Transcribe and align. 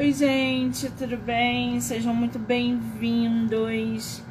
Oi, 0.00 0.12
gente, 0.12 0.88
tudo 0.92 1.16
bem? 1.16 1.80
Sejam 1.80 2.14
muito 2.14 2.38
bem-vindos, 2.38 4.22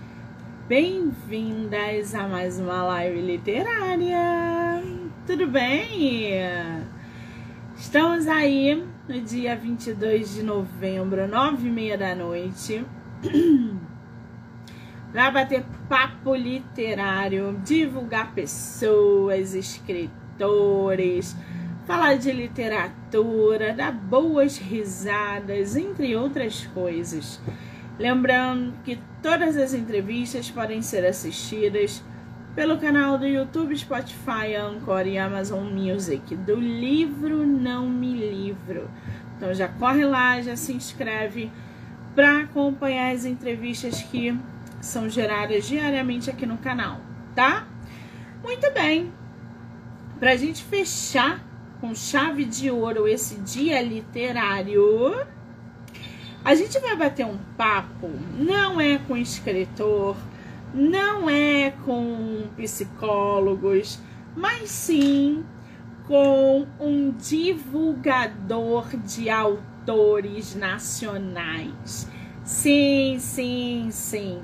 bem-vindas 0.66 2.16
a 2.16 2.26
mais 2.26 2.58
uma 2.58 2.84
live 2.84 3.20
literária. 3.20 4.82
Tudo 5.26 5.46
bem? 5.46 6.32
Estamos 7.76 8.28
aí 8.28 8.82
no 9.10 9.20
dia 9.20 9.58
22 9.58 10.36
de 10.36 10.44
novembro, 10.44 11.28
nove 11.28 11.68
e 11.68 11.72
meia 11.72 11.98
da 11.98 12.16
noite, 12.16 12.86
para 15.12 15.32
bater 15.32 15.66
papo 15.90 16.34
literário, 16.34 17.60
divulgar 17.66 18.34
pessoas, 18.34 19.54
escritores 19.54 21.36
falar 21.88 22.16
de 22.18 22.34
literatura, 22.34 23.74
dar 23.74 23.94
boas 23.94 24.58
risadas, 24.58 25.78
entre 25.78 26.18
outras 26.18 26.68
coisas. 26.74 27.40
Lembrando 27.98 28.74
que 28.84 29.00
todas 29.24 29.56
as 29.56 29.74
entrevistas 29.74 30.52
podem 30.52 30.82
ser 30.82 31.06
assistidas 31.06 32.04
pelo 32.54 32.78
canal 32.78 33.18
do 33.18 33.26
YouTube, 33.26 33.76
Spotify, 33.78 34.54
Anchor 34.60 35.08
e 35.08 35.18
Amazon 35.18 35.64
Music 35.72 36.36
do 36.36 36.56
livro 36.56 37.46
Não 37.46 37.90
Me 37.90 38.16
Livro. 38.16 38.90
Então 39.38 39.54
já 39.54 39.70
corre 39.70 40.04
lá, 40.04 40.42
já 40.42 40.58
se 40.58 40.74
inscreve 40.74 41.50
para 42.14 42.42
acompanhar 42.42 43.14
as 43.14 43.24
entrevistas 43.24 44.02
que 44.02 44.38
são 44.82 45.10
geradas 45.10 45.66
diariamente 45.66 46.30
aqui 46.30 46.46
no 46.46 46.58
canal, 46.58 47.00
tá? 47.34 47.66
Muito 48.44 48.70
bem. 48.74 49.10
Para 50.20 50.32
a 50.32 50.36
gente 50.36 50.64
fechar 50.64 51.47
com 51.80 51.94
chave 51.96 52.46
de 52.46 52.70
ouro 52.72 53.08
esse 53.08 53.36
dia 53.36 53.82
literário, 53.82 55.26
a 56.44 56.56
gente 56.56 56.80
vai 56.80 56.96
bater 56.96 57.26
um 57.26 57.38
papo, 57.58 58.10
não 58.38 58.80
é 58.80 58.98
com 58.98 59.18
escritor, 59.18 60.16
não 60.74 61.30
é 61.30 61.72
com 61.86 62.48
psicólogos, 62.56 64.00
mas 64.36 64.70
sim 64.70 65.44
com 66.08 66.66
um 66.80 67.12
divulgador 67.12 68.88
de 68.98 69.30
autores 69.30 70.56
nacionais. 70.56 72.08
Sim, 72.44 73.18
sim, 73.20 73.90
sim. 73.92 74.42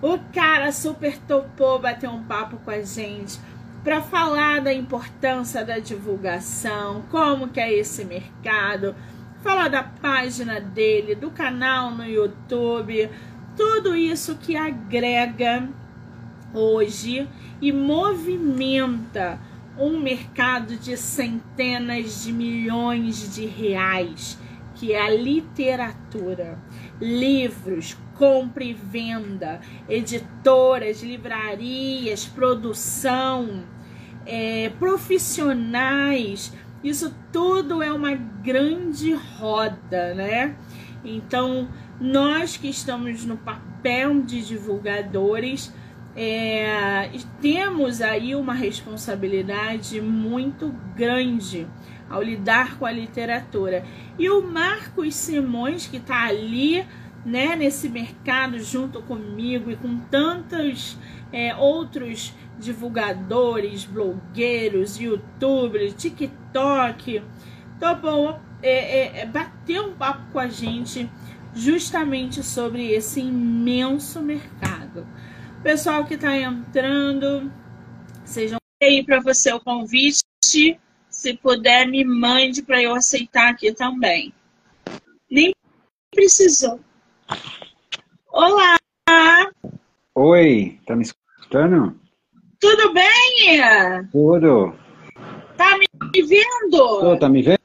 O 0.00 0.18
cara 0.32 0.70
super 0.70 1.18
topou 1.18 1.80
bater 1.80 2.08
um 2.08 2.22
papo 2.22 2.58
com 2.58 2.70
a 2.70 2.80
gente 2.80 3.40
para 3.82 4.02
falar 4.02 4.60
da 4.60 4.72
importância 4.72 5.64
da 5.64 5.78
divulgação, 5.78 7.02
como 7.10 7.48
que 7.48 7.60
é 7.60 7.72
esse 7.72 8.04
mercado, 8.04 8.94
falar 9.42 9.68
da 9.68 9.82
página 9.82 10.60
dele, 10.60 11.14
do 11.14 11.30
canal 11.30 11.90
no 11.90 12.04
YouTube, 12.04 13.10
tudo 13.56 13.96
isso 13.96 14.36
que 14.36 14.56
agrega 14.56 15.68
hoje 16.52 17.28
e 17.60 17.72
movimenta 17.72 19.38
um 19.78 19.98
mercado 19.98 20.76
de 20.76 20.96
centenas 20.96 22.22
de 22.22 22.32
milhões 22.32 23.34
de 23.34 23.46
reais, 23.46 24.38
que 24.74 24.92
é 24.92 25.00
a 25.00 25.10
literatura. 25.10 26.58
Livros, 27.00 27.96
compra 28.20 28.62
e 28.62 28.74
venda, 28.74 29.62
editoras, 29.88 31.02
livrarias, 31.02 32.26
produção, 32.26 33.64
é, 34.26 34.68
profissionais, 34.78 36.52
isso 36.84 37.14
tudo 37.32 37.82
é 37.82 37.90
uma 37.90 38.14
grande 38.14 39.14
roda, 39.14 40.12
né? 40.12 40.54
Então, 41.02 41.66
nós 41.98 42.58
que 42.58 42.68
estamos 42.68 43.24
no 43.24 43.38
papel 43.38 44.20
de 44.20 44.42
divulgadores, 44.42 45.72
é, 46.14 47.10
temos 47.40 48.02
aí 48.02 48.34
uma 48.34 48.52
responsabilidade 48.52 49.98
muito 49.98 50.74
grande 50.94 51.66
ao 52.10 52.22
lidar 52.22 52.76
com 52.76 52.84
a 52.84 52.92
literatura. 52.92 53.82
E 54.18 54.28
o 54.28 54.42
Marcos 54.42 55.14
Simões, 55.14 55.86
que 55.86 55.96
está 55.96 56.26
ali 56.26 56.84
né, 57.24 57.54
nesse 57.54 57.88
mercado 57.88 58.58
junto 58.58 59.02
comigo 59.02 59.70
e 59.70 59.76
com 59.76 59.98
tantos 59.98 60.96
é, 61.32 61.54
outros 61.54 62.34
divulgadores, 62.58 63.84
blogueiros, 63.84 64.98
youtubers, 64.98 65.94
TikTok, 65.94 67.22
topou 67.78 68.38
é, 68.62 68.70
é, 68.70 69.20
é, 69.20 69.26
bater 69.26 69.80
um 69.80 69.94
papo 69.94 70.30
com 70.32 70.38
a 70.38 70.48
gente 70.48 71.10
justamente 71.54 72.42
sobre 72.42 72.92
esse 72.92 73.20
imenso 73.20 74.20
mercado. 74.20 75.06
Pessoal 75.62 76.04
que 76.04 76.14
está 76.14 76.36
entrando, 76.36 77.50
sejam 78.24 78.58
aí 78.82 79.02
para 79.04 79.20
você 79.20 79.52
o 79.52 79.60
convite. 79.60 80.22
Se 80.42 81.34
puder, 81.42 81.86
me 81.86 82.04
mande 82.04 82.62
para 82.62 82.82
eu 82.82 82.94
aceitar 82.94 83.50
aqui 83.50 83.72
também. 83.72 84.32
Nem 85.30 85.54
precisou. 86.10 86.80
Olá! 88.32 88.76
Oi, 90.14 90.78
tá 90.86 90.96
me 90.96 91.02
escutando? 91.02 91.98
Tudo 92.58 92.92
bem? 92.92 93.60
Tudo. 94.10 94.74
Tá 95.56 95.78
me 95.78 95.86
vendo? 96.22 96.70
Tô, 96.70 97.18
tá 97.18 97.28
me 97.28 97.42
vendo? 97.42 97.58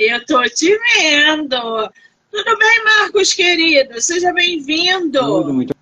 Eu 0.00 0.26
tô 0.26 0.42
te 0.44 0.76
vendo. 0.78 1.90
Tudo 2.30 2.58
bem, 2.58 2.84
Marcos, 2.84 3.32
querido? 3.32 4.00
Seja 4.00 4.32
bem-vindo. 4.32 5.18
Tudo, 5.18 5.54
muito 5.54 5.74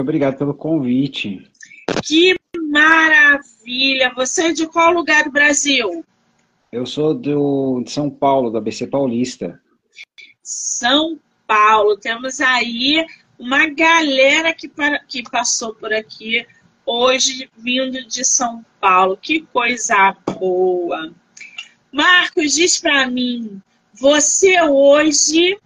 obrigado 0.00 0.36
pelo 0.36 0.54
convite. 0.54 1.50
Que 2.04 2.34
maravilha! 2.70 4.12
Você 4.14 4.48
é 4.48 4.52
de 4.52 4.66
qual 4.66 4.92
lugar 4.92 5.24
do 5.24 5.30
Brasil? 5.30 6.04
Eu 6.72 6.84
sou 6.84 7.14
do, 7.14 7.82
de 7.84 7.90
São 7.90 8.10
Paulo, 8.10 8.50
da 8.50 8.60
BC 8.60 8.88
Paulista. 8.88 9.60
São 10.42 11.18
Paulo. 11.46 11.96
Temos 11.96 12.40
aí 12.40 13.06
uma 13.38 13.66
galera 13.66 14.52
que, 14.52 14.70
que 15.08 15.22
passou 15.30 15.74
por 15.74 15.92
aqui 15.92 16.46
hoje 16.86 17.50
vindo 17.56 18.04
de 18.06 18.24
São 18.24 18.64
Paulo. 18.80 19.16
Que 19.16 19.42
coisa 19.52 20.16
boa. 20.38 21.12
Marcos, 21.92 22.54
diz 22.54 22.78
para 22.78 23.08
mim, 23.08 23.62
você 23.92 24.60
hoje 24.62 25.58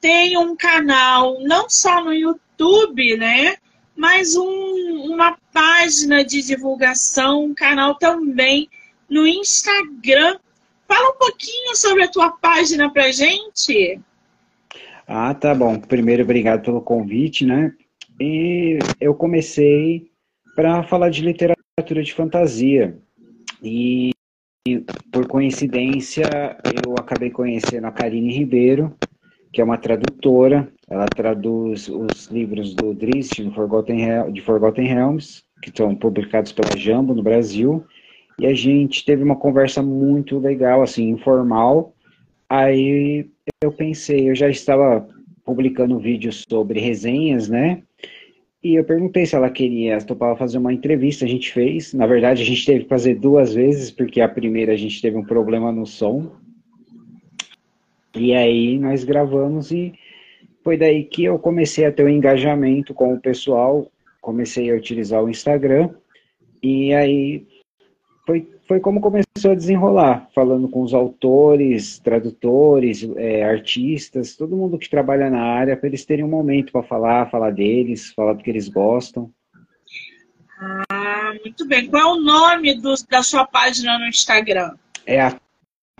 tem 0.00 0.36
um 0.36 0.56
canal 0.56 1.40
não 1.40 1.68
só 1.68 2.02
no 2.02 2.12
YouTube, 2.12 3.16
né? 3.16 3.56
Mas 3.94 4.34
um, 4.34 5.12
uma 5.12 5.36
página 5.52 6.24
de 6.24 6.42
divulgação, 6.42 7.44
um 7.44 7.54
canal 7.54 7.96
também 7.96 8.68
no 9.08 9.26
Instagram. 9.26 10.38
Fala 10.88 11.10
um 11.10 11.18
pouquinho 11.18 11.76
sobre 11.76 12.04
a 12.04 12.08
tua 12.08 12.30
página 12.30 12.90
pra 12.90 13.12
gente. 13.12 14.00
Ah, 15.06 15.34
tá 15.34 15.54
bom. 15.54 15.78
Primeiro, 15.78 16.22
obrigado 16.22 16.62
pelo 16.62 16.80
convite, 16.80 17.44
né? 17.44 17.72
E 18.20 18.78
eu 19.00 19.14
comecei 19.14 20.10
para 20.54 20.82
falar 20.84 21.08
de 21.08 21.22
literatura 21.22 22.02
de 22.02 22.12
fantasia. 22.12 22.98
E, 23.62 24.12
por 25.10 25.26
coincidência, 25.26 26.24
eu 26.84 26.94
acabei 26.98 27.30
conhecendo 27.30 27.86
a 27.86 27.92
Karine 27.92 28.32
Ribeiro, 28.32 28.94
que 29.52 29.60
é 29.60 29.64
uma 29.64 29.78
tradutora. 29.78 30.68
Ela 30.88 31.06
traduz 31.06 31.88
os 31.88 32.26
livros 32.26 32.74
do 32.74 32.94
Drizzt, 32.94 33.42
de 33.42 33.50
Forgotten 33.50 34.86
Realms, 34.86 35.42
que 35.62 35.68
estão 35.68 35.94
publicados 35.94 36.52
pela 36.52 36.76
Jambo 36.76 37.14
no 37.14 37.22
Brasil. 37.22 37.84
E 38.38 38.46
a 38.46 38.54
gente 38.54 39.04
teve 39.04 39.22
uma 39.22 39.36
conversa 39.36 39.82
muito 39.82 40.38
legal, 40.38 40.82
assim, 40.82 41.08
informal. 41.08 41.94
Aí 42.52 43.30
eu 43.62 43.72
pensei, 43.72 44.28
eu 44.28 44.34
já 44.34 44.46
estava 44.50 45.08
publicando 45.42 45.98
vídeos 45.98 46.44
sobre 46.46 46.80
resenhas, 46.80 47.48
né? 47.48 47.82
E 48.62 48.74
eu 48.74 48.84
perguntei 48.84 49.24
se 49.24 49.34
ela 49.34 49.48
queria, 49.48 49.96
topava 50.02 50.36
fazer 50.36 50.58
uma 50.58 50.70
entrevista, 50.70 51.24
a 51.24 51.28
gente 51.28 51.50
fez. 51.50 51.94
Na 51.94 52.06
verdade, 52.06 52.42
a 52.42 52.44
gente 52.44 52.66
teve 52.66 52.82
que 52.82 52.90
fazer 52.90 53.14
duas 53.14 53.54
vezes, 53.54 53.90
porque 53.90 54.20
a 54.20 54.28
primeira 54.28 54.74
a 54.74 54.76
gente 54.76 55.00
teve 55.00 55.16
um 55.16 55.24
problema 55.24 55.72
no 55.72 55.86
som. 55.86 56.30
E 58.14 58.34
aí 58.34 58.78
nós 58.78 59.02
gravamos 59.02 59.70
e 59.70 59.94
foi 60.62 60.76
daí 60.76 61.04
que 61.04 61.24
eu 61.24 61.38
comecei 61.38 61.86
a 61.86 61.90
ter 61.90 62.04
um 62.04 62.08
engajamento 62.10 62.92
com 62.92 63.14
o 63.14 63.20
pessoal, 63.20 63.90
comecei 64.20 64.70
a 64.70 64.74
utilizar 64.74 65.24
o 65.24 65.30
Instagram. 65.30 65.88
E 66.62 66.92
aí 66.92 67.46
foi 68.26 68.46
foi 68.66 68.80
como 68.80 69.00
começou 69.00 69.50
a 69.50 69.54
desenrolar, 69.54 70.28
falando 70.34 70.68
com 70.68 70.82
os 70.82 70.94
autores, 70.94 71.98
tradutores, 71.98 73.02
é, 73.16 73.44
artistas, 73.44 74.36
todo 74.36 74.56
mundo 74.56 74.78
que 74.78 74.88
trabalha 74.88 75.28
na 75.28 75.42
área, 75.42 75.76
para 75.76 75.88
eles 75.88 76.04
terem 76.04 76.24
um 76.24 76.28
momento 76.28 76.72
para 76.72 76.82
falar, 76.82 77.30
falar 77.30 77.50
deles, 77.50 78.12
falar 78.12 78.34
do 78.34 78.42
que 78.42 78.50
eles 78.50 78.68
gostam. 78.68 79.30
Ah, 80.90 81.32
muito 81.44 81.66
bem. 81.66 81.88
Qual 81.88 82.02
é 82.02 82.06
o 82.06 82.20
nome 82.20 82.80
do, 82.80 82.94
da 83.10 83.22
sua 83.22 83.44
página 83.44 83.98
no 83.98 84.06
Instagram? 84.06 84.74
É 85.04 85.20
a 85.20 85.36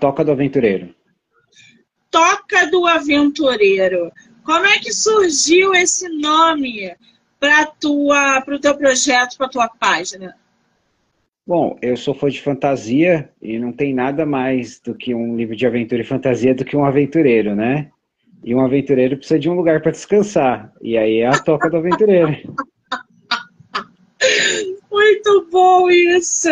Toca 0.00 0.24
do 0.24 0.32
Aventureiro. 0.32 0.94
Toca 2.10 2.66
do 2.66 2.86
Aventureiro. 2.86 4.12
Como 4.44 4.66
é 4.66 4.78
que 4.78 4.92
surgiu 4.92 5.74
esse 5.74 6.08
nome 6.08 6.94
para 7.40 7.72
o 8.48 8.60
teu 8.60 8.76
projeto, 8.76 9.36
para 9.36 9.46
a 9.46 9.50
tua 9.50 9.68
página? 9.68 10.36
Bom, 11.46 11.76
eu 11.82 11.96
sou 11.96 12.14
fã 12.14 12.28
de 12.28 12.40
fantasia 12.40 13.28
e 13.40 13.58
não 13.58 13.72
tem 13.72 13.92
nada 13.92 14.24
mais 14.24 14.80
do 14.80 14.94
que 14.94 15.12
um 15.12 15.36
livro 15.36 15.56
de 15.56 15.66
aventura 15.66 16.00
e 16.00 16.04
fantasia 16.04 16.54
do 16.54 16.64
que 16.64 16.76
um 16.76 16.84
aventureiro, 16.84 17.56
né? 17.56 17.90
E 18.44 18.54
um 18.54 18.60
aventureiro 18.60 19.16
precisa 19.16 19.40
de 19.40 19.50
um 19.50 19.54
lugar 19.54 19.82
para 19.82 19.90
descansar. 19.90 20.72
E 20.80 20.96
aí 20.96 21.18
é 21.18 21.26
a 21.26 21.38
toca 21.38 21.68
do 21.68 21.78
aventureiro. 21.78 22.30
Muito 24.90 25.48
bom 25.50 25.90
isso! 25.90 26.48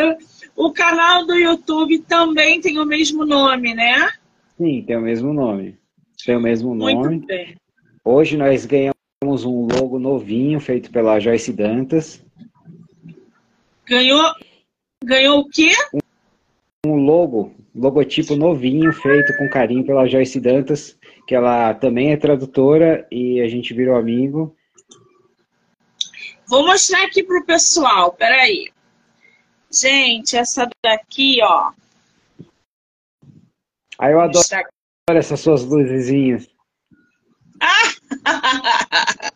O 0.57 0.73
canal 0.73 1.25
do 1.25 1.35
YouTube 1.35 2.01
também 2.01 2.61
tem 2.61 2.79
o 2.79 2.85
mesmo 2.85 3.25
nome, 3.25 3.75
né? 3.75 4.11
Sim, 4.59 4.83
tem 4.83 4.97
o 4.97 5.01
mesmo 5.01 5.33
nome. 5.33 5.79
Tem 6.25 6.37
o 6.37 6.41
mesmo 6.41 6.75
nome. 6.75 6.95
Muito 6.95 7.27
bem. 7.27 7.57
Hoje 8.05 8.37
nós 8.37 8.67
ganhamos 8.67 9.45
um 9.45 9.67
logo 9.67 9.99
novinho 9.99 10.59
feito 10.59 10.91
pela 10.91 11.21
Joyce 11.21 11.53
Dantas. 11.53 12.25
Ganhou, 13.87 14.25
ganhou 15.05 15.41
o 15.41 15.49
quê? 15.49 15.73
Um 16.87 16.97
logo, 16.97 17.55
logotipo 17.75 18.37
novinho 18.37 18.93
feito 18.93 19.37
com 19.37 19.49
carinho 19.49 19.85
pela 19.85 20.07
Joyce 20.07 20.41
Dantas 20.41 20.99
que 21.31 21.35
ela 21.37 21.73
também 21.75 22.11
é 22.11 22.17
tradutora 22.17 23.07
e 23.09 23.41
a 23.41 23.47
gente 23.47 23.73
virou 23.73 23.95
amigo. 23.95 24.57
Vou 26.49 26.67
mostrar 26.67 27.05
aqui 27.05 27.23
pro 27.23 27.47
pessoal, 27.47 28.13
peraí. 28.15 28.69
Gente, 29.71 30.37
essa 30.37 30.69
daqui, 30.83 31.39
ó. 31.41 31.71
Ah, 33.97 34.11
eu 34.11 34.21
adoro 34.21 34.45
essas 35.11 35.39
suas 35.39 35.63
luzinhas. 35.63 36.49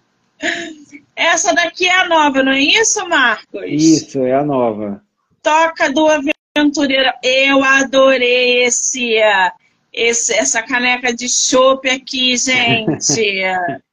essa 1.14 1.54
daqui 1.54 1.86
é 1.86 1.94
a 1.94 2.08
nova, 2.08 2.42
não 2.42 2.50
é 2.50 2.60
isso, 2.60 3.08
Marcos? 3.08 3.62
Isso, 3.66 4.18
é 4.18 4.34
a 4.34 4.44
nova. 4.44 5.00
Toca 5.44 5.92
do 5.92 6.08
Aventureiro. 6.08 7.12
Eu 7.22 7.62
adorei 7.62 8.64
esse 8.64 9.20
esse, 9.92 10.34
essa 10.34 10.62
caneca 10.62 11.14
de 11.14 11.28
chopp 11.28 11.88
aqui, 11.88 12.36
gente. 12.36 13.42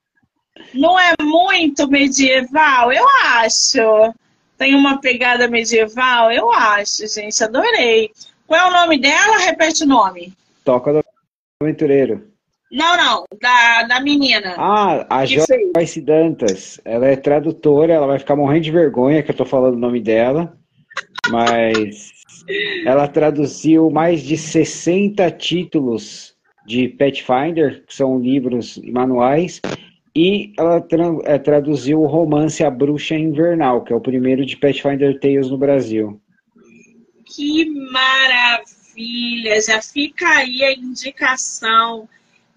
Não 0.73 0.97
é 0.97 1.13
muito 1.21 1.87
medieval? 1.89 2.91
Eu 2.91 3.05
acho. 3.25 4.13
Tem 4.57 4.73
uma 4.73 4.99
pegada 4.99 5.47
medieval? 5.47 6.31
Eu 6.31 6.51
acho, 6.51 7.05
gente. 7.07 7.43
Adorei. 7.43 8.11
Qual 8.47 8.59
é 8.59 8.69
o 8.69 8.73
nome 8.73 8.97
dela? 8.97 9.37
Repete 9.39 9.83
o 9.83 9.87
nome. 9.87 10.33
Toca 10.63 10.93
do 10.93 11.03
Aventureiro. 11.61 12.31
Não, 12.71 12.95
não. 12.95 13.25
Da, 13.41 13.83
da 13.83 13.99
menina. 13.99 14.55
Ah, 14.57 15.05
a 15.09 15.25
Joyce 15.25 15.99
Dantas. 15.99 16.79
Ela 16.85 17.07
é 17.07 17.15
tradutora. 17.17 17.93
Ela 17.93 18.07
vai 18.07 18.19
ficar 18.19 18.35
morrendo 18.35 18.61
de 18.61 18.71
vergonha 18.71 19.21
que 19.21 19.31
eu 19.31 19.35
tô 19.35 19.43
falando 19.43 19.73
o 19.73 19.79
nome 19.79 19.99
dela. 19.99 20.57
Mas 21.29 22.11
ela 22.85 23.07
traduziu 23.07 23.89
mais 23.89 24.21
de 24.21 24.37
60 24.37 25.29
títulos 25.31 26.35
de 26.65 26.87
Pathfinder, 26.87 27.83
que 27.85 27.93
são 27.93 28.19
livros 28.19 28.77
e 28.77 28.91
manuais, 28.91 29.61
e 30.15 30.53
ela 30.57 30.81
tra 30.81 31.05
é, 31.23 31.37
traduziu 31.37 32.01
o 32.01 32.07
romance 32.07 32.63
A 32.63 32.69
Bruxa 32.69 33.15
Invernal, 33.15 33.83
que 33.83 33.93
é 33.93 33.95
o 33.95 34.01
primeiro 34.01 34.45
de 34.45 34.57
Pathfinder 34.57 35.19
Tales 35.19 35.49
no 35.49 35.57
Brasil. 35.57 36.21
Que 37.25 37.65
maravilha! 37.91 39.61
Já 39.61 39.81
fica 39.81 40.27
aí 40.27 40.63
a 40.63 40.73
indicação 40.73 42.09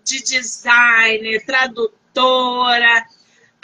de 0.05 0.23
designer, 0.23 1.45
tradutora. 1.47 3.05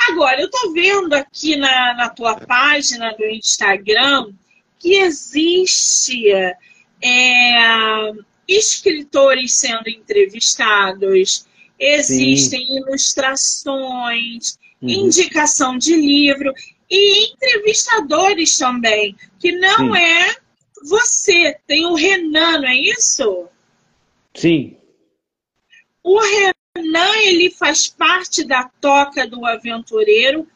Agora, 0.08 0.40
eu 0.40 0.46
estou 0.46 0.72
vendo 0.72 1.12
aqui 1.14 1.56
na, 1.56 1.94
na 1.94 2.08
tua 2.08 2.36
página 2.36 3.12
do 3.14 3.26
Instagram 3.26 4.32
que 4.80 4.94
existe 4.94 6.32
é, 6.34 8.12
escritores 8.48 9.54
sendo 9.54 9.88
entrevistados, 9.88 11.46
existem 11.78 12.66
Sim. 12.66 12.76
ilustrações, 12.78 14.58
uhum. 14.82 14.88
indicação 14.88 15.78
de 15.78 15.94
livro 15.94 16.52
e 16.90 17.32
entrevistadores 17.32 18.56
também, 18.58 19.14
que 19.38 19.52
não 19.52 19.94
Sim. 19.94 19.98
é 19.98 20.36
você. 20.82 21.56
Tem 21.66 21.86
o 21.86 21.94
Renan, 21.94 22.60
não 22.60 22.68
é 22.68 22.74
isso? 22.74 23.48
Sim. 24.34 24.76
O 26.02 26.18
Renan, 26.18 27.16
ele 27.26 27.50
faz 27.50 27.86
parte 27.86 28.42
da 28.44 28.64
toca 28.80 29.26
do 29.28 29.44
aventureiro, 29.44 30.48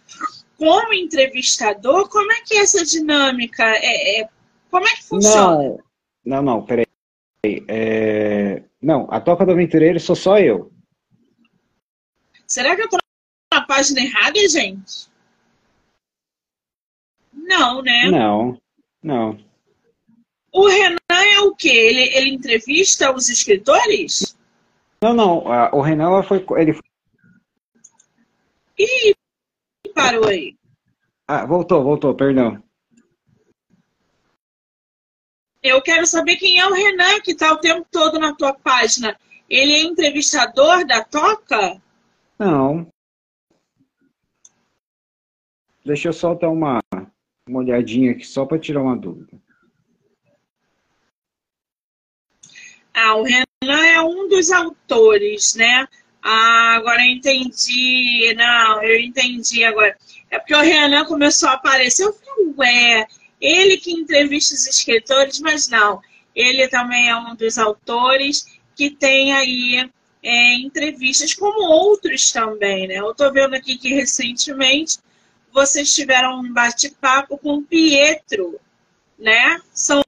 como 0.56 0.92
entrevistador, 0.92 2.08
como 2.08 2.32
é 2.32 2.40
que 2.42 2.54
é 2.54 2.60
essa 2.60 2.84
dinâmica? 2.84 3.64
É, 3.64 4.20
é, 4.20 4.28
como 4.70 4.86
é 4.86 4.90
que 4.90 5.04
funciona? 5.04 5.56
Não, 5.56 5.78
não, 6.24 6.42
não 6.42 6.64
peraí. 6.64 6.86
É, 7.68 8.62
não, 8.80 9.06
a 9.10 9.20
Toca 9.20 9.44
do 9.44 9.52
Aventureiro 9.52 10.00
sou 10.00 10.16
só 10.16 10.38
eu. 10.38 10.72
Será 12.46 12.74
que 12.76 12.82
eu 12.82 12.88
tô 12.88 12.98
na 13.52 13.62
página 13.62 14.00
errada, 14.00 14.38
gente? 14.48 15.08
Não, 17.32 17.82
né? 17.82 18.10
Não, 18.10 18.60
não. 19.02 19.38
O 20.52 20.68
Renan 20.68 20.98
é 21.10 21.40
o 21.40 21.54
quê? 21.54 21.68
Ele, 21.68 22.16
ele 22.16 22.30
entrevista 22.30 23.12
os 23.14 23.28
escritores? 23.28 24.36
Não, 25.02 25.12
não. 25.12 25.38
O 25.72 25.80
Renan 25.80 26.22
foi. 26.22 26.44
Ele 26.56 26.72
foi... 26.72 26.82
Ih, 28.78 29.13
parou 29.94 30.26
aí? 30.26 30.56
Ah, 31.26 31.46
voltou, 31.46 31.82
voltou, 31.82 32.14
perdão. 32.14 32.62
Eu 35.62 35.80
quero 35.80 36.06
saber 36.06 36.36
quem 36.36 36.58
é 36.58 36.66
o 36.66 36.74
Renan, 36.74 37.20
que 37.22 37.30
está 37.30 37.52
o 37.52 37.58
tempo 37.58 37.86
todo 37.90 38.18
na 38.18 38.34
tua 38.34 38.52
página. 38.52 39.18
Ele 39.48 39.72
é 39.72 39.82
entrevistador 39.82 40.86
da 40.86 41.02
Toca? 41.02 41.80
Não. 42.38 42.86
Deixa 45.84 46.08
eu 46.08 46.12
só 46.12 46.34
dar 46.34 46.50
uma, 46.50 46.80
uma 47.48 47.60
olhadinha 47.60 48.12
aqui, 48.12 48.26
só 48.26 48.44
para 48.44 48.58
tirar 48.58 48.82
uma 48.82 48.96
dúvida. 48.96 49.40
Ah, 52.92 53.16
o 53.16 53.22
Renan 53.22 53.86
é 53.86 54.00
um 54.02 54.28
dos 54.28 54.50
autores, 54.50 55.54
né? 55.54 55.88
Ah, 56.24 56.76
agora 56.76 57.02
eu 57.02 57.10
entendi. 57.10 58.34
Não, 58.34 58.82
eu 58.82 58.98
entendi 58.98 59.62
agora. 59.62 59.94
É 60.30 60.38
porque 60.38 60.54
o 60.54 60.60
Renan 60.60 61.04
começou 61.04 61.50
a 61.50 61.52
aparecer. 61.52 62.04
Eu 62.06 62.14
falei, 62.14 62.54
ué, 62.56 63.06
ele 63.38 63.76
que 63.76 63.92
entrevista 63.92 64.54
os 64.54 64.66
escritores, 64.66 65.38
mas 65.40 65.68
não. 65.68 66.00
Ele 66.34 66.66
também 66.68 67.10
é 67.10 67.16
um 67.16 67.36
dos 67.36 67.58
autores 67.58 68.46
que 68.74 68.90
tem 68.90 69.34
aí 69.34 69.90
é, 70.22 70.54
entrevistas, 70.54 71.34
como 71.34 71.60
outros 71.60 72.32
também, 72.32 72.88
né? 72.88 72.96
Eu 73.00 73.10
estou 73.10 73.30
vendo 73.30 73.54
aqui 73.54 73.76
que 73.76 73.90
recentemente 73.94 74.98
vocês 75.52 75.94
tiveram 75.94 76.40
um 76.40 76.52
bate-papo 76.52 77.36
com 77.36 77.58
o 77.58 77.62
Pietro, 77.62 78.58
né? 79.18 79.60
São 79.74 80.02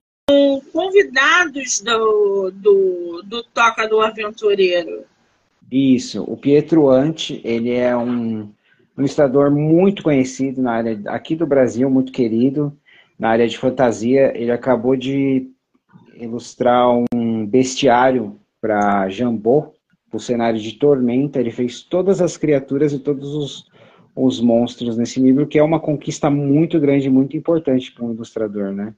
convidados 0.72 1.80
do, 1.82 2.50
do, 2.52 3.22
do 3.22 3.44
Toca 3.44 3.86
do 3.86 4.00
Aventureiro. 4.00 5.04
Isso, 5.70 6.22
o 6.22 6.36
Pietro 6.36 6.88
Ante, 6.88 7.40
ele 7.44 7.72
é 7.72 7.96
um 7.96 8.50
ilustrador 8.96 9.50
muito 9.50 10.02
conhecido 10.02 10.62
na 10.62 10.72
área 10.72 11.00
aqui 11.06 11.34
do 11.34 11.46
Brasil, 11.46 11.90
muito 11.90 12.12
querido 12.12 12.76
na 13.18 13.30
área 13.30 13.48
de 13.48 13.58
fantasia. 13.58 14.32
Ele 14.36 14.50
acabou 14.50 14.96
de 14.96 15.50
ilustrar 16.14 16.88
um 17.12 17.46
bestiário 17.46 18.38
para 18.60 19.08
Jambô, 19.08 19.74
o 20.12 20.18
cenário 20.18 20.58
de 20.58 20.72
Tormenta. 20.72 21.40
Ele 21.40 21.50
fez 21.50 21.82
todas 21.82 22.20
as 22.20 22.36
criaturas 22.36 22.92
e 22.92 22.98
todos 22.98 23.34
os, 23.34 23.66
os 24.14 24.40
monstros 24.40 24.96
nesse 24.96 25.20
livro, 25.20 25.46
que 25.46 25.58
é 25.58 25.62
uma 25.62 25.80
conquista 25.80 26.30
muito 26.30 26.80
grande, 26.80 27.10
muito 27.10 27.36
importante 27.36 27.92
para 27.92 28.04
um 28.04 28.12
ilustrador, 28.12 28.72
né? 28.72 28.94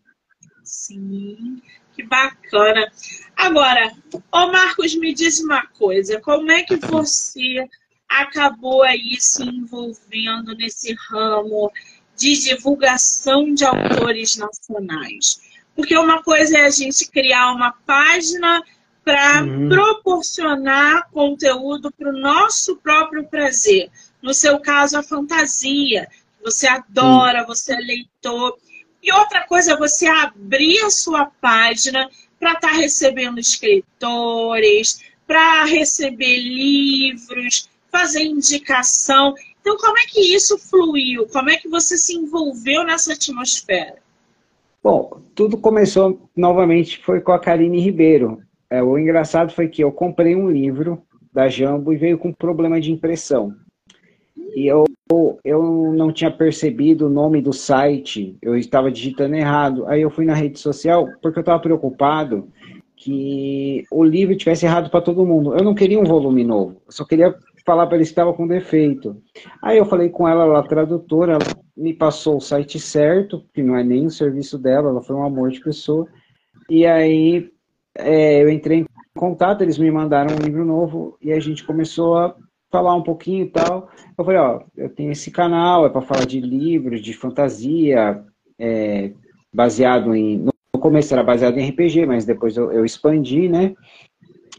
Sim. 0.62 1.60
Que 1.98 2.04
bacana. 2.04 2.92
Agora, 3.36 3.90
ô 4.30 4.46
Marcos, 4.52 4.94
me 4.94 5.12
diz 5.12 5.40
uma 5.40 5.66
coisa. 5.66 6.20
Como 6.20 6.48
é 6.48 6.62
que 6.62 6.76
você 6.76 7.68
acabou 8.08 8.84
aí 8.84 9.16
se 9.18 9.42
envolvendo 9.42 10.54
nesse 10.54 10.94
ramo 11.10 11.72
de 12.16 12.38
divulgação 12.38 13.52
de 13.52 13.64
autores 13.64 14.36
nacionais? 14.36 15.40
Porque 15.74 15.98
uma 15.98 16.22
coisa 16.22 16.58
é 16.58 16.66
a 16.66 16.70
gente 16.70 17.10
criar 17.10 17.50
uma 17.50 17.72
página 17.84 18.62
para 19.04 19.42
uhum. 19.42 19.68
proporcionar 19.68 21.10
conteúdo 21.10 21.90
para 21.90 22.10
o 22.10 22.20
nosso 22.20 22.76
próprio 22.76 23.24
prazer. 23.24 23.90
No 24.22 24.32
seu 24.32 24.60
caso, 24.60 24.96
a 24.96 25.02
fantasia. 25.02 26.06
Você 26.44 26.68
adora, 26.68 27.40
uhum. 27.40 27.46
você 27.48 27.72
é 27.74 27.80
leitor. 27.80 28.56
E 29.02 29.12
outra 29.12 29.46
coisa 29.46 29.72
é 29.72 29.76
você 29.76 30.06
abrir 30.06 30.78
a 30.80 30.90
sua 30.90 31.26
página 31.40 32.08
para 32.38 32.52
estar 32.52 32.70
tá 32.70 32.76
recebendo 32.76 33.38
escritores, 33.38 35.02
para 35.26 35.64
receber 35.64 36.38
livros, 36.38 37.68
fazer 37.90 38.22
indicação. 38.22 39.34
Então, 39.60 39.76
como 39.76 39.98
é 39.98 40.02
que 40.06 40.20
isso 40.20 40.58
fluiu? 40.58 41.26
Como 41.28 41.50
é 41.50 41.56
que 41.56 41.68
você 41.68 41.96
se 41.96 42.14
envolveu 42.16 42.84
nessa 42.84 43.12
atmosfera? 43.12 43.96
Bom, 44.82 45.20
tudo 45.34 45.58
começou 45.58 46.30
novamente 46.34 46.98
foi 47.04 47.20
com 47.20 47.32
a 47.32 47.38
Karine 47.38 47.80
Ribeiro. 47.80 48.42
É, 48.70 48.82
o 48.82 48.98
engraçado 48.98 49.52
foi 49.52 49.68
que 49.68 49.82
eu 49.82 49.92
comprei 49.92 50.34
um 50.34 50.50
livro 50.50 51.02
da 51.32 51.48
Jambo 51.48 51.92
e 51.92 51.96
veio 51.96 52.18
com 52.18 52.32
problema 52.32 52.80
de 52.80 52.92
impressão. 52.92 53.54
E 54.54 54.66
eu, 54.66 54.84
eu 55.44 55.92
não 55.92 56.12
tinha 56.12 56.30
percebido 56.30 57.06
o 57.06 57.10
nome 57.10 57.40
do 57.40 57.52
site, 57.52 58.36
eu 58.42 58.56
estava 58.56 58.90
digitando 58.90 59.34
errado. 59.34 59.86
Aí 59.86 60.02
eu 60.02 60.10
fui 60.10 60.24
na 60.24 60.34
rede 60.34 60.58
social 60.58 61.08
porque 61.22 61.38
eu 61.38 61.42
estava 61.42 61.60
preocupado 61.60 62.48
que 62.96 63.84
o 63.90 64.04
livro 64.04 64.36
tivesse 64.36 64.66
errado 64.66 64.90
para 64.90 65.00
todo 65.00 65.24
mundo. 65.24 65.54
Eu 65.54 65.64
não 65.64 65.74
queria 65.74 66.00
um 66.00 66.04
volume 66.04 66.44
novo, 66.44 66.82
eu 66.86 66.92
só 66.92 67.04
queria 67.04 67.34
falar 67.64 67.86
para 67.86 67.96
ele 67.96 68.04
que 68.04 68.10
estava 68.10 68.32
com 68.32 68.46
defeito. 68.46 69.22
Aí 69.62 69.78
eu 69.78 69.84
falei 69.84 70.08
com 70.08 70.26
ela, 70.26 70.44
ela 70.44 70.62
tradutora, 70.62 71.34
ela 71.34 71.44
me 71.76 71.92
passou 71.92 72.38
o 72.38 72.40
site 72.40 72.80
certo, 72.80 73.44
que 73.52 73.62
não 73.62 73.76
é 73.76 73.84
nem 73.84 74.06
o 74.06 74.10
serviço 74.10 74.58
dela, 74.58 74.88
ela 74.88 75.02
foi 75.02 75.14
um 75.14 75.22
amor 75.22 75.50
de 75.50 75.60
pessoa. 75.60 76.06
E 76.68 76.86
aí 76.86 77.50
é, 77.94 78.42
eu 78.42 78.48
entrei 78.48 78.80
em 78.80 78.86
contato, 79.14 79.62
eles 79.62 79.78
me 79.78 79.90
mandaram 79.90 80.34
um 80.34 80.42
livro 80.42 80.64
novo 80.64 81.16
e 81.20 81.32
a 81.32 81.40
gente 81.40 81.64
começou 81.64 82.16
a 82.16 82.34
falar 82.70 82.94
um 82.94 83.02
pouquinho 83.02 83.44
e 83.44 83.50
tal. 83.50 83.90
Eu 84.16 84.24
falei, 84.24 84.40
ó, 84.40 84.60
eu 84.76 84.88
tenho 84.88 85.12
esse 85.12 85.30
canal, 85.30 85.86
é 85.86 85.88
para 85.88 86.02
falar 86.02 86.26
de 86.26 86.40
livros, 86.40 87.00
de 87.00 87.12
fantasia, 87.12 88.22
é, 88.58 89.12
baseado 89.52 90.14
em. 90.14 90.38
No 90.38 90.80
começo 90.80 91.12
era 91.12 91.22
baseado 91.22 91.58
em 91.58 91.68
RPG, 91.68 92.06
mas 92.06 92.24
depois 92.24 92.56
eu, 92.56 92.72
eu 92.72 92.84
expandi, 92.84 93.48
né? 93.48 93.74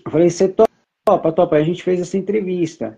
Eu 0.06 0.12
falei, 0.12 0.30
você 0.30 0.48
topa, 0.48 1.32
topa. 1.32 1.56
A 1.56 1.64
gente 1.64 1.84
fez 1.84 2.00
essa 2.00 2.18
entrevista. 2.18 2.98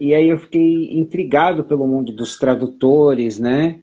E 0.00 0.14
aí 0.14 0.28
eu 0.28 0.38
fiquei 0.38 0.98
intrigado 0.98 1.64
pelo 1.64 1.86
mundo 1.86 2.12
dos 2.12 2.38
tradutores, 2.38 3.38
né? 3.38 3.80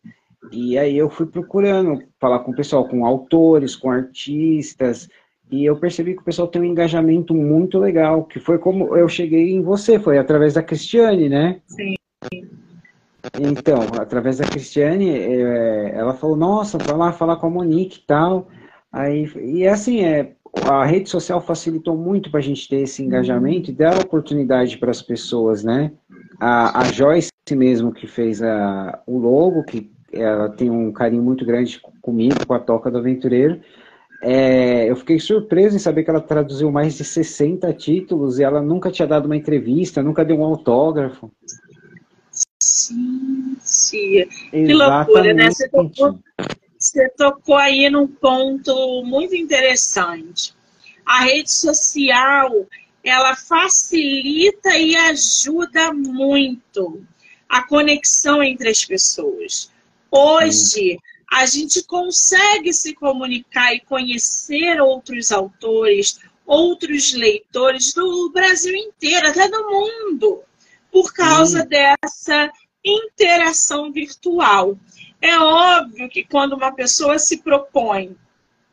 E 0.52 0.78
aí 0.78 0.98
eu 0.98 1.10
fui 1.10 1.26
procurando 1.26 2.04
falar 2.20 2.40
com 2.40 2.52
o 2.52 2.56
pessoal, 2.56 2.88
com 2.88 3.06
autores, 3.06 3.76
com 3.76 3.90
artistas, 3.90 5.08
e 5.52 5.66
eu 5.66 5.76
percebi 5.76 6.14
que 6.14 6.22
o 6.22 6.26
pessoal 6.26 6.48
tem 6.48 6.62
um 6.62 6.66
engajamento 6.66 7.34
muito 7.34 7.78
legal, 7.78 8.24
que 8.24 8.40
foi 8.40 8.58
como 8.58 8.96
eu 8.96 9.10
cheguei 9.10 9.52
em 9.52 9.62
você, 9.62 10.00
foi 10.00 10.18
através 10.18 10.54
da 10.54 10.64
Cristiane, 10.64 11.28
né? 11.28 11.60
Sim. 11.68 11.96
Então, 13.40 13.82
através 14.00 14.38
da 14.38 14.46
Cristiane, 14.46 15.10
é, 15.10 15.92
ela 15.94 16.14
falou, 16.14 16.38
nossa, 16.38 16.78
vai 16.78 16.96
lá 16.96 17.12
falar 17.12 17.36
com 17.36 17.48
a 17.48 17.50
Monique 17.50 18.00
e 18.00 18.08
tal. 18.08 18.48
Aí, 18.92 19.30
e 19.44 19.68
assim, 19.68 20.04
é, 20.04 20.32
a 20.64 20.86
rede 20.86 21.10
social 21.10 21.42
facilitou 21.42 21.98
muito 21.98 22.32
para 22.32 22.40
a 22.40 22.44
gente 22.44 22.68
ter 22.68 22.82
esse 22.82 23.04
engajamento 23.04 23.70
e 23.70 23.74
dar 23.74 24.00
oportunidade 24.00 24.78
para 24.78 24.92
as 24.92 25.02
pessoas, 25.02 25.64
né? 25.64 25.92
A, 26.40 26.80
a 26.80 26.84
Joyce 26.86 27.30
mesmo, 27.52 27.92
que 27.92 28.08
fez 28.08 28.42
a, 28.42 29.02
o 29.06 29.18
logo, 29.18 29.64
que 29.64 29.92
ela 30.14 30.50
tem 30.50 30.70
um 30.70 30.92
carinho 30.92 31.24
muito 31.24 31.46
grande 31.46 31.80
comigo, 32.02 32.46
com 32.46 32.54
a 32.54 32.60
Toca 32.60 32.90
do 32.90 32.98
Aventureiro, 32.98 33.62
é, 34.22 34.90
eu 34.90 34.96
fiquei 34.96 35.20
surpreso 35.20 35.76
em 35.76 35.80
saber 35.80 36.04
que 36.04 36.10
ela 36.12 36.22
traduziu 36.22 36.72
mais 36.72 36.96
de 36.96 37.04
60 37.04 37.74
títulos 37.74 38.38
e 38.38 38.44
ela 38.44 38.62
nunca 38.62 38.92
tinha 38.92 39.08
dado 39.08 39.26
uma 39.26 39.36
entrevista, 39.36 40.04
nunca 40.04 40.24
deu 40.24 40.38
um 40.38 40.44
autógrafo. 40.44 41.32
Sim, 42.62 43.58
sim. 43.60 44.28
Que 44.52 44.74
loucura, 44.74 45.34
né? 45.34 45.50
Você 45.50 45.68
tocou, 45.68 46.20
você 46.78 47.10
tocou 47.10 47.56
aí 47.56 47.90
num 47.90 48.08
ponto 48.08 49.04
muito 49.04 49.36
interessante. 49.36 50.54
A 51.04 51.24
rede 51.24 51.52
social, 51.52 52.52
ela 53.04 53.36
facilita 53.36 54.78
e 54.78 54.96
ajuda 54.96 55.92
muito 55.94 57.04
a 57.50 57.64
conexão 57.64 58.44
entre 58.44 58.70
as 58.70 58.86
pessoas. 58.86 59.72
Hoje, 60.12 61.00
a 61.32 61.46
gente 61.46 61.82
consegue 61.84 62.74
se 62.74 62.94
comunicar 62.94 63.74
e 63.74 63.80
conhecer 63.80 64.82
outros 64.82 65.32
autores, 65.32 66.20
outros 66.46 67.14
leitores 67.14 67.94
do 67.94 68.30
Brasil 68.32 68.76
inteiro, 68.76 69.28
até 69.30 69.48
do 69.48 69.64
mundo, 69.70 70.44
por 70.92 71.14
causa 71.14 71.66
dessa 71.66 72.52
interação 72.84 73.94
virtual. 73.94 74.78
É 75.22 75.40
óbvio 75.40 76.10
que 76.10 76.26
quando 76.26 76.52
uma 76.52 76.74
pessoa 76.74 77.18
se 77.18 77.38
propõe 77.38 78.14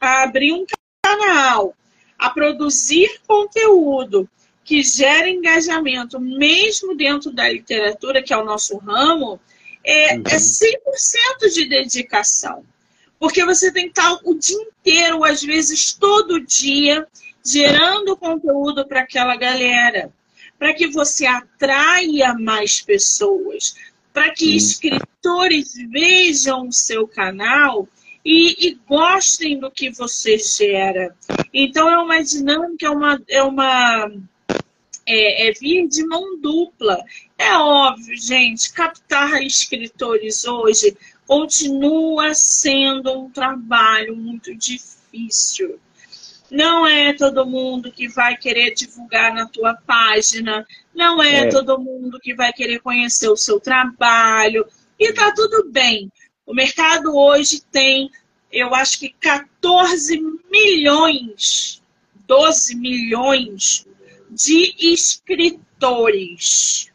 a 0.00 0.25
abrir 0.25 0.53
um 0.53 0.67
canal, 1.00 1.77
a 2.19 2.29
produzir 2.29 3.21
conteúdo 3.25 4.29
que 4.65 4.83
gera 4.83 5.31
engajamento, 5.31 6.19
mesmo 6.19 6.97
dentro 6.97 7.31
da 7.31 7.49
literatura, 7.49 8.21
que 8.21 8.35
é 8.35 8.37
o 8.37 8.45
nosso 8.45 8.77
ramo, 8.79 9.38
é, 9.85 10.15
uhum. 10.15 10.23
é 10.27 10.37
100% 10.37 11.53
de 11.53 11.69
dedicação. 11.69 12.65
Porque 13.19 13.45
você 13.45 13.73
tem 13.73 13.85
que 13.91 13.99
estar 13.99 14.19
o 14.25 14.35
dia 14.35 14.63
inteiro, 14.63 15.25
às 15.25 15.43
vezes 15.43 15.93
todo 15.93 16.45
dia, 16.45 17.07
gerando 17.45 18.17
conteúdo 18.17 18.87
para 18.87 19.01
aquela 19.01 19.37
galera. 19.37 20.13
Para 20.59 20.75
que 20.75 20.87
você 20.87 21.27
atraia 21.27 22.35
mais 22.35 22.81
pessoas. 22.81 23.75
Para 24.13 24.31
que 24.31 24.57
escritores 24.57 25.75
vejam 25.91 26.69
o 26.69 26.73
seu 26.73 27.07
canal 27.07 27.89
e, 28.25 28.69
e, 28.69 28.79
gostem 28.87 29.59
do 29.59 29.71
que 29.71 29.91
você 29.91 30.39
gera. 30.39 31.15
Então 31.53 31.89
é 31.89 31.99
uma 31.99 32.23
dinâmica, 32.23 32.87
é 32.87 32.91
uma, 32.91 33.23
é 33.29 33.43
uma 33.43 34.11
é, 35.09 35.49
é 35.49 35.53
via 35.53 35.88
de 35.88 36.07
mão 36.07 36.38
dupla. 36.38 37.03
É 37.37 37.57
óbvio, 37.57 38.17
gente, 38.17 38.73
captar 38.73 39.43
escritores 39.43 40.45
hoje 40.45 40.97
continua 41.27 42.35
sendo 42.35 43.12
um 43.19 43.31
trabalho 43.31 44.15
muito 44.15 44.55
difícil. 44.55 45.81
Não 46.50 46.87
é 46.87 47.12
todo 47.12 47.47
mundo 47.47 47.93
que 47.93 48.09
vai 48.09 48.37
querer 48.37 48.73
divulgar 48.75 49.35
na 49.35 49.47
tua 49.47 49.75
página, 49.75 50.67
não 50.95 51.23
é, 51.23 51.41
é. 51.41 51.49
todo 51.49 51.79
mundo 51.79 52.19
que 52.21 52.35
vai 52.35 52.53
querer 52.53 52.81
conhecer 52.81 53.29
o 53.29 53.37
seu 53.37 53.61
trabalho, 53.61 54.67
e 54.99 55.12
tá 55.12 55.33
tudo 55.33 55.71
bem. 55.71 56.11
O 56.47 56.55
mercado 56.55 57.15
hoje 57.15 57.61
tem, 57.71 58.11
eu 58.50 58.75
acho 58.75 58.99
que 58.99 59.11
14 59.21 60.19
milhões, 60.50 61.83
12 62.27 62.75
milhões 62.75 63.87
de 64.31 64.75
escritores. 64.79 66.91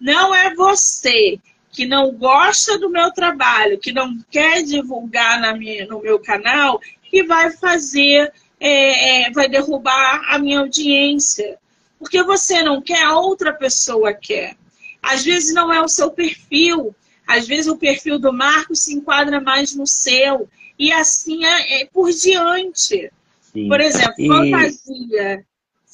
Não 0.00 0.34
é 0.34 0.54
você 0.54 1.38
que 1.70 1.86
não 1.86 2.12
gosta 2.12 2.78
do 2.78 2.90
meu 2.90 3.12
trabalho, 3.12 3.78
que 3.78 3.92
não 3.92 4.18
quer 4.30 4.62
divulgar 4.62 5.40
na 5.40 5.54
minha, 5.54 5.86
no 5.86 6.00
meu 6.00 6.18
canal, 6.18 6.80
que 7.04 7.22
vai 7.22 7.50
fazer, 7.52 8.32
é, 8.58 9.26
é, 9.26 9.30
vai 9.30 9.48
derrubar 9.48 10.24
a 10.28 10.38
minha 10.38 10.60
audiência. 10.60 11.58
Porque 11.98 12.22
você 12.22 12.62
não 12.62 12.80
quer, 12.80 13.02
a 13.02 13.18
outra 13.18 13.52
pessoa 13.52 14.12
quer. 14.12 14.56
Às 15.02 15.24
vezes 15.24 15.54
não 15.54 15.72
é 15.72 15.80
o 15.80 15.88
seu 15.88 16.10
perfil, 16.10 16.94
às 17.26 17.46
vezes 17.46 17.66
o 17.66 17.76
perfil 17.76 18.18
do 18.18 18.32
Marco 18.32 18.74
se 18.74 18.94
enquadra 18.94 19.40
mais 19.40 19.74
no 19.74 19.86
seu. 19.86 20.48
E 20.78 20.92
assim 20.92 21.44
é, 21.44 21.82
é 21.82 21.86
por 21.86 22.10
diante. 22.10 23.10
Sim. 23.52 23.68
Por 23.68 23.80
exemplo, 23.80 24.14
e... 24.18 24.28
fantasia. 24.28 25.44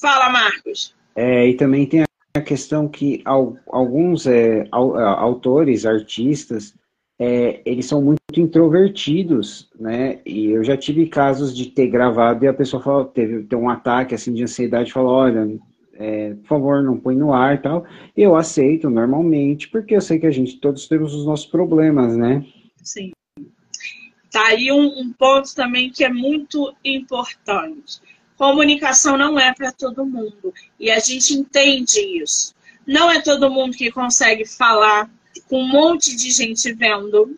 Fala, 0.05 0.29
Marcos. 0.29 0.93
É, 1.15 1.47
e 1.47 1.55
também 1.55 1.87
tem 1.87 2.03
a 2.35 2.41
questão 2.41 2.87
que 2.87 3.23
alguns 3.25 4.27
é, 4.27 4.67
autores, 4.69 5.83
artistas, 5.83 6.75
é, 7.17 7.59
eles 7.65 7.87
são 7.87 8.03
muito 8.03 8.19
introvertidos, 8.37 9.67
né? 9.79 10.19
E 10.23 10.51
eu 10.51 10.63
já 10.63 10.77
tive 10.77 11.07
casos 11.07 11.57
de 11.57 11.71
ter 11.71 11.87
gravado 11.87 12.45
e 12.45 12.47
a 12.47 12.53
pessoa 12.53 12.83
falou, 12.83 13.05
teve, 13.05 13.45
teve 13.45 13.59
um 13.59 13.67
ataque 13.67 14.13
assim 14.13 14.31
de 14.31 14.43
ansiedade, 14.43 14.93
falou, 14.93 15.11
olha, 15.11 15.57
é, 15.95 16.35
por 16.35 16.49
favor, 16.49 16.83
não 16.83 16.99
põe 16.99 17.15
no 17.15 17.33
ar 17.33 17.55
e 17.55 17.61
tal. 17.63 17.83
Eu 18.15 18.35
aceito 18.35 18.91
normalmente, 18.91 19.67
porque 19.69 19.95
eu 19.95 20.01
sei 20.01 20.19
que 20.19 20.27
a 20.27 20.31
gente 20.31 20.59
todos 20.59 20.87
temos 20.87 21.15
os 21.15 21.25
nossos 21.25 21.47
problemas, 21.47 22.15
né? 22.15 22.45
Sim. 22.83 23.11
Tá 24.29 24.49
aí 24.49 24.71
um, 24.71 24.85
um 24.99 25.11
ponto 25.13 25.55
também 25.55 25.89
que 25.89 26.03
é 26.03 26.13
muito 26.13 26.75
importante. 26.83 28.01
Comunicação 28.37 29.17
não 29.17 29.39
é 29.39 29.53
para 29.53 29.71
todo 29.71 30.05
mundo. 30.05 30.53
E 30.79 30.91
a 30.91 30.99
gente 30.99 31.33
entende 31.33 31.99
isso. 32.21 32.53
Não 32.85 33.09
é 33.09 33.21
todo 33.21 33.49
mundo 33.49 33.75
que 33.75 33.91
consegue 33.91 34.45
falar 34.45 35.09
com 35.49 35.61
um 35.61 35.67
monte 35.67 36.15
de 36.15 36.31
gente 36.31 36.71
vendo. 36.73 37.37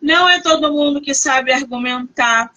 Não 0.00 0.28
é 0.28 0.40
todo 0.40 0.72
mundo 0.72 1.00
que 1.00 1.12
sabe 1.12 1.52
argumentar 1.52 2.52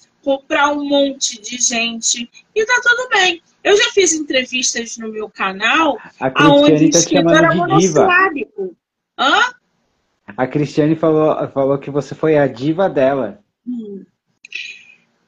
para 0.48 0.70
um 0.70 0.88
monte 0.88 1.42
de 1.42 1.58
gente. 1.58 2.30
E 2.56 2.66
tá 2.66 2.80
tudo 2.82 3.10
bem. 3.10 3.42
Eu 3.64 3.76
já 3.76 3.92
fiz 3.92 4.14
entrevistas 4.14 4.98
no 4.98 5.12
meu 5.12 5.30
canal 5.30 5.98
onde 6.40 6.92
tá 6.92 7.00
escrito 7.00 7.30
era 7.30 7.56
monossilábico. 7.56 8.76
Hã? 9.18 9.54
A 10.26 10.48
Cristiane 10.48 10.96
falou, 10.96 11.48
falou 11.50 11.78
que 11.78 11.90
você 11.90 12.16
foi 12.16 12.38
a 12.38 12.48
diva 12.48 12.90
dela. 12.90 13.40
Hum 13.68 14.06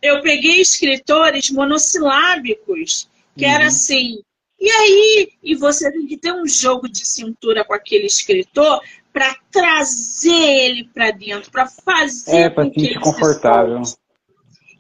eu 0.06 0.22
peguei 0.22 0.62
escritores 0.62 1.50
monossilábicos, 1.50 3.10
que 3.38 3.46
uhum. 3.46 3.52
era 3.52 3.68
assim, 3.68 4.20
E 4.60 4.70
aí, 4.70 5.30
e 5.44 5.56
você 5.56 5.92
tem 5.92 6.08
que 6.08 6.18
ter 6.18 6.34
um 6.34 6.48
jogo 6.48 6.88
de 6.88 7.06
cintura 7.06 7.66
com 7.66 7.74
aquele 7.74 8.06
escritor 8.06 8.82
para 9.12 9.36
trazer 9.52 10.30
ele 10.32 10.90
para 10.94 11.12
dentro, 11.12 11.52
para 11.52 11.68
fazer 11.68 12.36
é, 12.36 12.50
para 12.50 12.64
sentir 12.66 13.00
confortável. 13.00 13.82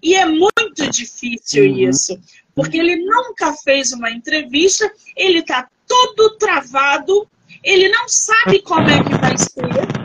E 0.01 0.13
é 0.15 0.25
muito 0.25 0.89
difícil 0.89 1.63
uhum. 1.63 1.89
isso, 1.89 2.19
porque 2.53 2.77
ele 2.77 2.95
nunca 2.97 3.53
fez 3.53 3.91
uma 3.91 4.11
entrevista, 4.11 4.91
ele 5.15 5.39
está 5.39 5.67
todo 5.87 6.37
travado, 6.37 7.27
ele 7.63 7.89
não 7.89 8.07
sabe 8.07 8.61
como 8.61 8.89
é 8.89 9.03
que 9.03 9.17
vai 9.17 9.37
ser. 9.37 10.04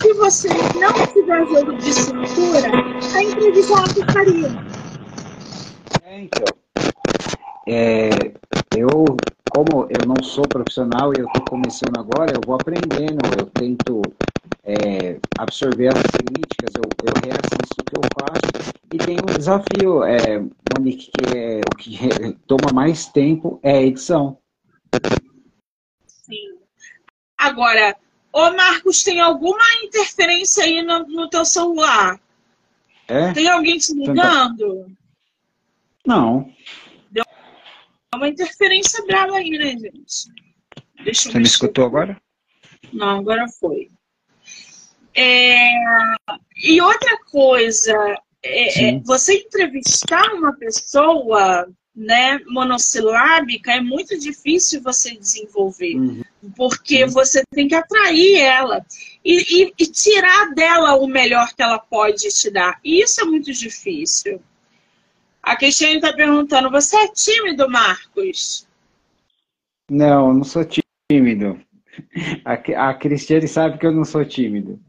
Se 0.00 0.12
você 0.14 0.48
não 0.48 0.92
tiver 1.12 1.46
jogo 1.46 1.76
de 1.76 1.92
cintura, 1.92 2.68
a 3.14 3.22
entrevista 3.22 3.72
é 3.72 3.76
uma 3.76 3.94
porcaria. 3.94 4.48
É, 6.02 6.20
então. 6.20 6.44
É, 7.66 8.08
eu, 8.76 8.88
como 9.50 9.86
eu 9.88 10.06
não 10.06 10.22
sou 10.22 10.46
profissional 10.46 11.12
e 11.14 11.20
eu 11.20 11.26
estou 11.26 11.44
começando 11.44 11.98
agora, 11.98 12.32
eu 12.34 12.40
vou 12.44 12.56
aprendendo, 12.56 13.20
eu 13.38 13.46
tento 13.46 14.02
é, 14.64 15.18
absorver 15.38 15.88
as 15.88 16.02
críticas, 16.02 16.72
eu, 16.74 16.82
eu 17.04 17.12
reassisto 17.24 17.76
o 17.80 17.84
que 17.84 17.96
eu 17.96 18.02
faço 18.20 18.74
e 18.92 18.98
tem 18.98 19.16
um 19.16 19.36
desafio, 19.36 20.04
é, 20.04 20.40
Monique, 20.76 21.10
que 21.10 21.36
é 21.36 21.60
o 21.60 21.76
que 21.76 21.98
toma 22.46 22.72
mais 22.72 23.06
tempo 23.06 23.58
é 23.62 23.78
a 23.78 23.82
edição. 23.82 24.38
Sim. 26.06 26.58
Agora, 27.38 27.96
ô 28.34 28.52
Marcos, 28.52 29.04
tem 29.04 29.20
alguma 29.20 29.64
interferência 29.84 30.64
aí 30.64 30.82
no, 30.82 31.06
no 31.06 31.30
teu 31.30 31.44
celular? 31.44 32.20
É? 33.06 33.32
Tem 33.32 33.48
alguém 33.48 33.78
te 33.78 33.94
ligando? 33.94 34.90
Não. 36.04 36.52
Deu 37.10 37.24
uma 38.14 38.28
interferência 38.28 39.04
brava 39.06 39.36
aí, 39.36 39.50
né, 39.50 39.70
gente? 39.78 40.28
Deixa 41.04 41.30
Você 41.30 41.38
me 41.38 41.44
escutou 41.44 41.86
agora? 41.86 42.20
Não, 42.92 43.20
agora 43.20 43.46
foi. 43.48 43.90
É... 45.14 45.70
E 46.56 46.80
outra 46.80 47.18
coisa, 47.30 47.94
é, 48.42 48.88
é, 48.88 49.00
você 49.00 49.38
entrevistar 49.38 50.34
uma 50.34 50.52
pessoa 50.54 51.68
né, 51.94 52.40
monossilábica 52.46 53.72
é 53.72 53.80
muito 53.80 54.18
difícil 54.18 54.82
você 54.82 55.14
desenvolver, 55.14 55.94
uhum. 55.94 56.22
porque 56.56 57.06
você 57.06 57.42
tem 57.50 57.68
que 57.68 57.74
atrair 57.74 58.40
ela 58.40 58.84
e, 59.24 59.62
e, 59.62 59.72
e, 59.78 59.86
tirar 59.86 60.52
dela 60.54 60.96
o 60.96 61.06
melhor 61.06 61.54
que 61.54 61.62
ela 61.62 61.78
pode 61.78 62.28
te 62.30 62.50
dar. 62.50 62.80
E 62.82 63.00
isso 63.00 63.20
é 63.20 63.24
muito 63.24 63.52
difícil. 63.52 64.42
A 65.40 65.54
Cristiane 65.54 65.96
está 65.96 66.12
perguntando: 66.12 66.70
você 66.70 66.96
é 66.96 67.08
tímido, 67.08 67.70
Marcos? 67.70 68.66
Não, 69.88 70.34
não 70.34 70.44
sou 70.44 70.66
tímido. 71.10 71.60
A, 72.44 72.88
a 72.88 72.94
Cristiane 72.94 73.46
sabe 73.46 73.78
que 73.78 73.86
eu 73.86 73.92
não 73.92 74.04
sou 74.04 74.24
tímido. 74.24 74.80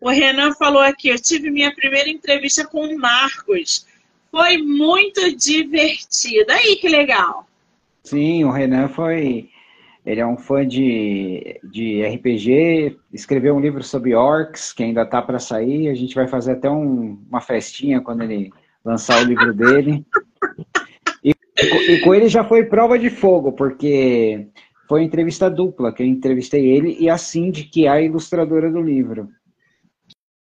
O 0.00 0.10
Renan 0.10 0.52
falou 0.54 0.82
aqui: 0.82 1.08
eu 1.08 1.20
tive 1.20 1.50
minha 1.50 1.74
primeira 1.74 2.08
entrevista 2.08 2.66
com 2.66 2.86
o 2.86 2.98
Marcos. 2.98 3.86
Foi 4.36 4.58
muito 4.58 5.34
divertida. 5.34 6.52
Aí, 6.52 6.76
que 6.76 6.90
legal. 6.90 7.46
Sim, 8.04 8.44
o 8.44 8.50
Renan 8.50 8.86
foi. 8.86 9.48
Ele 10.04 10.20
é 10.20 10.26
um 10.26 10.36
fã 10.36 10.68
de, 10.68 11.58
de 11.64 12.06
RPG, 12.06 12.98
escreveu 13.14 13.56
um 13.56 13.60
livro 13.60 13.82
sobre 13.82 14.14
orcs, 14.14 14.74
que 14.74 14.82
ainda 14.84 15.04
está 15.04 15.22
para 15.22 15.38
sair. 15.38 15.88
A 15.88 15.94
gente 15.94 16.14
vai 16.14 16.28
fazer 16.28 16.52
até 16.52 16.68
um, 16.68 17.18
uma 17.30 17.40
festinha 17.40 18.02
quando 18.02 18.24
ele 18.24 18.52
lançar 18.84 19.22
o 19.22 19.26
livro 19.26 19.54
dele. 19.54 20.04
E, 21.24 21.34
e, 21.88 22.00
com 22.00 22.14
ele 22.14 22.28
já 22.28 22.44
foi 22.44 22.62
prova 22.64 22.98
de 22.98 23.08
fogo, 23.08 23.52
porque 23.52 24.48
foi 24.86 25.02
entrevista 25.02 25.48
dupla, 25.48 25.94
que 25.94 26.02
eu 26.02 26.06
entrevistei 26.06 26.68
ele 26.68 26.94
e 27.00 27.08
a 27.08 27.16
Cindy, 27.16 27.64
que 27.64 27.86
é 27.86 27.88
a 27.88 28.02
ilustradora 28.02 28.70
do 28.70 28.82
livro. 28.82 29.30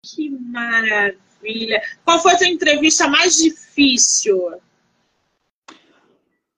Que 0.03 0.29
maravilha! 0.29 1.81
Qual 2.03 2.19
foi 2.19 2.33
a 2.33 2.37
sua 2.37 2.47
entrevista 2.47 3.07
mais 3.07 3.37
difícil? 3.37 4.53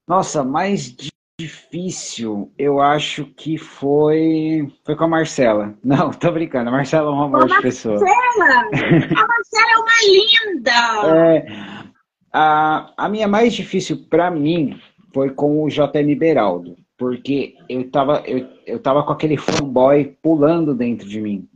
Nossa, 0.07 0.43
mais 0.43 0.95
difícil, 1.39 2.51
eu 2.57 2.79
acho 2.79 3.25
que 3.25 3.57
foi 3.57 4.71
foi 4.85 4.95
com 4.95 5.03
a 5.03 5.07
Marcela. 5.07 5.73
Não, 5.83 6.11
tô 6.11 6.31
brincando. 6.31 6.69
A 6.69 6.71
Marcela 6.71 7.09
é 7.09 7.13
uma 7.13 7.25
amor 7.25 7.47
de 7.47 7.61
pessoa. 7.61 7.99
Marcela! 7.99 8.69
A 9.23 9.27
Marcela 9.27 9.71
é 9.71 9.77
uma 9.77 9.97
linda! 10.05 10.71
É, 11.17 11.83
a, 12.31 12.93
a 12.97 13.09
minha 13.09 13.27
mais 13.27 13.53
difícil 13.53 14.05
para 14.09 14.31
mim 14.31 14.79
foi 15.13 15.29
com 15.29 15.63
o 15.63 15.69
JM 15.69 16.17
Beraldo, 16.17 16.75
porque 16.97 17.55
eu 17.69 17.89
tava, 17.91 18.23
eu, 18.25 18.47
eu 18.65 18.79
tava 18.79 19.03
com 19.03 19.11
aquele 19.11 19.37
fanboy 19.37 20.17
pulando 20.21 20.73
dentro 20.73 21.07
de 21.07 21.21
mim. 21.21 21.47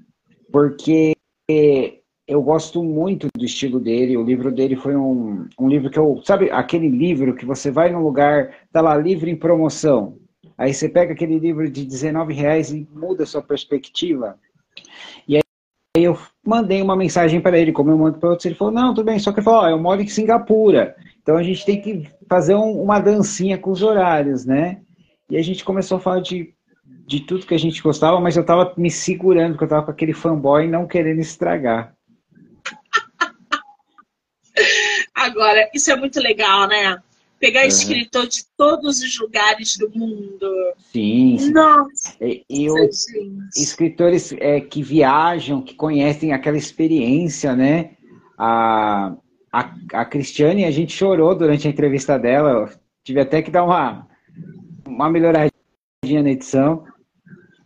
Porque 0.51 1.16
eu 1.49 2.41
gosto 2.41 2.83
muito 2.83 3.27
do 3.35 3.45
estilo 3.45 3.79
dele. 3.79 4.17
O 4.17 4.23
livro 4.23 4.51
dele 4.51 4.75
foi 4.75 4.95
um, 4.95 5.47
um 5.57 5.67
livro 5.67 5.89
que 5.89 5.97
eu. 5.97 6.21
Sabe 6.23 6.51
aquele 6.51 6.89
livro 6.89 7.35
que 7.35 7.45
você 7.45 7.71
vai 7.71 7.89
num 7.91 8.03
lugar, 8.03 8.53
tá 8.71 8.81
lá 8.81 8.95
livre 8.97 9.31
em 9.31 9.35
promoção. 9.35 10.17
Aí 10.57 10.73
você 10.73 10.89
pega 10.89 11.13
aquele 11.13 11.39
livro 11.39 11.69
de 11.69 11.85
19 11.85 12.33
reais 12.33 12.71
e 12.71 12.87
muda 12.91 13.23
a 13.23 13.27
sua 13.27 13.41
perspectiva. 13.41 14.37
E 15.27 15.37
aí 15.37 15.43
eu 15.95 16.17
mandei 16.45 16.81
uma 16.81 16.95
mensagem 16.95 17.39
para 17.39 17.57
ele, 17.57 17.71
como 17.71 17.91
eu 17.91 17.97
mando 17.97 18.19
para 18.19 18.29
outros. 18.29 18.45
Ele 18.45 18.55
falou: 18.55 18.73
Não, 18.73 18.93
tudo 18.93 19.05
bem. 19.05 19.19
Só 19.19 19.31
que 19.31 19.39
ele 19.39 19.45
falou: 19.45 19.63
oh, 19.63 19.69
Eu 19.69 19.79
moro 19.79 20.01
em 20.01 20.07
Singapura. 20.07 20.95
Então 21.21 21.37
a 21.37 21.43
gente 21.43 21.65
tem 21.65 21.81
que 21.81 22.09
fazer 22.27 22.55
um, 22.55 22.81
uma 22.81 22.99
dancinha 22.99 23.57
com 23.57 23.71
os 23.71 23.81
horários, 23.81 24.45
né? 24.45 24.81
E 25.29 25.37
a 25.37 25.41
gente 25.41 25.63
começou 25.63 25.97
a 25.97 26.01
falar 26.01 26.19
de 26.21 26.53
de 27.07 27.21
tudo 27.21 27.45
que 27.45 27.55
a 27.55 27.59
gente 27.59 27.81
gostava, 27.81 28.19
mas 28.19 28.35
eu 28.35 28.45
tava 28.45 28.73
me 28.77 28.91
segurando, 28.91 29.53
porque 29.53 29.63
eu 29.63 29.69
tava 29.69 29.85
com 29.85 29.91
aquele 29.91 30.13
fanboy 30.13 30.67
não 30.67 30.85
querendo 30.85 31.21
estragar. 31.21 31.95
Agora, 35.15 35.69
isso 35.73 35.89
é 35.89 35.95
muito 35.95 36.19
legal, 36.19 36.67
né? 36.67 37.01
Pegar 37.39 37.61
uhum. 37.61 37.67
escritor 37.67 38.27
de 38.27 38.43
todos 38.57 39.01
os 39.01 39.19
lugares 39.19 39.77
do 39.77 39.89
mundo. 39.89 40.51
Sim. 40.91 41.37
sim. 41.37 41.51
Nossa. 41.51 42.17
E, 42.19 42.43
e 42.49 42.69
o, 42.69 42.89
escritores 43.55 44.33
é, 44.33 44.59
que 44.59 44.83
viajam, 44.83 45.61
que 45.61 45.75
conhecem 45.75 46.33
aquela 46.33 46.57
experiência, 46.57 47.55
né? 47.55 47.91
A, 48.37 49.15
a, 49.51 49.75
a 49.93 50.05
Cristiane, 50.05 50.65
a 50.65 50.71
gente 50.71 50.93
chorou 50.93 51.33
durante 51.35 51.67
a 51.67 51.71
entrevista 51.71 52.19
dela. 52.19 52.49
Eu 52.49 52.69
tive 53.03 53.21
até 53.21 53.41
que 53.41 53.51
dar 53.51 53.63
uma, 53.63 54.07
uma 54.85 55.09
melhoradinha 55.09 55.56
na 56.13 56.31
edição. 56.31 56.85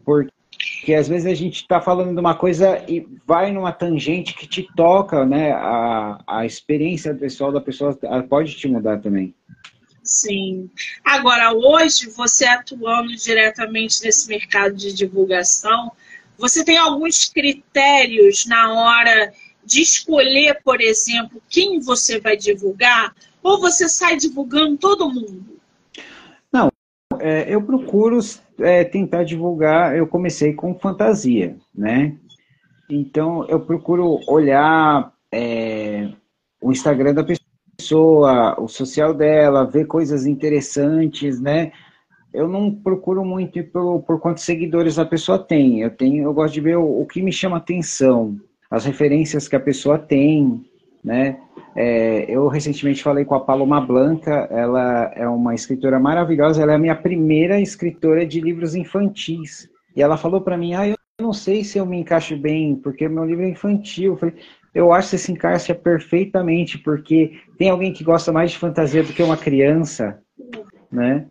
Porque 0.04 0.94
às 0.94 1.08
vezes 1.08 1.26
a 1.26 1.34
gente 1.34 1.62
está 1.62 1.80
falando 1.80 2.14
de 2.14 2.20
uma 2.20 2.36
coisa 2.36 2.84
e 2.88 3.08
vai 3.26 3.52
numa 3.52 3.72
tangente 3.72 4.34
que 4.34 4.48
te 4.48 4.68
toca, 4.76 5.26
né? 5.26 5.52
A, 5.52 6.22
a 6.28 6.46
experiência 6.46 7.14
pessoal 7.14 7.52
da 7.52 7.62
pessoa 7.62 7.98
pode 8.28 8.56
te 8.56 8.68
mudar 8.68 9.00
também. 9.00 9.34
Sim. 10.04 10.70
Agora, 11.06 11.54
hoje, 11.54 12.10
você 12.10 12.46
atuando 12.46 13.16
diretamente 13.16 14.04
nesse 14.04 14.28
mercado 14.28 14.76
de 14.76 14.92
divulgação, 14.92 15.92
você 16.38 16.66
tem 16.66 16.78
alguns 16.78 17.30
critérios 17.30 18.48
na 18.48 18.74
hora 18.74 19.32
de 19.64 19.82
escolher, 19.82 20.60
por 20.64 20.82
exemplo, 20.82 21.42
quem 21.48 21.80
você 21.80 22.20
vai 22.20 22.36
divulgar? 22.36 23.16
Ou 23.44 23.60
você 23.60 23.88
sai 23.88 24.18
divulgando 24.18 24.78
todo 24.78 25.10
mundo? 25.10 25.61
É, 27.22 27.54
eu 27.54 27.62
procuro 27.62 28.20
é, 28.60 28.84
tentar 28.84 29.24
divulgar, 29.24 29.96
eu 29.96 30.08
comecei 30.08 30.54
com 30.54 30.78
fantasia, 30.78 31.56
né? 31.74 32.18
Então 32.90 33.46
eu 33.48 33.60
procuro 33.60 34.20
olhar 34.28 35.14
é, 35.32 36.10
o 36.62 36.72
Instagram 36.72 37.14
da 37.14 37.24
pessoa, 37.24 38.60
o 38.60 38.68
social 38.68 39.14
dela, 39.14 39.66
ver 39.66 39.86
coisas 39.86 40.26
interessantes, 40.26 41.40
né? 41.40 41.72
Eu 42.34 42.48
não 42.48 42.74
procuro 42.74 43.24
muito 43.24 43.64
por, 43.66 44.02
por 44.02 44.20
quantos 44.20 44.44
seguidores 44.44 44.98
a 44.98 45.06
pessoa 45.06 45.38
tem. 45.38 45.82
Eu 45.82 45.92
tenho, 45.92 46.24
eu 46.24 46.34
gosto 46.34 46.54
de 46.54 46.62
ver 46.62 46.78
o, 46.78 47.02
o 47.02 47.06
que 47.06 47.22
me 47.22 47.32
chama 47.32 47.58
atenção, 47.58 48.36
as 48.70 48.86
referências 48.86 49.48
que 49.48 49.56
a 49.56 49.60
pessoa 49.60 50.00
tem, 50.00 50.66
né? 51.04 51.40
É, 51.76 52.26
eu 52.30 52.48
recentemente 52.48 53.02
falei 53.02 53.24
com 53.24 53.36
a 53.36 53.40
Paloma 53.40 53.80
Blanca, 53.80 54.48
ela 54.52 55.12
é 55.16 55.28
uma 55.28 55.56
escritora 55.56 56.00
maravilhosa, 56.00 56.62
ela 56.62 56.74
é 56.74 56.76
a 56.76 56.80
minha 56.80 56.96
primeira 56.96 57.60
escritora 57.60 58.26
de 58.26 58.42
livros 58.42 58.76
infantis. 58.76 59.70
E 59.96 60.02
ela 60.02 60.18
falou 60.18 60.42
para 60.42 60.58
mim, 60.58 60.74
ah, 60.74 60.88
eu 60.88 60.96
não 61.20 61.34
sei 61.34 61.64
se 61.64 61.78
eu 61.78 61.86
me 61.86 61.98
encaixo 61.98 62.36
bem, 62.38 62.76
porque 62.76 63.08
meu 63.08 63.26
livro 63.26 63.46
é 63.46 63.50
infantil. 63.50 64.14
Eu 64.14 64.18
falei, 64.18 64.36
eu 64.74 64.92
acho 64.92 65.10
que 65.10 65.18
você 65.18 65.26
se 65.26 65.32
encaixa 65.32 65.76
perfeitamente, 65.76 66.78
porque 66.78 67.40
tem 67.58 67.70
alguém 67.70 67.94
que 67.94 68.04
gosta 68.04 68.32
mais 68.32 68.52
de 68.52 68.58
fantasia 68.58 69.04
do 69.04 69.14
que 69.14 69.24
uma 69.24 69.38
criança, 69.38 70.22
né? 70.92 71.28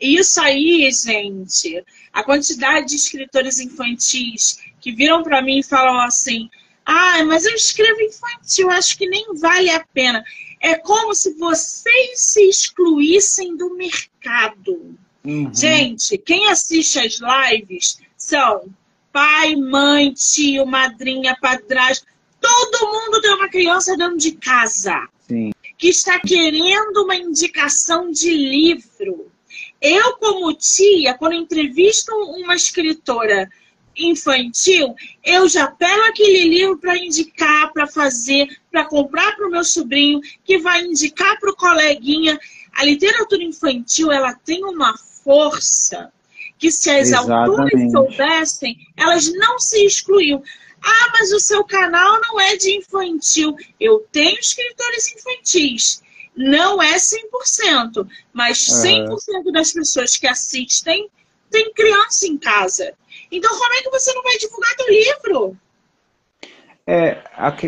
Isso. 0.00 0.40
Aí, 0.40 0.90
gente, 0.92 1.84
a 2.12 2.22
quantidade 2.22 2.88
de 2.88 2.96
escritores 2.96 3.58
infantis 3.58 4.58
que 4.80 4.92
viram 4.92 5.22
para 5.22 5.42
mim 5.42 5.58
e 5.58 5.62
falam 5.62 5.98
assim, 6.00 6.48
ah, 6.90 7.22
mas 7.22 7.44
eu 7.44 7.54
escrevo 7.54 8.00
infantil, 8.00 8.70
acho 8.70 8.96
que 8.96 9.06
nem 9.06 9.34
vale 9.34 9.68
a 9.68 9.84
pena. 9.92 10.24
É 10.58 10.74
como 10.74 11.14
se 11.14 11.34
vocês 11.34 12.18
se 12.18 12.48
excluíssem 12.48 13.58
do 13.58 13.74
mercado. 13.74 14.96
Uhum. 15.22 15.52
Gente, 15.52 16.16
quem 16.16 16.48
assiste 16.48 16.98
as 16.98 17.20
lives 17.20 17.98
são 18.16 18.74
pai, 19.12 19.54
mãe, 19.54 20.14
tio, 20.14 20.64
madrinha, 20.64 21.36
padrasto. 21.38 22.06
Todo 22.40 22.90
mundo 22.90 23.20
tem 23.20 23.34
uma 23.34 23.50
criança 23.50 23.94
dentro 23.94 24.16
de 24.16 24.32
casa. 24.32 25.06
Sim. 25.28 25.52
Que 25.76 25.88
está 25.88 26.18
querendo 26.18 27.04
uma 27.04 27.16
indicação 27.16 28.10
de 28.10 28.30
livro. 28.30 29.30
Eu, 29.78 30.16
como 30.16 30.54
tia, 30.54 31.12
quando 31.18 31.34
entrevisto 31.34 32.14
uma 32.14 32.54
escritora 32.54 33.46
infantil, 33.98 34.94
eu 35.24 35.48
já 35.48 35.66
pego 35.70 36.02
aquele 36.02 36.48
livro 36.48 36.78
para 36.78 36.96
indicar, 36.96 37.72
para 37.72 37.86
fazer, 37.86 38.48
para 38.70 38.84
comprar 38.84 39.36
para 39.36 39.46
o 39.46 39.50
meu 39.50 39.64
sobrinho, 39.64 40.20
que 40.44 40.58
vai 40.58 40.82
indicar 40.82 41.38
para 41.38 41.50
o 41.50 41.56
coleguinha. 41.56 42.38
A 42.72 42.84
literatura 42.84 43.42
infantil 43.42 44.12
ela 44.12 44.34
tem 44.34 44.64
uma 44.64 44.96
força 45.24 46.12
que 46.58 46.70
se 46.70 46.90
as 46.90 47.12
autoras 47.12 47.70
soubessem, 47.92 48.76
elas 48.96 49.32
não 49.32 49.58
se 49.58 49.84
excluíam. 49.84 50.42
Ah, 50.82 51.12
mas 51.12 51.32
o 51.32 51.40
seu 51.40 51.64
canal 51.64 52.20
não 52.20 52.40
é 52.40 52.56
de 52.56 52.76
infantil. 52.76 53.56
Eu 53.80 54.06
tenho 54.12 54.38
escritores 54.38 55.12
infantis. 55.14 56.02
Não 56.36 56.80
é 56.80 56.96
100%, 56.96 58.08
mas 58.32 58.58
100% 58.58 59.08
uhum. 59.08 59.52
das 59.52 59.72
pessoas 59.72 60.16
que 60.16 60.26
assistem 60.26 61.08
tem 61.50 61.72
criança 61.72 62.26
em 62.26 62.38
casa. 62.38 62.94
Então, 63.30 63.50
como 63.58 63.74
é 63.74 63.82
que 63.82 63.90
você 63.90 64.12
não 64.14 64.22
vai 64.22 64.36
divulgar 64.38 64.74
teu 64.76 64.86
livro? 64.88 65.56
É, 66.86 67.18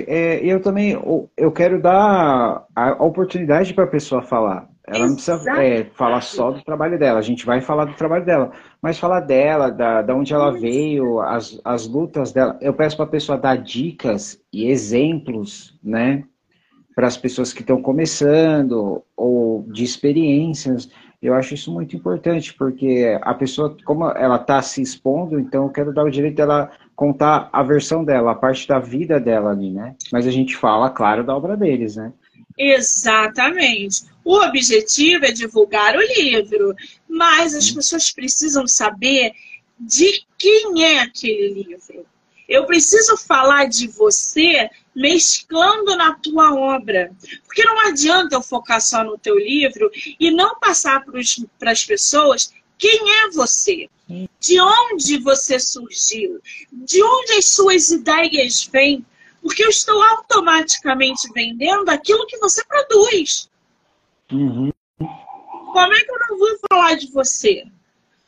é, 0.06 0.40
eu 0.42 0.62
também 0.62 0.98
eu 1.36 1.52
quero 1.52 1.80
dar 1.80 2.64
a 2.74 3.04
oportunidade 3.04 3.74
para 3.74 3.84
a 3.84 3.90
pessoa 3.90 4.22
falar. 4.22 4.66
Ela 4.86 5.06
não 5.06 5.14
precisa 5.14 5.62
é, 5.62 5.84
falar 5.94 6.22
só 6.22 6.50
do 6.50 6.64
trabalho 6.64 6.98
dela, 6.98 7.18
a 7.18 7.22
gente 7.22 7.46
vai 7.46 7.60
falar 7.60 7.84
do 7.84 7.94
trabalho 7.94 8.24
dela, 8.24 8.50
mas 8.82 8.98
falar 8.98 9.20
dela, 9.20 9.70
da, 9.70 10.02
da 10.02 10.14
onde 10.14 10.32
ela 10.32 10.50
veio, 10.50 11.20
as, 11.20 11.60
as 11.64 11.86
lutas 11.86 12.32
dela. 12.32 12.58
Eu 12.60 12.72
peço 12.72 12.96
para 12.96 13.04
a 13.04 13.10
pessoa 13.10 13.38
dar 13.38 13.56
dicas 13.56 14.40
e 14.52 14.68
exemplos, 14.68 15.78
né, 15.84 16.24
para 16.94 17.06
as 17.06 17.16
pessoas 17.16 17.52
que 17.52 17.60
estão 17.60 17.80
começando, 17.80 19.04
ou 19.16 19.64
de 19.68 19.84
experiências. 19.84 20.90
Eu 21.22 21.34
acho 21.34 21.52
isso 21.52 21.70
muito 21.70 21.94
importante, 21.94 22.54
porque 22.54 23.18
a 23.20 23.34
pessoa, 23.34 23.76
como 23.84 24.10
ela 24.10 24.36
está 24.36 24.62
se 24.62 24.80
expondo, 24.80 25.38
então 25.38 25.64
eu 25.64 25.70
quero 25.70 25.92
dar 25.92 26.04
o 26.04 26.10
direito 26.10 26.36
dela 26.36 26.70
contar 26.96 27.50
a 27.52 27.62
versão 27.62 28.02
dela, 28.02 28.32
a 28.32 28.34
parte 28.34 28.66
da 28.66 28.78
vida 28.78 29.20
dela 29.20 29.50
ali, 29.50 29.70
né? 29.70 29.94
Mas 30.10 30.26
a 30.26 30.30
gente 30.30 30.56
fala, 30.56 30.88
claro, 30.88 31.22
da 31.22 31.36
obra 31.36 31.56
deles, 31.56 31.96
né? 31.96 32.12
Exatamente. 32.58 34.04
O 34.24 34.36
objetivo 34.38 35.26
é 35.26 35.32
divulgar 35.32 35.94
o 35.94 36.00
livro, 36.00 36.74
mas 37.08 37.54
as 37.54 37.70
pessoas 37.70 38.10
precisam 38.10 38.66
saber 38.66 39.32
de 39.78 40.24
quem 40.38 40.84
é 40.84 41.00
aquele 41.00 41.62
livro. 41.62 42.06
Eu 42.50 42.66
preciso 42.66 43.16
falar 43.16 43.66
de 43.66 43.86
você 43.86 44.68
mesclando 44.92 45.96
na 45.96 46.14
tua 46.14 46.52
obra. 46.52 47.12
Porque 47.46 47.64
não 47.64 47.78
adianta 47.86 48.34
eu 48.34 48.42
focar 48.42 48.80
só 48.80 49.04
no 49.04 49.16
teu 49.16 49.38
livro 49.38 49.88
e 50.18 50.32
não 50.32 50.58
passar 50.58 51.04
para 51.04 51.70
as 51.70 51.84
pessoas 51.84 52.52
quem 52.76 53.00
é 53.22 53.30
você. 53.30 53.88
De 54.40 54.60
onde 54.60 55.18
você 55.18 55.60
surgiu? 55.60 56.40
De 56.72 57.00
onde 57.00 57.34
as 57.34 57.46
suas 57.50 57.88
ideias 57.92 58.68
vêm? 58.72 59.06
Porque 59.40 59.62
eu 59.62 59.68
estou 59.68 60.02
automaticamente 60.02 61.32
vendendo 61.32 61.88
aquilo 61.88 62.26
que 62.26 62.36
você 62.38 62.64
produz. 62.64 63.48
Uhum. 64.32 64.72
Como 64.98 65.94
é 65.94 66.00
que 66.00 66.10
eu 66.10 66.18
não 66.28 66.36
vou 66.36 66.58
falar 66.68 66.96
de 66.96 67.06
você? 67.12 67.62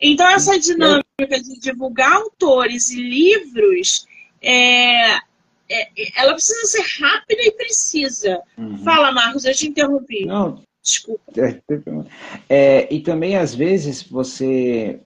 Então, 0.00 0.28
essa 0.28 0.56
dinâmica 0.58 1.02
de 1.42 1.58
divulgar 1.58 2.12
autores 2.12 2.90
e 2.90 3.02
livros 3.02 4.06
é, 4.42 5.16
é, 5.70 5.88
ela 6.16 6.34
precisa 6.34 6.66
ser 6.66 7.02
rápida 7.02 7.42
e 7.42 7.52
precisa. 7.52 8.40
Uhum. 8.58 8.78
Fala, 8.78 9.12
Marcos, 9.12 9.44
eu 9.44 9.54
te 9.54 9.68
interrompi. 9.68 10.26
Não, 10.26 10.62
desculpa. 10.82 11.22
É, 11.36 11.60
é, 12.48 12.94
e 12.94 13.00
também, 13.00 13.36
às 13.36 13.54
vezes, 13.54 14.02
você 14.02 15.00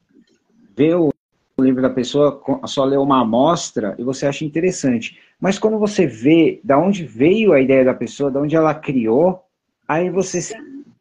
vê 0.77 0.95
o 0.95 1.11
livro 1.59 1.81
da 1.81 1.91
pessoa, 1.91 2.43
só 2.67 2.85
lê 2.85 2.97
uma 2.97 3.23
amostra 3.23 3.95
e 3.99 4.03
você 4.03 4.27
acha 4.27 4.45
interessante. 4.45 5.19
Mas 5.41 5.59
quando 5.59 5.79
você 5.79 6.07
vê 6.07 6.61
da 6.65 6.79
onde 6.79 7.05
veio 7.05 7.53
a 7.53 7.61
ideia 7.61 7.85
da 7.85 7.95
pessoa, 7.95 8.31
da 8.31 8.41
onde 8.41 8.57
ela 8.57 8.75
criou, 8.75 9.43
aí 9.87 10.11
você 10.11 10.41
se 10.41 10.55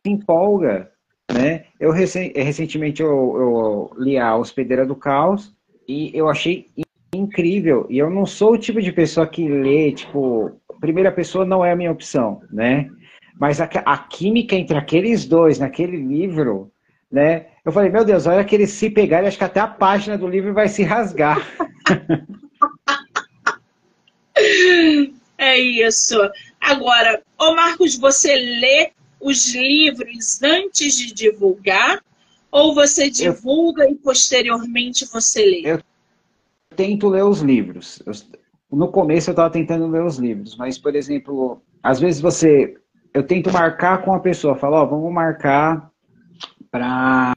empolga, 0.06 0.91
né? 1.32 1.65
Eu 1.80 1.91
recentemente 1.91 3.02
eu, 3.02 3.10
eu 3.10 3.91
li 3.98 4.17
a 4.17 4.36
Hospedeira 4.36 4.86
do 4.86 4.95
Caos 4.95 5.54
e 5.88 6.12
eu 6.13 6.30
achei 6.30 6.67
incrível. 7.25 7.85
E 7.89 7.97
eu 7.97 8.09
não 8.09 8.25
sou 8.25 8.53
o 8.53 8.57
tipo 8.57 8.81
de 8.81 8.91
pessoa 8.91 9.27
que 9.27 9.47
lê, 9.47 9.91
tipo, 9.91 10.51
primeira 10.79 11.11
pessoa 11.11 11.45
não 11.45 11.63
é 11.63 11.71
a 11.71 11.75
minha 11.75 11.91
opção, 11.91 12.41
né? 12.51 12.89
Mas 13.39 13.59
a, 13.59 13.65
a 13.65 13.97
química 13.97 14.55
entre 14.55 14.77
aqueles 14.77 15.25
dois 15.25 15.59
naquele 15.59 15.97
livro, 15.97 16.71
né? 17.11 17.47
Eu 17.65 17.71
falei, 17.71 17.89
meu 17.89 18.05
Deus, 18.05 18.25
olha 18.27 18.43
que 18.43 18.55
eles 18.55 18.71
se 18.71 18.89
pegarem, 18.89 19.27
acho 19.27 19.38
que 19.38 19.43
até 19.43 19.59
a 19.59 19.67
página 19.67 20.17
do 20.17 20.27
livro 20.27 20.53
vai 20.53 20.67
se 20.67 20.83
rasgar. 20.83 21.45
É 25.38 25.57
isso. 25.57 26.17
Agora, 26.59 27.21
ô 27.38 27.55
Marcos, 27.55 27.97
você 27.97 28.35
lê 28.35 28.91
os 29.19 29.53
livros 29.53 30.41
antes 30.41 30.97
de 30.97 31.13
divulgar? 31.13 32.01
Ou 32.51 32.73
você 32.73 33.09
divulga 33.09 33.83
eu... 33.83 33.91
e 33.91 33.95
posteriormente 33.95 35.05
você 35.05 35.45
lê? 35.45 35.61
Eu 35.65 35.81
tento 36.75 37.09
ler 37.09 37.23
os 37.23 37.41
livros. 37.41 38.01
Eu, 38.05 38.13
no 38.77 38.89
começo 38.89 39.29
eu 39.29 39.33
estava 39.33 39.49
tentando 39.49 39.88
ler 39.88 40.03
os 40.03 40.17
livros, 40.17 40.55
mas, 40.57 40.77
por 40.77 40.95
exemplo, 40.95 41.61
às 41.81 41.99
vezes 41.99 42.21
você. 42.21 42.75
Eu 43.13 43.23
tento 43.23 43.51
marcar 43.51 44.03
com 44.03 44.13
a 44.13 44.19
pessoa, 44.19 44.57
falo, 44.57 44.75
ó, 44.75 44.83
oh, 44.83 44.88
vamos 44.88 45.13
marcar 45.13 45.89
para 46.69 47.33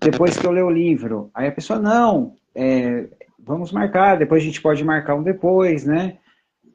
depois 0.00 0.36
que 0.36 0.44
eu 0.44 0.50
ler 0.50 0.64
o 0.64 0.70
livro. 0.70 1.30
Aí 1.32 1.46
a 1.46 1.52
pessoa, 1.52 1.78
não, 1.78 2.34
é, 2.54 3.06
vamos 3.38 3.70
marcar, 3.70 4.18
depois 4.18 4.42
a 4.42 4.46
gente 4.46 4.60
pode 4.60 4.82
marcar 4.82 5.14
um 5.14 5.22
depois, 5.22 5.84
né? 5.84 6.18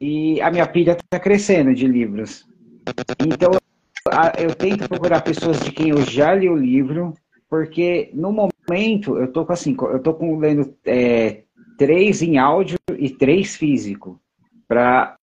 E 0.00 0.40
a 0.40 0.50
minha 0.50 0.66
pilha 0.66 0.92
está 0.92 1.20
crescendo 1.20 1.74
de 1.74 1.86
livros. 1.86 2.46
Então, 3.20 3.52
eu 4.38 4.54
tento 4.54 4.88
procurar 4.88 5.20
pessoas 5.20 5.60
de 5.60 5.70
quem 5.70 5.90
eu 5.90 6.02
já 6.02 6.34
li 6.34 6.48
o 6.48 6.56
livro, 6.56 7.14
porque 7.48 8.10
no 8.14 8.32
momento 8.32 8.51
eu 9.16 9.32
tô 9.32 9.44
com 9.44 9.52
assim, 9.52 9.76
eu 9.80 10.00
tô 10.00 10.14
com 10.14 10.38
lendo 10.38 10.74
é, 10.84 11.42
três 11.78 12.22
em 12.22 12.38
áudio 12.38 12.78
e 12.98 13.10
três 13.10 13.56
físico 13.56 14.20
para 14.68 15.16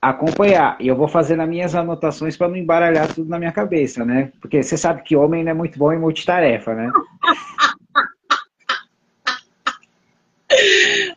acompanhar. 0.00 0.76
E 0.80 0.88
eu 0.88 0.96
vou 0.96 1.08
fazendo 1.08 1.42
as 1.42 1.48
minhas 1.48 1.74
anotações 1.74 2.36
para 2.36 2.48
não 2.48 2.56
embaralhar 2.56 3.12
tudo 3.12 3.28
na 3.28 3.38
minha 3.38 3.52
cabeça, 3.52 4.04
né? 4.04 4.32
Porque 4.40 4.62
você 4.62 4.76
sabe 4.76 5.02
que 5.02 5.16
homem 5.16 5.44
não 5.44 5.50
é 5.50 5.54
muito 5.54 5.78
bom 5.78 5.92
em 5.92 5.98
multitarefa, 5.98 6.74
né? 6.74 6.90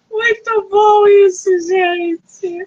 Muito 0.10 0.68
bom 0.70 1.08
isso, 1.08 1.50
gente. 1.68 2.66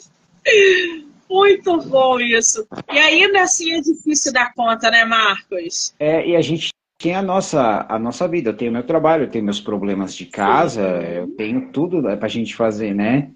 Muito 1.28 1.78
bom 1.82 2.18
isso. 2.18 2.66
E 2.92 2.98
ainda 2.98 3.42
assim 3.42 3.72
é 3.72 3.80
difícil 3.80 4.32
dar 4.32 4.52
conta, 4.54 4.90
né, 4.90 5.04
Marcos? 5.04 5.94
É, 5.98 6.26
e 6.26 6.36
a 6.36 6.40
gente 6.40 6.70
tem 7.04 7.14
a 7.14 7.20
nossa, 7.20 7.84
a 7.86 7.98
nossa 7.98 8.26
vida. 8.26 8.48
Eu 8.48 8.56
tenho 8.56 8.72
meu 8.72 8.82
trabalho, 8.82 9.24
eu 9.24 9.30
tenho 9.30 9.44
meus 9.44 9.60
problemas 9.60 10.14
de 10.14 10.24
casa, 10.24 10.80
eu 10.80 11.28
tenho 11.36 11.70
tudo 11.70 12.00
para 12.00 12.24
a 12.24 12.28
gente 12.28 12.56
fazer, 12.56 12.94
né? 12.94 13.30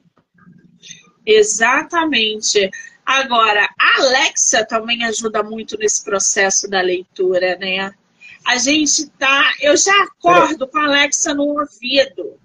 Exatamente. 1.26 2.70
Agora, 3.04 3.68
a 3.78 4.00
Alexa 4.00 4.64
também 4.64 5.04
ajuda 5.04 5.42
muito 5.42 5.76
nesse 5.76 6.02
processo 6.02 6.66
da 6.66 6.80
leitura, 6.80 7.58
né? 7.60 7.92
A 8.46 8.56
gente 8.56 9.10
tá. 9.18 9.52
Eu 9.60 9.76
já 9.76 9.92
acordo 10.04 10.66
com 10.66 10.78
a 10.78 10.86
Alexa 10.86 11.34
no 11.34 11.60
ouvido. 11.60 12.40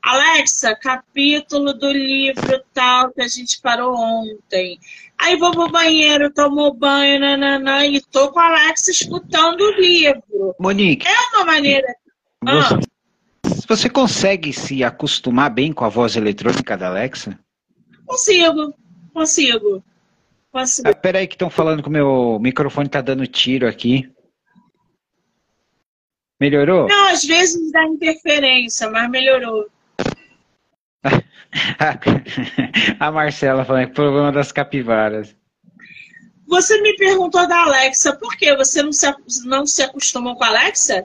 Alexa, 0.00 0.76
capítulo 0.76 1.74
do 1.74 1.90
livro 1.90 2.62
tal 2.72 3.10
que 3.10 3.20
a 3.20 3.26
gente 3.26 3.60
parou 3.60 3.96
ontem. 3.96 4.78
Aí 5.20 5.36
vou 5.36 5.50
pro 5.50 5.70
banheiro, 5.70 6.32
tomo 6.32 6.72
banho, 6.72 7.18
nananã, 7.18 7.84
e 7.84 8.00
tô 8.00 8.30
com 8.30 8.38
a 8.38 8.46
Alexa 8.46 8.90
escutando 8.90 9.60
o 9.62 9.72
livro. 9.72 10.54
Monique. 10.60 11.06
É 11.06 11.36
uma 11.36 11.44
maneira. 11.44 11.88
Você, 12.42 12.74
ah. 12.74 12.80
você 13.66 13.90
consegue 13.90 14.52
se 14.52 14.84
acostumar 14.84 15.50
bem 15.50 15.72
com 15.72 15.84
a 15.84 15.88
voz 15.88 16.14
eletrônica 16.16 16.76
da 16.76 16.88
Alexa? 16.88 17.38
Consigo, 18.06 18.72
consigo. 19.12 19.82
consigo. 20.52 20.88
Ah, 20.88 20.94
peraí 20.94 21.26
que 21.26 21.34
estão 21.34 21.50
falando 21.50 21.82
que 21.82 21.88
o 21.88 21.92
meu 21.92 22.38
microfone 22.40 22.88
tá 22.88 23.00
dando 23.00 23.26
tiro 23.26 23.68
aqui. 23.68 24.08
Melhorou? 26.40 26.86
Não, 26.86 27.08
às 27.08 27.24
vezes 27.24 27.72
dá 27.72 27.84
interferência, 27.84 28.88
mas 28.88 29.10
melhorou. 29.10 29.66
a 33.00 33.10
Marcela 33.10 33.64
falando 33.64 33.88
que 33.88 33.94
problema 33.94 34.32
das 34.32 34.52
capivaras. 34.52 35.34
Você 36.46 36.80
me 36.80 36.96
perguntou 36.96 37.46
da 37.46 37.62
Alexa, 37.64 38.16
por 38.16 38.36
que 38.36 38.56
você 38.56 38.82
não 38.82 38.92
se, 38.92 39.14
não 39.44 39.66
se 39.66 39.82
acostumou 39.82 40.34
com 40.34 40.44
a 40.44 40.48
Alexa? 40.48 41.04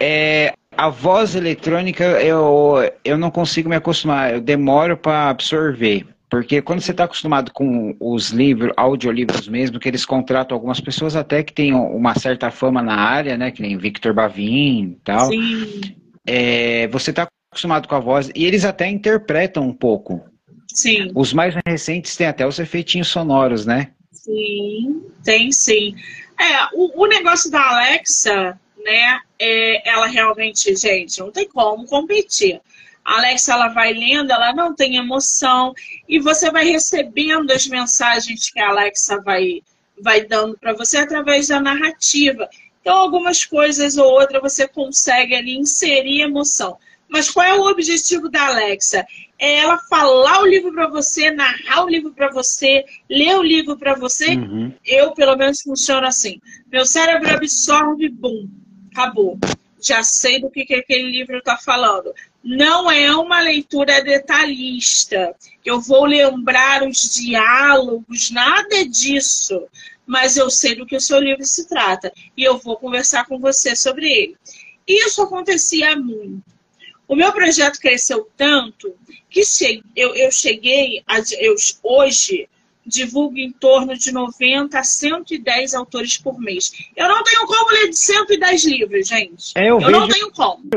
É, 0.00 0.54
a 0.76 0.88
voz 0.88 1.34
eletrônica 1.34 2.02
eu, 2.22 2.76
eu 3.04 3.18
não 3.18 3.30
consigo 3.30 3.68
me 3.68 3.76
acostumar, 3.76 4.32
eu 4.32 4.40
demoro 4.40 4.96
para 4.96 5.28
absorver. 5.28 6.06
Porque 6.30 6.62
quando 6.62 6.80
você 6.80 6.92
está 6.92 7.04
acostumado 7.04 7.52
com 7.52 7.94
os 8.00 8.30
livros, 8.30 8.72
audiolivros 8.74 9.46
mesmo, 9.46 9.78
que 9.78 9.86
eles 9.86 10.06
contratam 10.06 10.56
algumas 10.56 10.80
pessoas 10.80 11.14
até 11.14 11.42
que 11.42 11.52
têm 11.52 11.74
uma 11.74 12.14
certa 12.14 12.50
fama 12.50 12.80
na 12.80 12.94
área, 12.94 13.36
né? 13.36 13.50
Que 13.50 13.60
nem 13.60 13.76
Victor 13.76 14.14
Bavin 14.14 14.92
e 14.92 14.98
tal. 15.04 15.28
Sim. 15.28 15.94
É, 16.26 16.88
você 16.88 17.10
está 17.10 17.28
acostumado 17.52 17.86
com 17.86 17.94
a 17.94 18.00
voz 18.00 18.30
e 18.34 18.46
eles 18.46 18.64
até 18.64 18.88
interpretam 18.88 19.62
um 19.64 19.74
pouco. 19.74 20.24
Sim. 20.74 21.12
Os 21.14 21.34
mais 21.34 21.54
recentes 21.66 22.16
têm 22.16 22.26
até 22.26 22.46
os 22.46 22.58
efeitinhos 22.58 23.08
sonoros, 23.08 23.66
né? 23.66 23.92
Sim, 24.10 25.04
tem 25.22 25.52
sim. 25.52 25.94
É, 26.40 26.64
o, 26.72 27.02
o 27.02 27.06
negócio 27.06 27.50
da 27.50 27.60
Alexa, 27.60 28.58
né? 28.82 29.20
É, 29.38 29.88
ela 29.88 30.06
realmente, 30.06 30.74
gente, 30.74 31.20
não 31.20 31.30
tem 31.30 31.46
como 31.46 31.84
competir. 31.86 32.58
A 33.04 33.18
Alexa 33.18 33.52
ela 33.52 33.68
vai 33.68 33.92
lendo, 33.92 34.32
ela 34.32 34.54
não 34.54 34.74
tem 34.74 34.96
emoção 34.96 35.74
e 36.08 36.18
você 36.18 36.50
vai 36.50 36.64
recebendo 36.64 37.50
as 37.50 37.66
mensagens 37.66 38.50
que 38.50 38.60
a 38.60 38.70
Alexa 38.70 39.20
vai, 39.20 39.60
vai 40.00 40.24
dando 40.24 40.56
para 40.56 40.72
você 40.72 40.98
através 40.98 41.48
da 41.48 41.60
narrativa. 41.60 42.48
Então, 42.80 42.96
algumas 42.96 43.44
coisas 43.44 43.96
ou 43.98 44.10
outra 44.10 44.40
você 44.40 44.66
consegue 44.66 45.34
ali 45.34 45.56
inserir 45.56 46.22
emoção. 46.22 46.78
Mas 47.12 47.30
qual 47.30 47.46
é 47.46 47.54
o 47.54 47.66
objetivo 47.66 48.30
da 48.30 48.46
Alexa? 48.46 49.06
É 49.38 49.58
ela 49.58 49.76
falar 49.78 50.40
o 50.40 50.46
livro 50.46 50.72
para 50.72 50.88
você, 50.88 51.30
narrar 51.30 51.84
o 51.84 51.88
livro 51.88 52.10
para 52.12 52.30
você, 52.30 52.84
ler 53.08 53.36
o 53.36 53.42
livro 53.42 53.76
para 53.76 53.94
você. 53.94 54.34
Uhum. 54.34 54.72
Eu, 54.84 55.12
pelo 55.12 55.36
menos, 55.36 55.60
funciono 55.60 56.06
assim. 56.06 56.40
Meu 56.70 56.86
cérebro 56.86 57.30
absorve, 57.30 58.08
bum, 58.08 58.48
acabou. 58.90 59.38
Já 59.78 60.02
sei 60.02 60.40
do 60.40 60.48
que, 60.48 60.64
que 60.64 60.74
aquele 60.74 61.10
livro 61.10 61.36
está 61.36 61.58
falando 61.58 62.14
não 62.42 62.90
é 62.90 63.14
uma 63.14 63.40
leitura 63.40 64.02
detalhista. 64.02 65.34
Eu 65.64 65.80
vou 65.80 66.04
lembrar 66.04 66.82
os 66.82 67.14
diálogos, 67.14 68.30
nada 68.30 68.84
disso. 68.84 69.64
Mas 70.04 70.36
eu 70.36 70.50
sei 70.50 70.74
do 70.74 70.84
que 70.84 70.96
o 70.96 71.00
seu 71.00 71.20
livro 71.20 71.44
se 71.44 71.68
trata. 71.68 72.12
E 72.36 72.42
eu 72.42 72.58
vou 72.58 72.76
conversar 72.76 73.26
com 73.26 73.38
você 73.38 73.76
sobre 73.76 74.10
ele. 74.10 74.36
Isso 74.86 75.22
acontecia 75.22 75.94
muito. 75.96 76.42
O 77.12 77.14
meu 77.14 77.30
projeto 77.30 77.78
cresceu 77.78 78.26
tanto 78.38 78.96
que 79.28 79.42
eu, 79.94 80.14
eu 80.14 80.32
cheguei, 80.32 81.02
a, 81.06 81.18
eu, 81.38 81.54
hoje, 81.82 82.48
divulgo 82.86 83.36
em 83.36 83.52
torno 83.52 83.94
de 83.98 84.10
90 84.10 84.78
a 84.78 84.82
110 84.82 85.74
autores 85.74 86.16
por 86.16 86.40
mês. 86.40 86.72
Eu 86.96 87.06
não 87.08 87.22
tenho 87.22 87.46
como 87.46 87.70
ler 87.70 87.90
de 87.90 87.98
110 87.98 88.64
livros, 88.64 89.08
gente. 89.08 89.52
É, 89.54 89.64
eu, 89.64 89.78
eu 89.78 89.80
vejo, 89.80 89.92
não 89.92 90.08
tenho 90.08 90.32
como. 90.32 90.70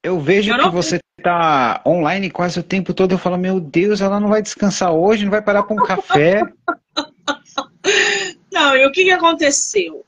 Eu 0.00 0.20
vejo 0.20 0.52
eu 0.52 0.62
que 0.62 0.68
você 0.68 1.00
tá 1.24 1.82
online 1.84 2.30
quase 2.30 2.60
o 2.60 2.62
tempo 2.62 2.94
todo. 2.94 3.10
Eu 3.10 3.18
falo, 3.18 3.36
meu 3.36 3.58
Deus, 3.58 4.00
ela 4.00 4.20
não 4.20 4.28
vai 4.28 4.40
descansar 4.40 4.92
hoje, 4.92 5.24
não 5.24 5.32
vai 5.32 5.42
parar 5.42 5.64
para 5.64 5.74
um 5.74 5.84
café. 5.84 6.40
não, 8.52 8.76
e 8.76 8.86
o 8.86 8.92
que, 8.92 9.02
que 9.02 9.10
aconteceu? 9.10 10.06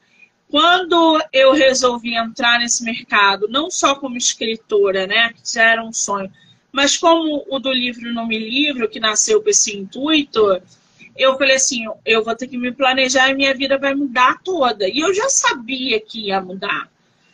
Quando 0.52 1.18
eu 1.32 1.54
resolvi 1.54 2.14
entrar 2.14 2.58
nesse 2.58 2.84
mercado, 2.84 3.48
não 3.48 3.70
só 3.70 3.94
como 3.94 4.18
escritora, 4.18 5.06
né, 5.06 5.32
que 5.32 5.54
já 5.54 5.62
era 5.62 5.82
um 5.82 5.94
sonho, 5.94 6.30
mas 6.70 6.98
como 6.98 7.42
o 7.48 7.58
do 7.58 7.72
livro 7.72 8.12
Não 8.12 8.26
Me 8.26 8.38
Livro, 8.38 8.86
que 8.86 9.00
nasceu 9.00 9.42
com 9.42 9.48
esse 9.48 9.74
intuito, 9.74 10.60
eu 11.16 11.38
falei 11.38 11.56
assim, 11.56 11.86
eu 12.04 12.22
vou 12.22 12.36
ter 12.36 12.48
que 12.48 12.58
me 12.58 12.70
planejar 12.70 13.30
e 13.30 13.34
minha 13.34 13.54
vida 13.54 13.78
vai 13.78 13.94
mudar 13.94 14.42
toda. 14.44 14.86
E 14.86 14.98
eu 14.98 15.14
já 15.14 15.26
sabia 15.30 15.98
que 15.98 16.26
ia 16.26 16.38
mudar. 16.42 16.86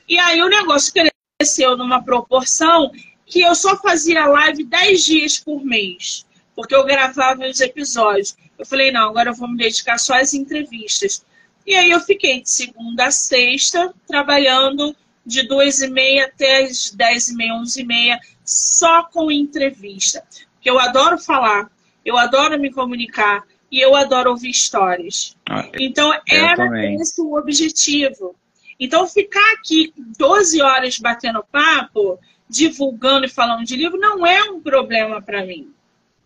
E 0.08 0.16
aí 0.16 0.40
o 0.40 0.48
negócio 0.48 0.94
cresceu 1.40 1.76
numa 1.76 2.00
proporção 2.00 2.92
que 3.26 3.40
eu 3.40 3.56
só 3.56 3.76
fazia 3.78 4.28
live 4.28 4.62
10 4.62 5.04
dias 5.04 5.38
por 5.38 5.64
mês, 5.64 6.24
porque 6.54 6.72
eu 6.72 6.84
gravava 6.84 7.48
os 7.48 7.60
episódios. 7.60 8.36
Eu 8.56 8.64
falei, 8.64 8.92
não, 8.92 9.08
agora 9.08 9.30
eu 9.30 9.34
vou 9.34 9.48
me 9.48 9.56
dedicar 9.56 9.98
só 9.98 10.14
às 10.14 10.34
entrevistas. 10.34 11.26
E 11.68 11.74
aí 11.74 11.90
eu 11.90 12.00
fiquei 12.00 12.40
de 12.40 12.50
segunda 12.50 13.08
a 13.08 13.10
sexta, 13.10 13.92
trabalhando 14.06 14.96
de 15.24 15.46
duas 15.46 15.82
e 15.82 15.88
meia 15.88 16.24
até 16.24 16.62
as 16.62 16.90
dez 16.92 17.28
e 17.28 17.36
meia, 17.36 17.52
onze 17.56 17.82
e 17.82 17.84
meia, 17.84 18.18
só 18.42 19.04
com 19.04 19.30
entrevista. 19.30 20.24
Porque 20.54 20.70
eu 20.70 20.78
adoro 20.78 21.18
falar, 21.18 21.70
eu 22.02 22.16
adoro 22.16 22.58
me 22.58 22.72
comunicar 22.72 23.44
e 23.70 23.78
eu 23.78 23.94
adoro 23.94 24.30
ouvir 24.30 24.48
histórias. 24.48 25.36
Ah, 25.46 25.68
então, 25.78 26.10
era 26.26 26.56
também. 26.56 26.94
esse 26.94 27.20
o 27.20 27.36
objetivo. 27.36 28.34
Então, 28.80 29.06
ficar 29.06 29.52
aqui 29.52 29.92
12 30.16 30.62
horas 30.62 30.98
batendo 30.98 31.44
papo 31.52 32.18
divulgando 32.48 33.26
e 33.26 33.28
falando 33.28 33.66
de 33.66 33.76
livro 33.76 33.98
não 33.98 34.26
é 34.26 34.42
um 34.44 34.58
problema 34.58 35.20
para 35.20 35.44
mim, 35.44 35.70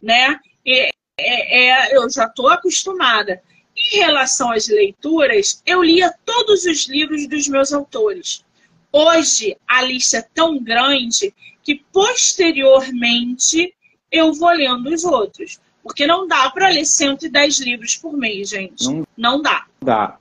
né? 0.00 0.38
É, 0.64 0.90
é, 1.18 1.66
é 1.66 1.96
eu 1.96 2.08
já 2.08 2.26
estou 2.26 2.48
acostumada. 2.48 3.42
Em 3.92 3.96
relação 3.96 4.50
às 4.52 4.68
leituras, 4.68 5.62
eu 5.66 5.82
lia 5.82 6.12
todos 6.24 6.64
os 6.64 6.86
livros 6.86 7.26
dos 7.26 7.48
meus 7.48 7.72
autores. 7.72 8.44
Hoje, 8.92 9.56
a 9.66 9.82
lista 9.82 10.18
é 10.18 10.28
tão 10.34 10.62
grande 10.62 11.34
que, 11.62 11.82
posteriormente, 11.92 13.74
eu 14.10 14.32
vou 14.32 14.50
lendo 14.50 14.90
os 14.90 15.04
outros. 15.04 15.58
Porque 15.82 16.06
não 16.06 16.28
dá 16.28 16.48
para 16.50 16.68
ler 16.68 16.84
110 16.84 17.60
livros 17.60 17.96
por 17.96 18.16
mês, 18.16 18.50
gente. 18.50 18.84
Não, 18.84 19.06
não 19.16 19.42
dá. 19.42 19.66
Dá. 19.80 20.18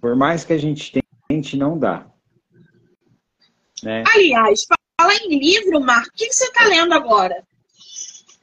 Por 0.00 0.16
mais 0.16 0.44
que 0.44 0.52
a 0.52 0.58
gente 0.58 1.00
tente, 1.28 1.56
não 1.56 1.78
dá. 1.78 2.06
Né? 3.84 4.02
Aliás, 4.08 4.66
Fala 5.00 5.14
em 5.14 5.38
livro, 5.38 5.80
Marco. 5.80 6.10
O 6.10 6.12
que 6.12 6.30
você 6.30 6.44
está 6.44 6.66
lendo 6.66 6.92
agora? 6.92 7.42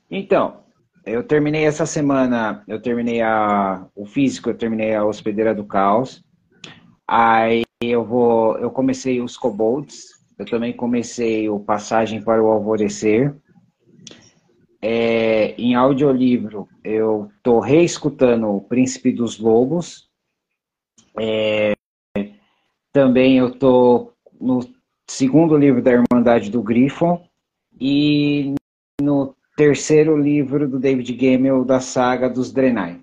Então, 0.10 0.64
eu 1.08 1.24
terminei 1.24 1.66
essa 1.66 1.86
semana, 1.86 2.64
eu 2.68 2.82
terminei 2.82 3.22
a, 3.22 3.88
o 3.96 4.06
físico, 4.06 4.50
eu 4.50 4.58
terminei 4.58 4.94
a 4.94 5.06
Hospedeira 5.06 5.56
do 5.56 5.66
Caos. 5.66 6.24
Aí 7.08 7.64
eu 7.82 8.04
vou, 8.04 8.58
eu 8.58 8.70
comecei 8.70 9.22
os 9.22 9.38
Kobolds, 9.38 10.08
eu 10.38 10.46
também 10.46 10.74
comecei 10.74 11.50
o 11.50 11.60
Passagem 11.60 12.22
para 12.22 12.44
o 12.44 12.48
Alvorecer. 12.48 13.36
É, 14.82 15.54
em 15.58 15.74
audiolivro, 15.74 16.68
eu 16.84 17.32
estou 17.38 17.60
reescutando 17.60 18.48
O 18.48 18.62
Príncipe 18.62 19.12
dos 19.12 19.40
Lobos. 19.40 20.10
É, 21.20 21.74
também 22.92 23.38
eu 23.38 23.48
estou 23.48 24.14
no 24.40 24.60
segundo 25.10 25.58
livro 25.58 25.82
da 25.82 25.94
Irmandade 25.94 26.52
do 26.52 26.62
Grifo 26.62 27.22
e 27.80 28.54
no 29.02 29.37
terceiro 29.58 30.16
livro 30.16 30.70
do 30.70 30.80
David 30.80 31.18
Gemmell 31.20 31.66
da 31.66 31.82
saga 31.82 32.30
dos 32.30 32.52
Drenai. 32.52 33.02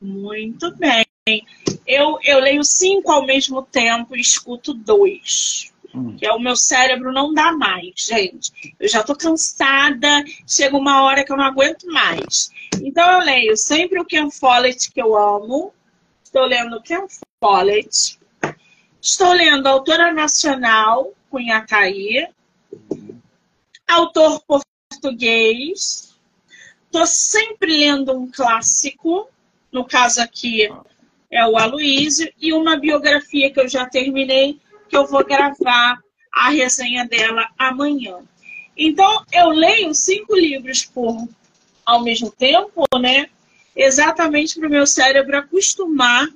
Muito 0.00 0.74
bem. 0.76 1.04
Eu, 1.86 2.18
eu 2.24 2.40
leio 2.40 2.64
cinco 2.64 3.12
ao 3.12 3.26
mesmo 3.26 3.62
tempo 3.62 4.16
e 4.16 4.20
escuto 4.20 4.72
dois. 4.72 5.70
Hum. 5.94 6.16
Que 6.16 6.26
é 6.26 6.32
o 6.32 6.40
meu 6.40 6.56
cérebro 6.56 7.12
não 7.12 7.34
dá 7.34 7.52
mais, 7.52 7.92
gente. 7.96 8.50
Eu 8.80 8.88
já 8.88 9.02
tô 9.02 9.14
cansada, 9.14 10.24
chega 10.48 10.76
uma 10.76 11.02
hora 11.02 11.22
que 11.22 11.30
eu 11.30 11.36
não 11.36 11.44
aguento 11.44 11.86
mais. 11.86 12.50
Então 12.82 13.08
eu 13.12 13.24
leio 13.24 13.56
sempre 13.58 14.00
o 14.00 14.06
Ken 14.06 14.30
Follett 14.30 14.90
que 14.90 15.00
eu 15.00 15.14
amo. 15.14 15.72
Estou 16.24 16.46
lendo 16.46 16.76
o 16.76 16.82
Ken 16.82 17.06
Follett, 17.38 18.18
Estou 19.00 19.34
lendo 19.34 19.66
autora 19.66 20.14
nacional, 20.14 21.12
Cunhacaí, 21.28 22.26
autor 23.86 24.40
português. 24.94 26.14
Estou 26.86 27.06
sempre 27.06 27.78
lendo 27.78 28.12
um 28.12 28.30
clássico, 28.30 29.28
no 29.72 29.84
caso 29.84 30.20
aqui 30.20 30.68
é 31.30 31.46
o 31.46 31.56
Aloísio, 31.56 32.32
e 32.40 32.52
uma 32.52 32.76
biografia 32.76 33.50
que 33.50 33.60
eu 33.60 33.68
já 33.68 33.86
terminei, 33.86 34.60
que 34.88 34.96
eu 34.96 35.06
vou 35.06 35.24
gravar 35.24 36.00
a 36.32 36.50
resenha 36.50 37.06
dela 37.06 37.48
amanhã. 37.58 38.18
Então, 38.76 39.24
eu 39.32 39.48
leio 39.50 39.94
cinco 39.94 40.36
livros 40.36 40.84
por 40.84 41.28
ao 41.84 42.02
mesmo 42.02 42.30
tempo, 42.30 42.84
né? 43.00 43.28
Exatamente 43.74 44.58
para 44.58 44.68
o 44.68 44.70
meu 44.70 44.86
cérebro 44.86 45.36
acostumar 45.36 46.28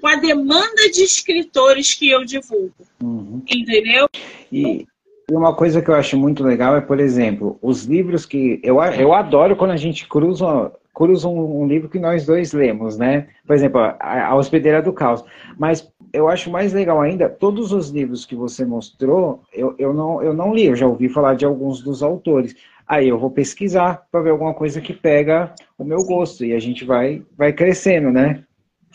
com 0.00 0.06
a 0.08 0.16
demanda 0.16 0.90
de 0.90 1.02
escritores 1.02 1.94
que 1.94 2.10
eu 2.10 2.24
divulgo. 2.24 2.74
Uhum. 3.00 3.42
Entendeu? 3.48 4.08
E 4.50 4.86
uma 5.30 5.54
coisa 5.54 5.80
que 5.80 5.88
eu 5.88 5.94
acho 5.94 6.16
muito 6.16 6.42
legal 6.42 6.76
é, 6.76 6.80
por 6.80 7.00
exemplo, 7.00 7.58
os 7.62 7.84
livros 7.84 8.26
que. 8.26 8.60
Eu, 8.62 8.82
eu 8.82 9.12
adoro 9.14 9.56
quando 9.56 9.72
a 9.72 9.76
gente 9.76 10.08
cruza, 10.08 10.72
cruza 10.94 11.28
um, 11.28 11.62
um 11.62 11.66
livro 11.66 11.88
que 11.88 11.98
nós 11.98 12.26
dois 12.26 12.52
lemos, 12.52 12.98
né? 12.98 13.28
Por 13.46 13.54
exemplo, 13.54 13.80
a, 13.80 14.26
a 14.26 14.34
Hospedeira 14.34 14.82
do 14.82 14.92
Caos. 14.92 15.24
Mas 15.58 15.90
eu 16.12 16.28
acho 16.28 16.50
mais 16.50 16.72
legal 16.72 17.00
ainda, 17.00 17.28
todos 17.28 17.72
os 17.72 17.90
livros 17.90 18.26
que 18.26 18.34
você 18.34 18.64
mostrou, 18.64 19.42
eu, 19.52 19.74
eu, 19.78 19.94
não, 19.94 20.22
eu 20.22 20.34
não 20.34 20.54
li, 20.54 20.66
eu 20.66 20.76
já 20.76 20.86
ouvi 20.86 21.08
falar 21.08 21.34
de 21.34 21.44
alguns 21.44 21.82
dos 21.82 22.02
autores. 22.02 22.54
Aí 22.86 23.08
eu 23.08 23.18
vou 23.18 23.30
pesquisar 23.30 24.06
para 24.10 24.22
ver 24.22 24.30
alguma 24.30 24.52
coisa 24.52 24.80
que 24.80 24.92
pega 24.92 25.54
o 25.78 25.84
meu 25.84 26.04
gosto 26.04 26.44
e 26.44 26.52
a 26.52 26.58
gente 26.58 26.84
vai, 26.84 27.22
vai 27.38 27.52
crescendo, 27.52 28.10
né? 28.10 28.42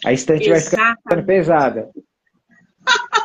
A 0.03 0.11
estante 0.11 0.49
Exatamente. 0.49 0.75
vai 0.75 0.95
ficando 0.97 1.25
pesada. 1.25 1.89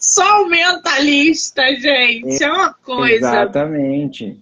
Só 0.00 0.22
aumenta 0.22 0.90
a 0.90 0.98
lista, 0.98 1.62
gente. 1.74 2.42
É 2.42 2.52
uma 2.52 2.74
coisa. 2.74 3.28
Exatamente. 3.28 4.38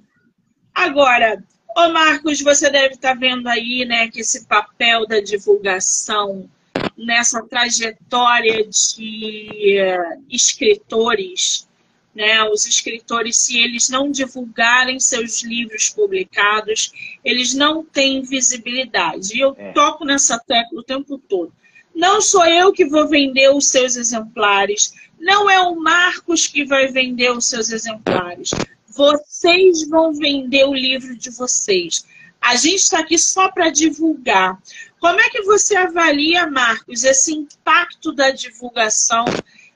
Agora, 0.75 1.43
ô 1.77 1.89
Marcos, 1.91 2.41
você 2.41 2.71
deve 2.71 2.95
estar 2.95 3.15
tá 3.15 3.21
vendo 3.21 3.47
aí, 3.49 3.85
né, 3.85 4.09
que 4.09 4.21
esse 4.21 4.47
papel 4.47 5.07
da 5.07 5.21
divulgação 5.21 6.49
nessa 6.97 7.43
trajetória 7.43 8.67
de 8.67 9.79
uh, 9.81 10.25
escritores, 10.31 11.69
né, 12.15 12.43
os 12.45 12.67
escritores, 12.67 13.37
se 13.37 13.59
eles 13.59 13.89
não 13.89 14.11
divulgarem 14.11 14.99
seus 14.99 15.43
livros 15.43 15.89
publicados, 15.91 16.93
eles 17.25 17.55
não 17.55 17.85
têm 17.85 18.23
visibilidade. 18.23 19.37
E 19.37 19.41
eu 19.41 19.55
é. 19.57 19.73
toco 19.73 20.05
nessa 20.05 20.39
tecla 20.39 20.81
o 20.81 20.85
tempo 20.85 21.19
todo. 21.19 21.53
Não 21.95 22.21
sou 22.21 22.45
eu 22.47 22.73
que 22.73 22.85
vou 22.85 23.09
vender 23.09 23.51
os 23.51 23.69
seus 23.69 23.97
exemplares, 23.97 24.93
não 25.19 25.51
é 25.51 25.61
o 25.61 25.77
Marcos 25.77 26.47
que 26.47 26.65
vai 26.65 26.89
vender 26.89 27.31
os 27.31 27.45
seus 27.45 27.71
exemplares. 27.71 28.51
Vocês 28.87 29.87
vão 29.89 30.15
vender 30.15 30.65
o 30.65 30.75
livro 30.75 31.15
de 31.17 31.31
vocês. 31.31 32.05
A 32.41 32.57
gente 32.57 32.79
está 32.79 33.01
aqui 33.01 33.19
só 33.19 33.51
para 33.51 33.69
divulgar. 33.69 34.59
Como 34.99 35.21
é 35.21 35.29
que 35.29 35.43
você 35.43 35.77
avalia, 35.77 36.47
Marcos, 36.47 37.05
esse 37.05 37.33
impacto 37.33 38.13
da 38.13 38.31
divulgação 38.31 39.27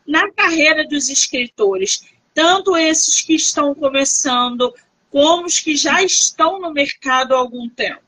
na 0.06 0.30
carreira 0.32 0.86
dos 0.86 1.08
escritores? 1.10 2.08
Tanto 2.32 2.76
esses 2.76 3.20
que 3.20 3.34
estão 3.34 3.74
começando, 3.74 4.74
como 5.10 5.46
os 5.46 5.60
que 5.60 5.76
já 5.76 6.02
estão 6.02 6.58
no 6.58 6.72
mercado 6.72 7.34
há 7.34 7.38
algum 7.38 7.68
tempo. 7.68 8.02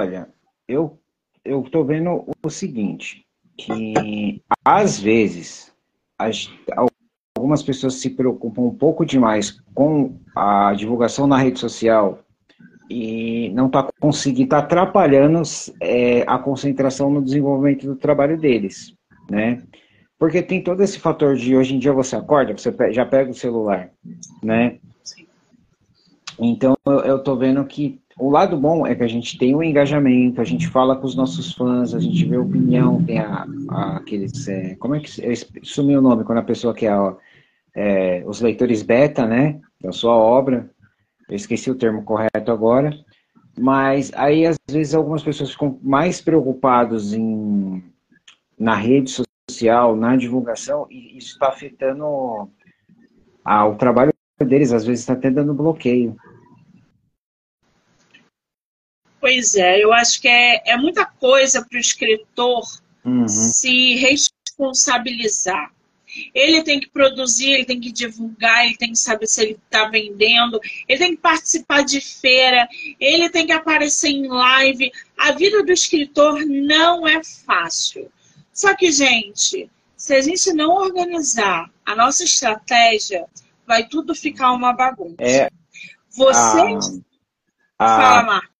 Olha, 0.00 0.28
eu 0.66 0.98
eu 1.44 1.60
estou 1.62 1.84
vendo 1.84 2.24
o 2.42 2.50
seguinte, 2.50 3.24
que 3.56 4.42
às 4.64 4.98
vezes 4.98 5.72
as, 6.18 6.50
algumas 7.36 7.62
pessoas 7.62 7.94
se 7.94 8.10
preocupam 8.10 8.62
um 8.62 8.74
pouco 8.74 9.04
demais 9.04 9.60
com 9.74 10.18
a 10.34 10.72
divulgação 10.72 11.26
na 11.26 11.36
rede 11.36 11.60
social 11.60 12.20
e 12.90 13.50
não 13.50 13.66
está 13.66 13.88
conseguindo, 14.00 14.44
está 14.44 14.58
atrapalhando 14.58 15.42
é, 15.80 16.22
a 16.26 16.38
concentração 16.38 17.10
no 17.10 17.22
desenvolvimento 17.22 17.86
do 17.86 17.96
trabalho 17.96 18.38
deles, 18.38 18.94
né? 19.30 19.62
Porque 20.18 20.42
tem 20.42 20.62
todo 20.62 20.82
esse 20.82 20.98
fator 20.98 21.36
de 21.36 21.56
hoje 21.56 21.74
em 21.74 21.78
dia 21.78 21.92
você 21.92 22.16
acorda, 22.16 22.56
você 22.56 22.74
já 22.92 23.04
pega 23.04 23.30
o 23.30 23.34
celular, 23.34 23.90
né? 24.42 24.78
Então 26.38 26.76
eu 27.04 27.16
estou 27.16 27.36
vendo 27.36 27.64
que 27.64 28.00
o 28.18 28.30
lado 28.30 28.56
bom 28.56 28.86
é 28.86 28.94
que 28.94 29.02
a 29.02 29.08
gente 29.08 29.36
tem 29.36 29.54
um 29.54 29.62
engajamento, 29.62 30.40
a 30.40 30.44
gente 30.44 30.68
fala 30.68 30.96
com 30.96 31.06
os 31.06 31.16
nossos 31.16 31.52
fãs, 31.52 31.94
a 31.94 32.00
gente 32.00 32.24
vê 32.24 32.36
a 32.36 32.40
opinião, 32.40 33.02
tem 33.02 33.18
a, 33.18 33.46
a 33.68 33.96
aqueles. 33.96 34.46
É, 34.46 34.76
como 34.76 34.94
é 34.94 35.00
que. 35.00 35.10
Sumiu 35.62 35.98
o 35.98 36.02
nome 36.02 36.24
quando 36.24 36.38
a 36.38 36.44
pessoa 36.44 36.74
quer. 36.74 36.92
É, 37.74 38.22
os 38.26 38.40
leitores 38.40 38.82
beta, 38.82 39.26
né? 39.26 39.60
Da 39.80 39.90
sua 39.90 40.14
obra. 40.14 40.70
Eu 41.28 41.34
esqueci 41.34 41.70
o 41.70 41.74
termo 41.74 42.04
correto 42.04 42.52
agora. 42.52 42.92
Mas 43.58 44.12
aí, 44.14 44.46
às 44.46 44.56
vezes, 44.70 44.94
algumas 44.94 45.22
pessoas 45.22 45.52
ficam 45.52 45.78
mais 45.82 46.20
preocupadas 46.20 47.12
em, 47.12 47.82
na 48.58 48.74
rede 48.74 49.10
social, 49.50 49.96
na 49.96 50.16
divulgação, 50.16 50.86
e 50.90 51.16
isso 51.16 51.34
está 51.34 51.48
afetando 51.48 52.50
a, 53.44 53.66
o 53.66 53.76
trabalho 53.76 54.12
deles, 54.40 54.72
às 54.72 54.84
vezes 54.84 55.00
está 55.00 55.12
até 55.12 55.30
dando 55.30 55.54
bloqueio. 55.54 56.16
Pois 59.24 59.54
é, 59.54 59.82
eu 59.82 59.90
acho 59.90 60.20
que 60.20 60.28
é, 60.28 60.62
é 60.66 60.76
muita 60.76 61.06
coisa 61.06 61.64
para 61.64 61.78
o 61.78 61.80
escritor 61.80 62.62
uhum. 63.02 63.26
se 63.26 63.94
responsabilizar. 63.94 65.72
Ele 66.34 66.62
tem 66.62 66.78
que 66.78 66.90
produzir, 66.90 67.52
ele 67.52 67.64
tem 67.64 67.80
que 67.80 67.90
divulgar, 67.90 68.66
ele 68.66 68.76
tem 68.76 68.90
que 68.90 68.98
saber 68.98 69.26
se 69.26 69.40
ele 69.40 69.52
está 69.64 69.88
vendendo, 69.88 70.60
ele 70.86 70.98
tem 70.98 71.16
que 71.16 71.22
participar 71.22 71.84
de 71.84 72.02
feira, 72.02 72.68
ele 73.00 73.30
tem 73.30 73.46
que 73.46 73.52
aparecer 73.52 74.10
em 74.10 74.28
live. 74.28 74.92
A 75.16 75.32
vida 75.32 75.64
do 75.64 75.72
escritor 75.72 76.44
não 76.44 77.08
é 77.08 77.24
fácil. 77.24 78.12
Só 78.52 78.76
que, 78.76 78.92
gente, 78.92 79.70
se 79.96 80.14
a 80.14 80.20
gente 80.20 80.52
não 80.52 80.68
organizar 80.68 81.70
a 81.86 81.96
nossa 81.96 82.24
estratégia, 82.24 83.24
vai 83.66 83.88
tudo 83.88 84.14
ficar 84.14 84.52
uma 84.52 84.74
bagunça. 84.74 85.16
É, 85.18 85.48
Vocês. 86.10 87.00
A, 87.78 87.86
a, 87.86 87.96
Fala, 87.96 88.22
Marcos. 88.22 88.53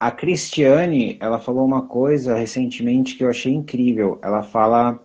A 0.00 0.10
Cristiane, 0.10 1.16
ela 1.20 1.40
falou 1.40 1.66
uma 1.66 1.86
coisa 1.86 2.36
recentemente 2.36 3.16
que 3.16 3.24
eu 3.24 3.30
achei 3.30 3.52
incrível. 3.52 4.18
Ela 4.22 4.42
fala 4.42 5.00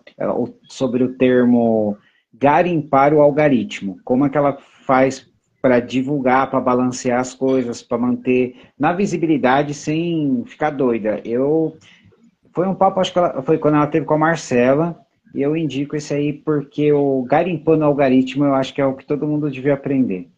sobre 0.68 1.02
o 1.02 1.14
termo 1.14 1.96
garimpar 2.32 3.12
o 3.12 3.20
algoritmo. 3.20 3.98
Como 4.04 4.24
é 4.24 4.28
que 4.28 4.38
ela 4.38 4.56
faz 4.86 5.26
para 5.64 5.80
divulgar, 5.80 6.50
para 6.50 6.60
balancear 6.60 7.20
as 7.20 7.32
coisas, 7.32 7.80
para 7.80 7.96
manter 7.96 8.54
na 8.78 8.92
visibilidade 8.92 9.72
sem 9.72 10.44
ficar 10.44 10.68
doida. 10.68 11.22
Eu 11.24 11.78
foi 12.52 12.68
um 12.68 12.74
papo, 12.74 13.00
acho 13.00 13.14
que 13.14 13.18
ela, 13.18 13.42
foi 13.42 13.56
quando 13.56 13.76
ela 13.76 13.86
teve 13.86 14.04
com 14.04 14.12
a 14.12 14.18
Marcela, 14.18 15.00
e 15.34 15.40
eu 15.40 15.56
indico 15.56 15.96
esse 15.96 16.12
aí 16.12 16.34
porque 16.34 16.92
o 16.92 17.22
garimpando 17.22 17.82
algoritmo 17.82 18.44
eu 18.44 18.54
acho 18.54 18.74
que 18.74 18.80
é 18.82 18.84
o 18.84 18.94
que 18.94 19.06
todo 19.06 19.26
mundo 19.26 19.50
devia 19.50 19.72
aprender. 19.72 20.28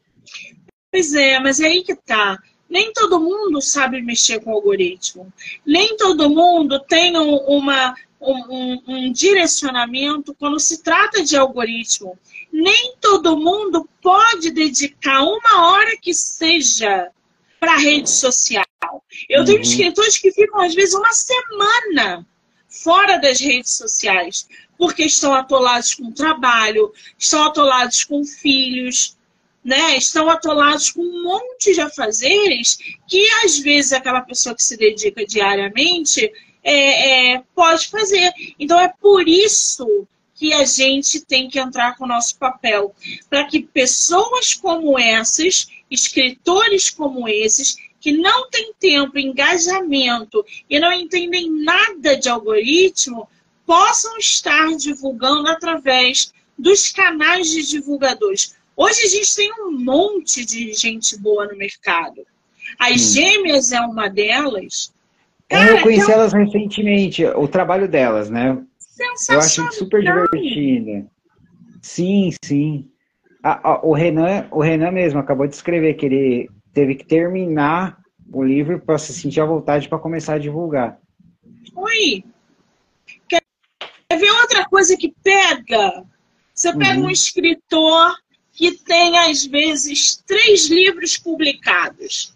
Pois 0.93 1.13
é, 1.13 1.41
mas 1.41 1.59
é 1.59 1.67
aí 1.67 1.83
que 1.83 1.97
tá. 1.97 2.39
Nem 2.69 2.93
todo 2.93 3.21
mundo 3.21 3.61
sabe 3.61 4.03
mexer 4.03 4.41
com 4.41 4.51
algoritmo. 4.51 5.33
Nem 5.65 5.97
todo 5.97 6.29
mundo 6.29 6.81
tem 6.81 7.17
uma, 7.17 7.95
um, 8.21 8.83
um, 8.87 9.13
direcionamento 9.13 10.35
quando 10.35 10.59
se 10.59 10.83
trata 10.83 11.23
de 11.23 11.37
algoritmo. 11.37 12.19
Nem 12.53 12.95
todo 13.01 13.37
mundo 13.37 13.89
pode 14.03 14.51
dedicar 14.51 15.23
uma 15.23 15.69
hora 15.69 15.97
que 15.97 16.13
seja 16.13 17.11
para 17.61 17.75
a 17.75 17.79
rede 17.79 18.11
social. 18.11 18.65
Eu 19.29 19.41
uhum. 19.41 19.47
tenho 19.47 19.61
escritores 19.61 20.19
que 20.19 20.33
ficam, 20.33 20.61
às 20.61 20.75
vezes, 20.75 20.95
uma 20.95 21.13
semana 21.13 22.27
fora 22.69 23.17
das 23.19 23.41
redes 23.41 23.73
sociais, 23.73 24.47
porque 24.77 25.05
estão 25.05 25.33
atolados 25.35 25.95
com 25.95 26.13
trabalho, 26.13 26.93
estão 27.19 27.45
atolados 27.45 28.05
com 28.05 28.25
filhos, 28.25 29.17
né, 29.67 29.97
estão 29.97 30.31
atolados 30.31 30.91
com 30.91 31.03
um 31.03 31.25
monte 31.25 31.75
de 31.75 31.81
afazeres 31.81 32.79
que, 33.09 33.29
às 33.45 33.59
vezes, 33.59 33.93
aquela 33.93 34.21
pessoa 34.21 34.55
que 34.55 34.63
se 34.63 34.77
dedica 34.77 35.27
diariamente 35.27 36.33
é, 36.63 37.33
é, 37.35 37.43
pode 37.53 37.89
fazer. 37.89 38.33
Então, 38.61 38.79
é 38.79 38.87
por 38.89 39.29
isso 39.29 40.07
que 40.37 40.53
a 40.53 40.65
gente 40.65 41.21
tem 41.21 41.49
que 41.49 41.59
entrar 41.59 41.97
com 41.97 42.05
o 42.05 42.09
nosso 42.09 42.39
papel, 42.39 42.95
para 43.29 43.45
que 43.47 43.61
pessoas 43.61 44.55
como 44.55 44.97
essas, 44.97 45.67
escritores 45.91 46.89
como 46.89 47.29
esses, 47.29 47.77
que 48.01 48.13
não 48.13 48.49
têm 48.49 48.73
tempo, 48.79 49.19
engajamento 49.19 50.47
e 50.71 50.79
não 50.79 50.93
entendem 50.93 51.51
nada 51.51 52.17
de 52.17 52.29
algoritmo, 52.29 53.29
possam 53.67 54.17
estar 54.17 54.77
divulgando 54.77 55.49
através 55.49 56.33
dos 56.57 56.93
canais 56.93 57.51
de 57.51 57.67
divulgadores. 57.67 58.55
Hoje 58.77 59.05
a 59.05 59.09
gente 59.09 59.35
tem 59.35 59.51
um 59.61 59.73
monte 59.73 60.45
de 60.45 60.75
gente 60.75 61.19
boa 61.19 61.47
no 61.47 61.57
mercado. 61.57 62.27
As 62.79 62.93
hum. 62.93 63.15
gêmeas 63.15 63.73
é 63.73 63.81
uma 63.81 64.09
delas. 64.09 64.95
Cara, 65.49 65.71
eu 65.71 65.83
conheci 65.83 66.11
elas 66.11 66.33
recentemente, 66.33 67.25
o 67.25 67.49
trabalho 67.49 67.89
delas, 67.89 68.29
né? 68.29 68.63
Eu 69.31 69.39
acho 69.39 69.73
super 69.73 70.03
divertido. 70.03 71.09
Sim, 71.81 72.33
sim. 72.45 72.91
o, 73.83 73.95
Renan, 73.95 74.47
o 74.51 74.61
Renan 74.61 74.91
mesmo 74.91 75.21
acabou 75.21 75.47
de 75.47 75.55
escrever 75.55 75.95
que 75.95 76.07
ele 76.07 76.51
teve 76.75 76.97
que 76.97 77.05
terminar 77.05 77.99
o 78.33 78.43
livro 78.43 78.81
para 78.81 78.99
se 78.99 79.15
sentir 79.15 79.41
à 79.41 79.47
vontade 79.47 79.89
para 79.89 79.99
começar 79.99 80.35
a 80.35 80.39
divulgar. 80.39 80.99
Oi! 81.75 82.25
Quer 83.29 83.43
ver 84.19 84.31
outra 84.33 84.67
coisa 84.67 84.97
que 84.97 85.15
pega? 85.23 86.05
Você 86.53 86.77
pega 86.77 86.99
uhum. 86.99 87.07
um 87.07 87.11
escritor 87.11 88.15
que 88.57 88.73
tem, 88.73 89.19
às 89.19 89.45
vezes, 89.45 90.17
três 90.27 90.67
livros 90.67 91.19
publicados. 91.19 92.33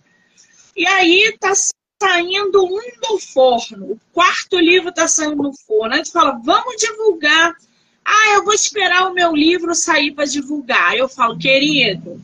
E 0.77 0.87
aí 0.87 1.23
está 1.25 1.53
saindo 2.01 2.63
um 2.63 2.81
do 3.01 3.19
forno, 3.19 3.93
o 3.93 4.01
quarto 4.13 4.59
livro 4.59 4.91
está 4.91 5.09
saindo 5.09 5.43
no 5.43 5.53
forno. 5.67 5.95
A 5.95 5.97
gente 5.97 6.13
fala, 6.13 6.39
vamos 6.45 6.77
divulgar. 6.77 7.57
Ah, 8.05 8.35
eu 8.35 8.45
vou 8.45 8.53
esperar 8.53 9.09
o 9.09 9.15
meu 9.15 9.35
livro 9.35 9.75
sair 9.75 10.13
para 10.13 10.27
divulgar. 10.27 10.95
Eu 10.95 11.09
falo, 11.09 11.39
querido, 11.39 12.23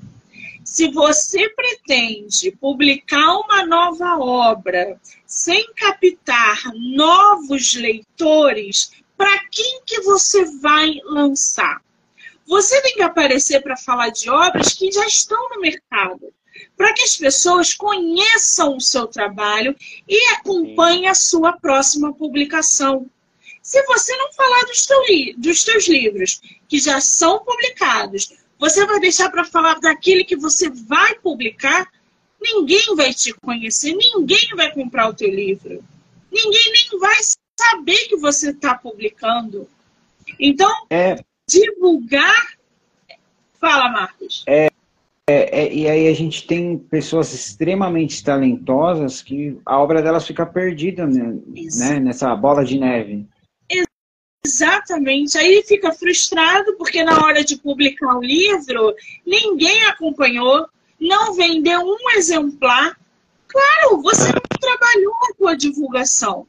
se 0.63 0.91
você 0.91 1.49
pretende 1.51 2.51
publicar 2.51 3.39
uma 3.39 3.65
nova 3.65 4.19
obra 4.19 5.01
sem 5.27 5.73
captar 5.75 6.61
novos 6.75 7.75
leitores, 7.75 8.91
para 9.17 9.39
quem 9.51 9.81
que 9.87 10.03
você 10.03 10.45
vai 10.61 11.01
lançar? 11.05 11.81
Você 12.47 12.81
tem 12.81 12.95
que 12.95 13.03
aparecer 13.03 13.61
para 13.61 13.77
falar 13.77 14.11
de 14.11 14.31
obras 14.31 14.73
que 14.73 14.91
já 14.91 15.07
estão 15.07 15.49
no 15.51 15.61
mercado. 15.61 16.33
para 16.75 16.93
que 16.95 17.03
as 17.03 17.17
pessoas 17.17 17.75
conheçam 17.75 18.77
o 18.77 18.81
seu 18.81 19.07
trabalho 19.07 19.77
e 20.09 20.29
acompanhem 20.35 21.07
a 21.07 21.15
sua 21.15 21.53
próxima 21.53 22.15
publicação. 22.15 23.11
Se 23.63 23.83
você 23.85 24.17
não 24.17 24.33
falar 24.33 24.65
dos, 24.65 24.87
teu 24.87 25.03
dos 25.37 25.65
teus 25.65 25.87
livros, 25.87 26.41
que 26.67 26.79
já 26.79 26.99
são 26.99 27.45
publicados, 27.45 28.33
você 28.59 28.87
vai 28.87 29.01
deixar 29.01 29.31
para 29.31 29.45
falar 29.45 29.79
daquele 29.81 30.25
que 30.25 30.37
você 30.37 30.71
vai 30.71 31.15
publicar, 31.17 31.91
ninguém 32.41 32.95
vai 32.95 33.13
te 33.13 33.35
conhecer, 33.35 33.95
ninguém 33.95 34.49
vai 34.57 34.73
comprar 34.73 35.09
o 35.09 35.15
teu 35.15 35.29
livro. 35.29 35.85
Ninguém 36.33 36.73
nem 36.73 37.01
vai 37.01 37.17
saber 37.59 38.09
que 38.09 38.17
você 38.17 38.51
está 38.51 38.75
publicando. 38.75 39.69
Então, 40.41 40.73
é... 40.89 41.17
divulgar. 41.49 42.57
Fala, 43.61 43.91
Marcos. 43.91 44.45
É, 44.47 44.71
é, 45.29 45.63
é, 45.63 45.75
e 45.75 45.89
aí 45.89 46.09
a 46.09 46.15
gente 46.15 46.47
tem 46.47 46.79
pessoas 46.79 47.33
extremamente 47.33 48.23
talentosas 48.23 49.23
que 49.23 49.59
a 49.67 49.79
obra 49.79 50.01
delas 50.01 50.27
fica 50.27 50.47
perdida 50.47 51.07
né, 51.07 51.37
né, 51.77 51.99
nessa 51.99 52.35
bola 52.37 52.65
de 52.65 52.79
neve. 52.79 53.27
Exatamente. 54.47 55.37
Aí 55.37 55.65
fica 55.67 55.91
frustrado 55.93 56.77
porque 56.77 57.03
na 57.03 57.25
hora 57.25 57.43
de 57.43 57.57
publicar 57.57 58.17
o 58.17 58.23
livro, 58.23 58.95
ninguém 59.27 59.85
acompanhou, 59.87 60.69
não 61.01 61.35
vendeu 61.35 61.81
um 61.81 62.11
exemplar. 62.17 62.97
Claro, 63.49 64.01
você 64.03 64.29
não 64.29 64.43
trabalhou 64.61 65.15
a 65.15 65.37
sua 65.37 65.57
divulgação. 65.57 66.47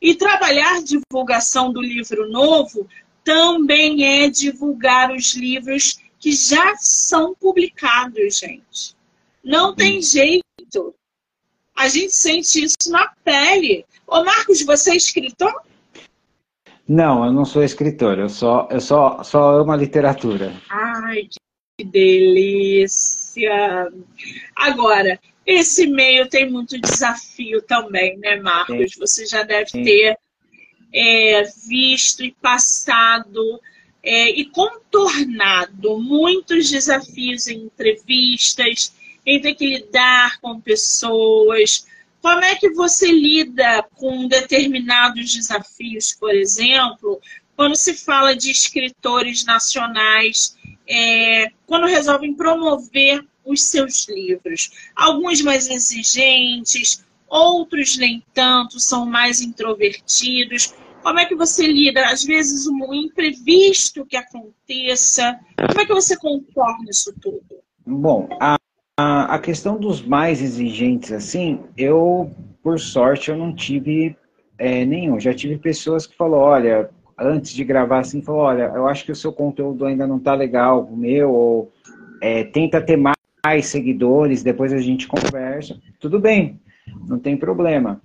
E 0.00 0.14
trabalhar 0.14 0.82
divulgação 0.82 1.72
do 1.72 1.80
livro 1.80 2.28
novo 2.30 2.86
também 3.24 4.04
é 4.04 4.28
divulgar 4.28 5.10
os 5.10 5.34
livros 5.34 5.98
que 6.20 6.32
já 6.32 6.76
são 6.76 7.34
publicados, 7.34 8.38
gente. 8.38 8.94
Não 9.42 9.74
tem 9.74 10.00
jeito. 10.00 10.94
A 11.76 11.88
gente 11.88 12.14
sente 12.14 12.62
isso 12.62 12.90
na 12.90 13.08
pele. 13.24 13.84
Ô 14.06 14.22
Marcos, 14.22 14.62
você 14.62 14.92
é 14.92 14.96
escritor? 14.96 15.52
Não, 16.86 17.24
eu 17.24 17.32
não 17.32 17.46
sou 17.46 17.64
escritor, 17.64 18.18
eu 18.18 18.28
só, 18.28 18.68
eu 18.70 18.80
só, 18.80 19.22
só 19.22 19.60
amo 19.60 19.72
a 19.72 19.76
literatura. 19.76 20.52
Ai, 20.68 21.28
que 21.78 21.84
delícia! 21.84 23.90
Agora, 24.54 25.18
esse 25.46 25.86
meio 25.86 26.28
tem 26.28 26.50
muito 26.50 26.80
desafio 26.80 27.62
também, 27.62 28.18
né, 28.18 28.36
Marcos? 28.36 28.92
Sim. 28.92 29.00
Você 29.00 29.26
já 29.26 29.42
deve 29.42 29.70
Sim. 29.70 29.82
ter 29.82 30.18
é, 30.94 31.42
visto 31.66 32.24
e 32.24 32.30
passado 32.30 33.60
é, 34.00 34.30
e 34.30 34.44
contornado 34.44 35.98
muitos 35.98 36.70
desafios 36.70 37.48
em 37.48 37.64
entrevistas, 37.64 38.94
em 39.26 39.40
ter 39.40 39.54
que 39.54 39.66
lidar 39.66 40.38
com 40.40 40.60
pessoas. 40.60 41.86
Como 42.20 42.44
é 42.44 42.54
que 42.54 42.70
você 42.70 43.10
lida 43.10 43.82
com 43.94 44.28
determinados 44.28 45.32
desafios, 45.32 46.12
por 46.12 46.34
exemplo, 46.34 47.20
quando 47.56 47.74
se 47.74 47.94
fala 47.94 48.36
de 48.36 48.50
escritores 48.50 49.44
nacionais, 49.44 50.56
é, 50.86 51.50
quando 51.66 51.86
resolvem 51.86 52.34
promover 52.34 53.24
os 53.44 53.62
seus 53.62 54.06
livros? 54.08 54.70
Alguns 54.94 55.40
mais 55.40 55.68
exigentes, 55.68 57.04
outros 57.26 57.96
nem 57.96 58.22
tanto, 58.34 58.78
são 58.78 59.06
mais 59.06 59.40
introvertidos. 59.40 60.74
Como 61.04 61.20
é 61.20 61.26
que 61.26 61.34
você 61.34 61.66
lida? 61.66 62.08
Às 62.08 62.24
vezes, 62.24 62.66
um 62.66 62.94
imprevisto 62.94 64.06
que 64.06 64.16
aconteça. 64.16 65.38
Como 65.68 65.80
é 65.80 65.84
que 65.84 65.92
você 65.92 66.16
contorna 66.16 66.86
isso 66.88 67.14
tudo? 67.20 67.44
Bom, 67.86 68.26
a, 68.40 68.56
a, 68.98 69.34
a 69.34 69.38
questão 69.38 69.76
dos 69.76 70.00
mais 70.00 70.40
exigentes, 70.40 71.12
assim, 71.12 71.60
eu, 71.76 72.32
por 72.62 72.80
sorte, 72.80 73.30
eu 73.30 73.36
não 73.36 73.54
tive 73.54 74.16
é, 74.56 74.86
nenhum. 74.86 75.20
Já 75.20 75.34
tive 75.34 75.58
pessoas 75.58 76.06
que 76.06 76.16
falou, 76.16 76.40
olha, 76.40 76.88
antes 77.18 77.52
de 77.52 77.64
gravar 77.64 77.98
assim, 77.98 78.22
falou, 78.22 78.40
olha, 78.40 78.72
eu 78.74 78.88
acho 78.88 79.04
que 79.04 79.12
o 79.12 79.16
seu 79.16 79.30
conteúdo 79.30 79.84
ainda 79.84 80.06
não 80.06 80.18
tá 80.18 80.34
legal, 80.34 80.84
o 80.84 80.96
meu, 80.96 81.30
ou 81.30 81.72
é, 82.22 82.44
tenta 82.44 82.80
ter 82.80 82.96
mais 82.96 83.66
seguidores, 83.66 84.42
depois 84.42 84.72
a 84.72 84.80
gente 84.80 85.06
conversa. 85.06 85.78
Tudo 86.00 86.18
bem, 86.18 86.58
não 87.06 87.18
tem 87.18 87.36
problema 87.36 88.00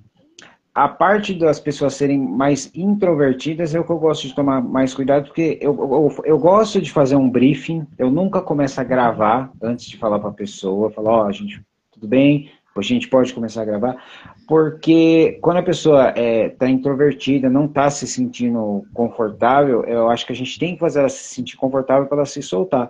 a 0.80 0.88
parte 0.88 1.34
das 1.34 1.60
pessoas 1.60 1.96
serem 1.96 2.18
mais 2.18 2.72
introvertidas 2.74 3.76
é 3.76 3.80
o 3.82 3.84
que 3.84 3.92
eu 3.92 4.00
gosto 4.00 4.26
de 4.26 4.34
tomar 4.34 4.62
mais 4.62 4.94
cuidado, 4.94 5.26
porque 5.26 5.60
eu, 5.60 5.78
eu, 5.78 6.24
eu 6.24 6.40
gosto 6.40 6.82
de 6.82 6.90
fazer 6.90 7.18
um 7.18 7.30
briefing, 7.30 7.86
eu 7.98 8.10
nunca 8.10 8.42
começo 8.42 8.80
a 8.80 8.84
gravar 8.86 9.52
antes 9.62 9.88
de 9.88 9.98
falar 9.98 10.20
para 10.20 10.30
a 10.30 10.34
pessoa, 10.34 10.90
falar, 10.90 11.12
ó, 11.12 11.28
oh, 11.28 11.32
gente, 11.34 11.62
tudo 11.92 12.08
bem, 12.08 12.50
a 12.78 12.82
gente 12.82 13.10
pode 13.10 13.34
começar 13.34 13.64
a 13.64 13.66
gravar, 13.66 14.02
porque 14.48 15.38
quando 15.42 15.58
a 15.58 15.64
pessoa 15.64 16.12
está 16.12 16.22
é, 16.22 16.48
tá 16.48 16.70
introvertida, 16.70 17.50
não 17.50 17.66
está 17.66 17.90
se 17.90 18.08
sentindo 18.08 18.86
confortável, 18.94 19.84
eu 19.84 20.10
acho 20.10 20.26
que 20.26 20.32
a 20.32 20.36
gente 20.36 20.58
tem 20.58 20.76
que 20.76 20.80
fazer 20.80 21.00
ela 21.00 21.10
se 21.10 21.36
sentir 21.36 21.58
confortável 21.58 22.08
para 22.08 22.20
ela 22.20 22.26
se 22.26 22.42
soltar. 22.42 22.90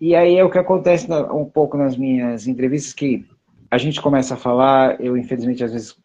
E 0.00 0.16
aí 0.16 0.36
é 0.36 0.42
o 0.42 0.50
que 0.50 0.58
acontece 0.58 1.06
um 1.32 1.44
pouco 1.44 1.76
nas 1.76 1.96
minhas 1.96 2.48
entrevistas, 2.48 2.92
que 2.92 3.24
a 3.70 3.78
gente 3.78 4.02
começa 4.02 4.34
a 4.34 4.36
falar, 4.36 5.00
eu 5.00 5.16
infelizmente 5.16 5.62
às 5.62 5.72
vezes 5.72 5.96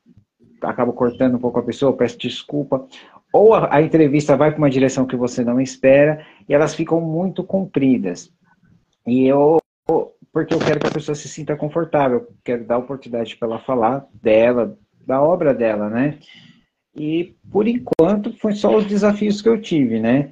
acabo 0.65 0.93
cortando 0.93 1.35
um 1.35 1.39
pouco 1.39 1.59
a 1.59 1.63
pessoa, 1.63 1.95
peço 1.95 2.17
desculpa. 2.17 2.87
Ou 3.31 3.53
a, 3.53 3.75
a 3.75 3.81
entrevista 3.81 4.35
vai 4.35 4.51
para 4.51 4.57
uma 4.57 4.69
direção 4.69 5.05
que 5.05 5.15
você 5.15 5.43
não 5.43 5.59
espera 5.59 6.25
e 6.47 6.53
elas 6.53 6.73
ficam 6.73 7.01
muito 7.01 7.43
compridas. 7.43 8.31
E 9.05 9.25
eu, 9.25 9.59
porque 10.31 10.53
eu 10.53 10.59
quero 10.59 10.79
que 10.79 10.87
a 10.87 10.91
pessoa 10.91 11.15
se 11.15 11.29
sinta 11.29 11.55
confortável, 11.55 12.27
quero 12.43 12.65
dar 12.65 12.77
oportunidade 12.77 13.35
para 13.37 13.47
ela 13.47 13.59
falar 13.59 14.05
dela, 14.13 14.77
da 15.05 15.21
obra 15.21 15.53
dela, 15.53 15.89
né? 15.89 16.19
E 16.95 17.35
por 17.51 17.67
enquanto 17.67 18.33
foi 18.37 18.53
só 18.53 18.75
os 18.75 18.85
desafios 18.85 19.41
que 19.41 19.49
eu 19.49 19.61
tive, 19.61 19.99
né? 19.99 20.31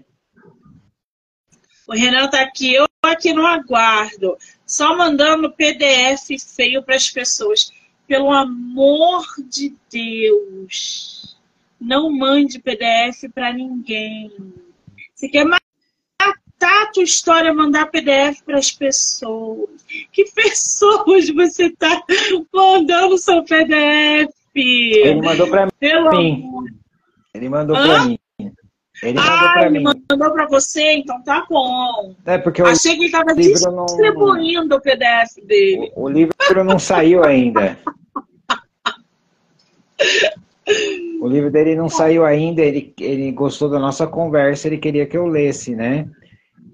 O 1.88 1.94
Renan 1.94 2.30
tá 2.30 2.42
aqui, 2.42 2.74
eu 2.74 2.86
aqui 3.04 3.34
no 3.34 3.46
aguardo, 3.46 4.38
só 4.66 4.96
mandando 4.98 5.52
PDF 5.52 6.30
feio 6.56 6.82
para 6.82 6.96
as 6.96 7.10
pessoas 7.10 7.72
pelo 8.08 8.32
amor 8.32 9.26
de 9.50 9.74
Deus, 9.92 11.38
não 11.80 12.12
mande 12.12 12.60
PDF 12.60 13.30
para 13.34 13.54
ninguém. 13.54 14.32
Você 15.14 15.28
quer 15.30 15.46
matar 15.46 15.64
a 16.62 16.92
tua 16.92 17.04
história, 17.04 17.54
mandar 17.54 17.88
PDF 17.88 18.42
para 18.46 18.58
as 18.58 18.72
pessoas. 18.72 19.70
Que 20.12 20.26
pessoas 20.32 21.30
você 21.30 21.66
está 21.66 22.02
mandando 22.54 23.18
seu 23.18 23.44
PDF? 23.44 24.34
Ele 24.56 25.22
mandou 25.22 25.48
para 25.48 25.66
mim. 25.66 25.72
Amor. 25.82 26.66
Ele 27.34 27.50
mandou 27.50 27.76
para 27.76 28.06
mim. 28.06 28.20
Ele 29.04 29.20
mandou 29.20 29.34
ah, 29.34 29.54
pra 29.54 29.66
ele 29.66 29.80
mim. 29.80 29.84
mandou 29.84 30.32
para 30.32 30.48
você, 30.48 30.94
então 30.94 31.22
tá 31.24 31.46
bom. 31.50 32.16
É 32.26 32.38
porque 32.38 32.62
Achei 32.62 32.94
que 32.94 33.00
ele 33.00 33.06
estava 33.08 33.36
distribuindo 33.36 34.70
não... 34.70 34.78
o 34.78 34.82
PDF 34.82 35.46
dele. 35.46 35.92
O, 35.96 36.04
o 36.06 36.10
livro 36.10 36.64
não 36.64 36.80
saiu 36.80 37.24
ainda. 37.24 37.78
O 41.22 41.28
livro 41.28 41.52
dele 41.52 41.76
não 41.76 41.90
saiu 41.90 42.26
ainda, 42.26 42.62
ele, 42.62 42.94
ele 43.00 43.32
gostou 43.32 43.70
da 43.70 43.80
nossa 43.80 44.08
conversa, 44.08 44.68
ele 44.68 44.78
queria 44.78 45.06
que 45.06 45.18
eu 45.18 45.26
lesse, 45.26 45.76
né? 45.76 46.08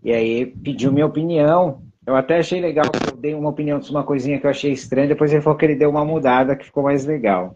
E 0.03 0.11
aí 0.11 0.45
pediu 0.45 0.91
minha 0.91 1.05
opinião. 1.05 1.81
Eu 2.05 2.15
até 2.15 2.39
achei 2.39 2.59
legal, 2.59 2.85
eu 2.85 3.17
dei 3.17 3.35
uma 3.35 3.49
opinião 3.49 3.79
de 3.79 3.89
uma 3.91 4.03
coisinha 4.03 4.39
que 4.39 4.45
eu 4.45 4.49
achei 4.49 4.71
estranha, 4.71 5.07
depois 5.07 5.31
ele 5.31 5.41
falou 5.41 5.57
que 5.57 5.65
ele 5.65 5.75
deu 5.75 5.89
uma 5.89 6.05
mudada 6.05 6.55
que 6.55 6.65
ficou 6.65 6.83
mais 6.83 7.05
legal. 7.05 7.55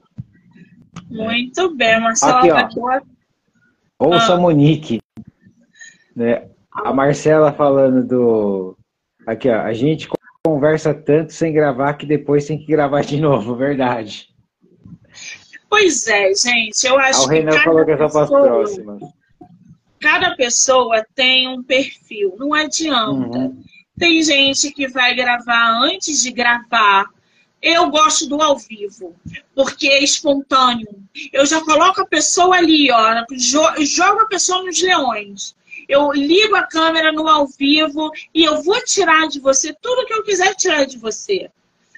Muito 1.09 1.76
bem, 1.76 1.99
Marcelo. 1.99 2.53
Aqui, 2.53 2.80
ó. 2.80 2.84
Ó. 2.84 2.99
Ouça 4.00 4.34
ah. 4.34 4.38
Monique. 4.38 5.02
Né? 6.16 6.48
A 6.72 6.94
Marcela 6.94 7.52
falando 7.52 8.06
do. 8.06 8.78
Aqui, 9.26 9.50
ó. 9.50 9.62
A 9.62 9.74
gente 9.74 10.10
conversa 10.46 10.94
tanto 10.94 11.32
sem 11.34 11.54
gravar 11.54 11.94
que 11.94 12.06
depois 12.06 12.46
tem 12.46 12.58
que 12.58 12.66
gravar 12.66 13.02
de 13.02 13.20
novo, 13.20 13.56
verdade. 13.58 14.30
Pois 15.70 16.06
é, 16.08 16.34
gente, 16.36 16.86
eu 16.86 17.00
acho 17.00 17.22
ah, 17.22 17.26
o 17.26 17.30
que. 17.30 17.34
O 17.34 17.38
Renan 17.38 17.60
falou 17.64 17.86
que 17.86 17.91
é 17.91 17.98
só 17.98 18.10
para 18.10 18.24
as 18.24 18.30
próximas. 18.30 19.02
Cada 20.00 20.36
pessoa 20.36 21.06
tem 21.16 21.48
um 21.48 21.64
perfil, 21.64 22.36
não 22.38 22.54
adianta. 22.54 23.38
Uhum. 23.38 23.64
Tem 23.98 24.22
gente 24.22 24.72
que 24.72 24.88
vai 24.88 25.16
gravar 25.16 25.82
antes 25.82 26.22
de 26.22 26.32
gravar. 26.32 27.06
Eu 27.64 27.89
gosto 27.89 28.28
do 28.28 28.41
ao 28.41 28.57
vivo, 28.57 29.16
porque 29.55 29.88
é 29.88 30.03
espontâneo. 30.03 31.01
Eu 31.32 31.45
já 31.45 31.61
coloco 31.61 32.01
a 32.01 32.05
pessoa 32.05 32.57
ali, 32.57 32.91
ó, 32.91 33.26
jogo 33.86 34.20
a 34.20 34.26
pessoa 34.26 34.64
nos 34.64 34.82
leões. 34.82 35.55
Eu 35.88 36.11
ligo 36.11 36.57
a 36.57 36.64
câmera 36.64 37.14
no 37.14 37.26
ao 37.26 37.47
vivo 37.47 38.11
e 38.36 38.43
eu 38.43 38.61
vou 38.61 38.84
tirar 38.84 39.30
de 39.30 39.39
você 39.39 39.74
tudo 39.82 40.05
que 40.05 40.14
eu 40.14 40.24
quiser 40.24 40.53
tirar 40.55 40.86
de 40.86 40.97
você. 40.97 41.49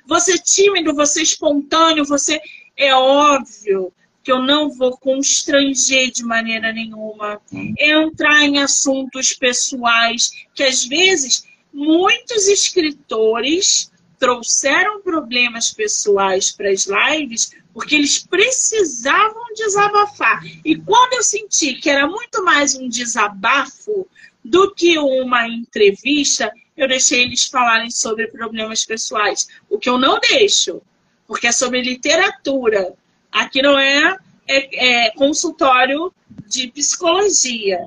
Você 0.05 0.38
tímido, 0.38 0.93
você 0.93 1.24
espontâneo, 1.24 2.05
você 2.05 2.39
é 2.78 2.93
óbvio 2.93 3.91
que 4.24 4.32
eu 4.32 4.43
não 4.43 4.70
vou 4.70 4.95
constranger 4.97 6.11
de 6.11 6.24
maneira 6.24 6.72
nenhuma, 6.72 7.41
entrar 7.80 8.43
em 8.43 8.59
assuntos 8.59 9.34
pessoais 9.34 10.30
que 10.53 10.63
às 10.63 10.86
vezes 10.86 11.43
muitos 11.74 12.47
escritores 12.47 13.91
trouxeram 14.20 15.01
problemas 15.01 15.72
pessoais 15.72 16.51
para 16.51 16.70
as 16.70 16.86
lives 16.86 17.51
porque 17.74 17.95
eles 17.95 18.20
precisavam 18.20 19.43
desabafar. 19.53 20.41
E 20.63 20.78
quando 20.78 21.13
eu 21.13 21.24
senti 21.24 21.74
que 21.74 21.89
era 21.89 22.07
muito 22.07 22.43
mais 22.43 22.74
um 22.74 22.88
desabafo 22.88 24.07
do 24.43 24.74
que 24.74 24.97
uma 24.97 25.45
entrevista, 25.47 26.49
eu 26.78 26.88
deixei 26.88 27.24
eles 27.24 27.45
falarem 27.45 27.89
sobre 27.89 28.28
problemas 28.28 28.86
pessoais. 28.86 29.47
O 29.70 29.78
que 29.78 29.89
eu 29.89 29.97
não 29.97 30.20
deixo, 30.20 30.82
porque 31.28 31.47
é 31.47 31.51
sobre 31.51 31.82
literatura. 31.82 32.93
Aqui 33.30 33.61
não 33.61 33.78
é, 33.78 34.18
é, 34.48 35.06
é 35.08 35.12
consultório 35.12 36.14
de 36.48 36.68
psicologia. 36.68 37.80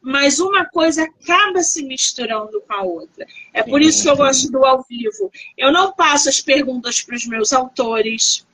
Mas 0.00 0.38
uma 0.40 0.64
coisa 0.66 1.04
acaba 1.04 1.62
se 1.62 1.82
misturando 1.82 2.60
com 2.66 2.72
a 2.72 2.82
outra. 2.82 3.26
É 3.52 3.62
por 3.62 3.80
isso 3.80 4.02
que 4.02 4.10
eu 4.10 4.16
gosto 4.16 4.50
do 4.50 4.64
ao 4.64 4.84
vivo. 4.88 5.30
Eu 5.56 5.72
não 5.72 5.92
passo 5.92 6.28
as 6.28 6.40
perguntas 6.40 7.02
para 7.02 7.16
os 7.16 7.26
meus 7.26 7.52
autores. 7.52 8.46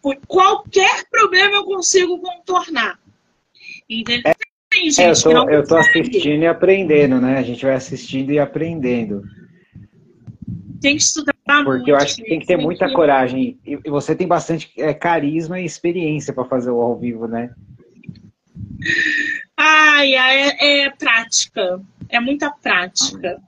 Por 0.00 0.16
qualquer 0.26 1.04
problema 1.10 1.56
eu 1.56 1.64
consigo 1.64 2.18
contornar. 2.18 2.98
Entendeu? 3.88 4.34
Tem 4.70 4.90
gente 4.90 5.02
é, 5.02 5.10
eu 5.10 5.14
tô, 5.14 5.28
que 5.28 5.34
não 5.34 5.50
eu 5.50 5.66
tô 5.66 5.76
assistindo 5.76 6.42
e 6.42 6.46
aprendendo, 6.46 7.20
né? 7.20 7.38
A 7.38 7.42
gente 7.42 7.64
vai 7.64 7.74
assistindo 7.74 8.32
e 8.32 8.38
aprendendo. 8.38 9.22
Tem 10.80 10.96
que 10.96 11.02
estudar 11.02 11.35
Porque 11.46 11.64
muito, 11.64 11.88
eu 11.90 11.96
acho 11.96 12.16
que 12.16 12.24
tem 12.24 12.40
que 12.40 12.46
ter 12.46 12.56
muita 12.56 12.92
coragem. 12.92 13.58
E 13.64 13.76
você 13.88 14.16
tem 14.16 14.26
bastante 14.26 14.72
é, 14.76 14.92
carisma 14.92 15.60
e 15.60 15.64
experiência 15.64 16.34
para 16.34 16.44
fazer 16.44 16.70
o 16.70 16.80
ao 16.80 16.98
vivo, 16.98 17.28
né? 17.28 17.50
Ai, 19.56 20.14
é, 20.14 20.86
é 20.86 20.90
prática. 20.90 21.80
É 22.08 22.18
muita 22.18 22.50
prática. 22.50 23.40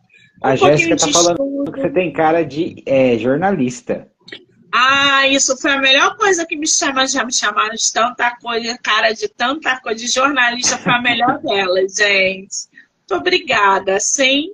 Um 0.43 0.47
a 0.47 0.55
Jéssica 0.55 0.97
tá 0.97 1.09
falando 1.09 1.43
estudo. 1.43 1.73
que 1.73 1.81
você 1.81 1.91
tem 1.91 2.13
cara 2.13 2.45
de 2.45 2.83
é, 2.87 3.19
jornalista. 3.19 4.07
Ah, 4.73 5.27
isso 5.27 5.57
foi 5.57 5.73
a 5.73 5.81
melhor 5.81 6.17
coisa 6.17 6.47
que 6.47 6.55
me 6.55 6.69
chama, 6.69 7.07
já 7.09 7.25
me 7.25 7.33
chamaram 7.33 7.75
de 7.75 7.93
tanta 7.93 8.31
coisa, 8.37 8.79
cara 8.79 9.13
de 9.13 9.27
tanta 9.27 9.81
coisa, 9.81 9.99
de 9.99 10.07
jornalista 10.07 10.79
foi 10.79 10.93
a 10.93 11.03
melhor 11.03 11.41
delas, 11.41 11.95
gente. 11.95 12.69
Muito 12.99 13.15
obrigada, 13.15 13.99
sim. 13.99 14.53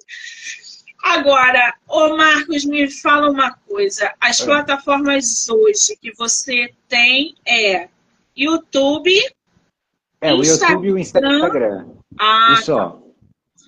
Agora, 1.04 1.74
ô 1.86 2.16
Marcos, 2.16 2.64
me 2.64 2.90
fala 2.90 3.30
uma 3.30 3.52
coisa. 3.68 4.14
As 4.18 4.40
é. 4.40 4.44
plataformas 4.46 5.46
hoje 5.50 5.98
que 6.00 6.10
você 6.16 6.72
tem 6.88 7.34
é 7.46 7.88
YouTube, 8.34 9.12
é, 10.18 10.32
o 10.32 10.42
YouTube 10.42 10.88
e 10.88 10.92
o 10.92 10.98
Instagram. 10.98 11.86
Ah, 12.18 12.56
Isso, 12.58 12.74
tá. 12.74 12.96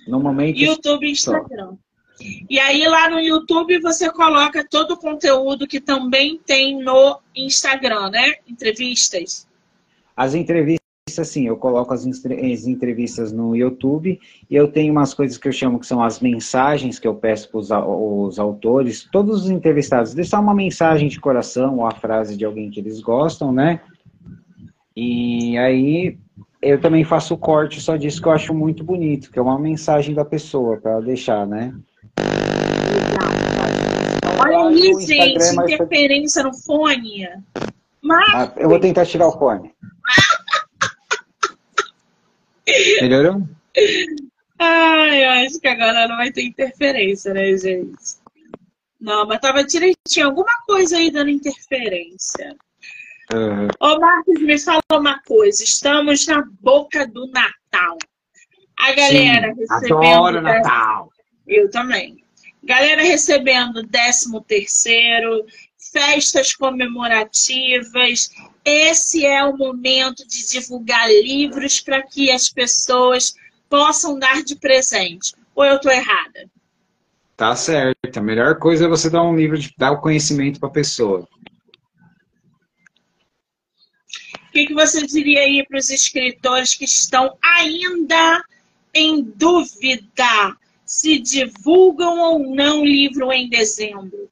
No 0.07 0.19
momento. 0.19 0.57
YouTube 0.57 1.05
e 1.05 1.11
Instagram. 1.11 1.73
Só. 1.73 1.77
E 2.49 2.59
aí 2.59 2.83
lá 2.87 3.07
no 3.07 3.19
YouTube 3.19 3.79
você 3.81 4.11
coloca 4.11 4.67
todo 4.67 4.95
o 4.95 4.97
conteúdo 4.97 5.67
que 5.67 5.79
também 5.79 6.41
tem 6.43 6.81
no 6.81 7.21
Instagram, 7.35 8.09
né? 8.09 8.37
Entrevistas. 8.47 9.47
As 10.15 10.33
entrevistas, 10.33 10.86
sim, 11.23 11.47
eu 11.47 11.57
coloco 11.57 11.93
as, 11.93 12.05
entrevistas 12.05 13.31
no 13.31 13.55
YouTube 13.55 14.19
e 14.49 14.55
eu 14.55 14.67
tenho 14.67 14.91
umas 14.91 15.13
coisas 15.13 15.37
que 15.37 15.47
eu 15.47 15.51
chamo 15.51 15.79
que 15.79 15.85
são 15.85 16.01
as 16.01 16.19
mensagens 16.19 16.99
que 16.99 17.07
eu 17.07 17.15
peço 17.15 17.49
para 17.49 17.59
os 17.59 18.39
autores, 18.39 19.07
todos 19.11 19.43
os 19.43 19.49
entrevistados, 19.49 20.13
deixar 20.13 20.39
uma 20.39 20.53
mensagem 20.53 21.07
de 21.07 21.19
coração 21.19 21.77
ou 21.77 21.85
a 21.85 21.91
frase 21.91 22.35
de 22.35 22.45
alguém 22.45 22.69
que 22.69 22.79
eles 22.79 22.99
gostam, 22.99 23.51
né? 23.51 23.81
E 24.95 25.57
aí 25.57 26.17
eu 26.61 26.81
também 26.81 27.03
faço 27.03 27.33
o 27.33 27.37
corte 27.37 27.79
só 27.79 27.95
disso 27.95 28.21
que 28.21 28.27
eu 28.27 28.31
acho 28.31 28.53
muito 28.53 28.83
bonito, 28.83 29.31
que 29.31 29.37
é 29.37 29.41
uma 29.41 29.59
mensagem 29.59 30.15
da 30.15 30.25
pessoa 30.25 30.77
para 30.77 30.99
deixar, 31.01 31.45
né? 31.45 31.73
Olha 34.39 34.67
aí, 34.67 34.93
gente, 35.05 35.43
é 35.43 35.53
interferência 35.53 36.43
no 36.43 36.53
fone. 36.53 37.27
Mas... 38.01 38.33
Ah, 38.33 38.53
eu 38.57 38.69
vou 38.69 38.79
tentar 38.79 39.05
tirar 39.05 39.27
o 39.27 39.37
fone. 39.37 39.71
Melhorou? 43.01 43.41
Ai, 44.59 45.23
eu 45.23 45.45
acho 45.45 45.59
que 45.59 45.67
agora 45.67 46.07
não 46.07 46.17
vai 46.17 46.31
ter 46.31 46.43
interferência, 46.43 47.33
né, 47.33 47.55
gente? 47.57 48.17
Não, 48.99 49.27
mas 49.27 49.39
tava 49.39 49.63
direitinho. 49.63 50.25
Alguma 50.25 50.53
coisa 50.65 50.97
aí 50.97 51.11
dando 51.11 51.29
interferência. 51.29 52.55
Uhum. 53.33 53.67
Ô, 53.79 53.99
Marcos, 53.99 54.41
me 54.41 54.57
fala 54.57 54.81
uma 54.91 55.19
coisa. 55.21 55.63
Estamos 55.63 56.25
na 56.25 56.43
boca 56.61 57.05
do 57.05 57.27
Natal. 57.27 57.97
A 58.79 58.91
galera 58.93 59.53
Sim, 59.53 59.59
recebendo. 59.59 60.03
Adoro 60.03 60.41
Natal. 60.41 61.11
Eu 61.47 61.69
também. 61.69 62.23
Galera 62.63 63.01
recebendo 63.01 63.87
13 63.87 64.41
terceiro, 64.45 65.45
festas 65.91 66.53
comemorativas. 66.55 68.29
Esse 68.63 69.25
é 69.25 69.43
o 69.43 69.57
momento 69.57 70.27
de 70.27 70.47
divulgar 70.51 71.09
livros 71.09 71.79
para 71.79 72.01
que 72.01 72.31
as 72.31 72.49
pessoas 72.49 73.35
possam 73.69 74.17
dar 74.17 74.43
de 74.43 74.55
presente. 74.55 75.33
Ou 75.55 75.65
eu 75.65 75.75
estou 75.75 75.91
errada? 75.91 76.49
Tá 77.35 77.55
certo. 77.55 78.17
A 78.17 78.21
melhor 78.21 78.57
coisa 78.57 78.85
é 78.85 78.87
você 78.87 79.09
dar 79.09 79.23
um 79.23 79.35
livro 79.35 79.57
de 79.57 79.73
dar 79.77 79.91
o 79.91 80.01
conhecimento 80.01 80.59
para 80.59 80.69
a 80.69 80.71
pessoa. 80.71 81.27
que, 84.57 84.65
que 84.65 84.73
você 84.73 85.05
diria 85.05 85.41
aí 85.41 85.63
para 85.67 85.77
os 85.77 85.91
escritores 85.91 86.73
que 86.73 86.85
estão 86.85 87.37
ainda 87.43 88.43
em 88.91 89.21
dúvida 89.21 90.57
se 90.83 91.19
divulgam 91.19 92.19
ou 92.19 92.55
não 92.55 92.81
o 92.81 92.85
livro 92.85 93.31
em 93.31 93.47
dezembro? 93.47 94.29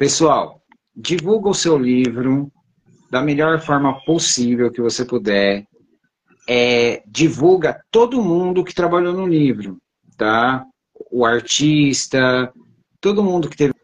Pessoal, 0.00 0.62
divulga 0.96 1.50
o 1.50 1.54
seu 1.54 1.76
livro 1.76 2.50
da 3.10 3.20
melhor 3.20 3.60
forma 3.60 4.02
possível 4.06 4.72
que 4.72 4.80
você 4.80 5.04
puder. 5.04 5.66
É, 6.48 7.02
divulga 7.06 7.84
todo 7.90 8.24
mundo 8.24 8.64
que 8.64 8.74
trabalhou 8.74 9.12
no 9.12 9.26
livro, 9.26 9.76
tá? 10.16 10.64
O 11.10 11.26
artista, 11.26 12.50
todo 12.98 13.22
mundo 13.22 13.50
que 13.50 13.56
teve 13.58 13.74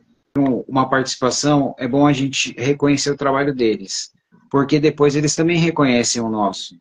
uma 0.66 0.88
participação, 0.88 1.74
é 1.78 1.86
bom 1.86 2.06
a 2.06 2.14
gente 2.14 2.54
reconhecer 2.58 3.10
o 3.10 3.16
trabalho 3.16 3.54
deles 3.54 4.16
porque 4.50 4.80
depois 4.80 5.14
eles 5.14 5.34
também 5.36 5.58
reconhecem 5.58 6.22
o 6.22 6.30
nosso. 6.30 6.80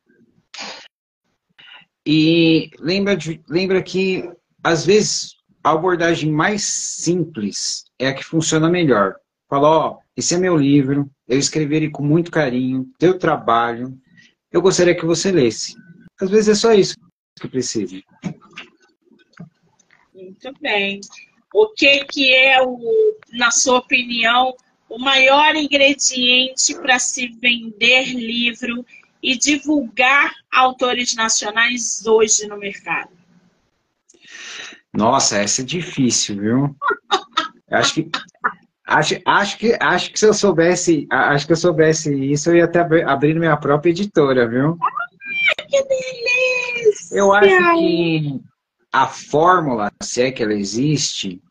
E 2.06 2.70
lembra, 2.80 3.18
de, 3.18 3.44
lembra 3.50 3.84
que, 3.84 4.32
às 4.64 4.86
vezes, 4.86 5.36
a 5.62 5.72
abordagem 5.72 6.32
mais 6.32 6.64
simples 6.64 7.84
é 8.00 8.08
a 8.08 8.14
que 8.14 8.24
funciona 8.24 8.70
melhor. 8.70 9.16
Fala, 9.48 9.70
ó, 9.70 9.98
esse 10.16 10.34
é 10.34 10.38
meu 10.38 10.58
livro, 10.58 11.10
eu 11.28 11.38
escrevi 11.38 11.76
ele 11.76 11.90
com 11.90 12.04
muito 12.04 12.32
carinho, 12.32 12.90
teu 12.98 13.18
trabalho, 13.18 13.98
eu 14.52 14.62
gostaria 14.62 14.96
que 14.96 15.06
você 15.06 15.32
lesse. 15.32 15.76
Às 16.20 16.30
vezes 16.30 16.50
é 16.50 16.56
só 16.56 16.74
isso 16.74 16.96
que 17.40 17.48
precisa. 17.48 18.02
Muito 20.14 20.54
bem. 20.62 21.02
O 21.54 21.68
que, 21.70 22.06
que 22.06 22.34
é, 22.34 22.62
o, 22.62 22.80
na 23.34 23.52
sua 23.52 23.80
opinião, 23.80 24.56
o 24.90 24.98
maior 24.98 25.56
ingrediente 25.56 26.74
para 26.76 26.98
se 27.00 27.28
vender 27.28 28.14
livro 28.14 28.86
e 29.22 29.38
divulgar 29.38 30.34
autores 30.52 31.16
nacionais 31.16 32.06
hoje 32.06 32.48
no 32.48 32.58
mercado? 32.58 33.10
Nossa, 34.94 35.38
essa 35.38 35.62
é 35.62 35.66
difícil, 35.66 36.40
viu? 36.40 36.76
acho 37.70 37.96
que 37.96 38.10
acho, 38.86 39.20
acho 39.26 39.58
que 39.58 39.78
acho 39.80 40.12
que 40.12 40.20
se 40.20 40.26
eu 40.26 40.34
soubesse, 40.34 41.08
acho 41.10 41.46
que 41.46 41.54
eu 41.54 41.58
soubesse 41.58 42.14
isso, 42.14 42.50
eu 42.50 42.58
ia 42.58 42.66
até 42.66 42.80
abrir 43.04 43.38
minha 43.40 43.58
própria 43.58 43.92
editora, 43.92 44.48
viu? 44.48 44.78
Ah, 44.82 45.64
que 45.68 45.84
delícia! 45.84 47.18
Eu 47.18 47.34
acho 47.34 47.78
que 47.78 48.42
a 48.92 49.08
fórmula, 49.08 49.92
se 50.02 50.22
é 50.22 50.32
que 50.32 50.44
ela 50.44 50.54
existe, 50.54 51.42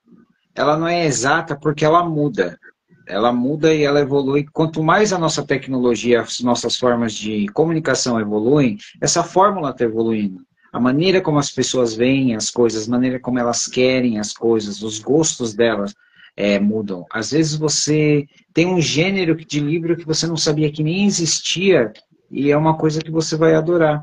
ela 0.55 0.77
não 0.77 0.89
é 0.89 1.05
exata 1.05 1.57
porque 1.57 1.85
ela 1.85 2.05
muda 2.05 2.59
ela 3.07 3.33
muda 3.33 3.75
e 3.75 3.83
ela 3.83 4.01
evolui. 4.01 4.47
Quanto 4.53 4.83
mais 4.83 5.13
a 5.13 5.19
nossa 5.19 5.45
tecnologia, 5.45 6.21
as 6.21 6.41
nossas 6.41 6.77
formas 6.77 7.15
de 7.15 7.47
comunicação 7.49 8.19
evoluem, 8.19 8.79
essa 9.01 9.23
fórmula 9.23 9.71
está 9.71 9.85
evoluindo. 9.85 10.41
A 10.73 10.81
maneira 10.81 11.21
como 11.21 11.39
as 11.39 11.51
pessoas 11.51 11.95
veem 11.95 12.35
as 12.35 12.51
coisas, 12.51 12.89
a 12.89 12.91
maneira 12.91 13.21
como 13.21 13.39
elas 13.39 13.67
querem 13.67 14.19
as 14.19 14.33
coisas, 14.33 14.83
os 14.83 14.99
gostos 14.99 15.55
delas 15.55 15.95
é, 16.37 16.59
mudam. 16.59 17.05
Às 17.13 17.31
vezes 17.31 17.57
você 17.57 18.27
tem 18.53 18.67
um 18.67 18.81
gênero 18.81 19.35
de 19.37 19.61
livro 19.61 19.97
que 19.97 20.07
você 20.07 20.27
não 20.27 20.37
sabia 20.37 20.71
que 20.71 20.83
nem 20.83 21.05
existia 21.05 21.93
e 22.31 22.51
é 22.51 22.57
uma 22.57 22.77
coisa 22.77 23.01
que 23.01 23.11
você 23.11 23.37
vai 23.37 23.55
adorar. 23.55 24.03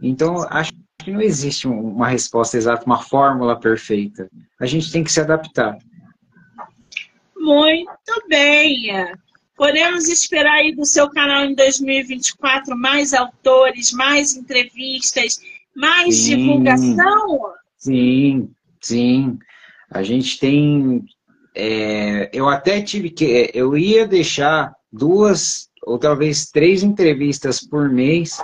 Então, 0.00 0.46
acho 0.50 0.72
que 0.98 1.10
não 1.10 1.20
existe 1.20 1.66
uma 1.66 2.08
resposta 2.08 2.56
exata, 2.56 2.86
uma 2.86 3.02
fórmula 3.02 3.58
perfeita. 3.58 4.28
A 4.60 4.66
gente 4.66 4.90
tem 4.90 5.02
que 5.02 5.12
se 5.12 5.20
adaptar. 5.20 5.76
Muito 7.36 8.28
bem. 8.28 8.90
Podemos 9.56 10.08
esperar 10.08 10.54
aí 10.54 10.74
do 10.74 10.84
seu 10.84 11.08
canal 11.10 11.44
em 11.44 11.54
2024 11.54 12.76
mais 12.76 13.14
autores, 13.14 13.90
mais 13.92 14.36
entrevistas, 14.36 15.40
mais 15.74 16.14
sim, 16.14 16.36
divulgação? 16.36 17.40
Sim, 17.78 18.50
sim. 18.80 19.38
A 19.90 20.02
gente 20.02 20.38
tem 20.38 21.04
é, 21.56 22.28
eu 22.34 22.48
até 22.48 22.82
tive 22.82 23.08
que. 23.08 23.50
Eu 23.54 23.78
ia 23.78 24.06
deixar 24.06 24.74
duas 24.92 25.70
ou 25.86 25.98
talvez 25.98 26.50
três 26.50 26.82
entrevistas 26.82 27.60
por 27.66 27.88
mês. 27.88 28.38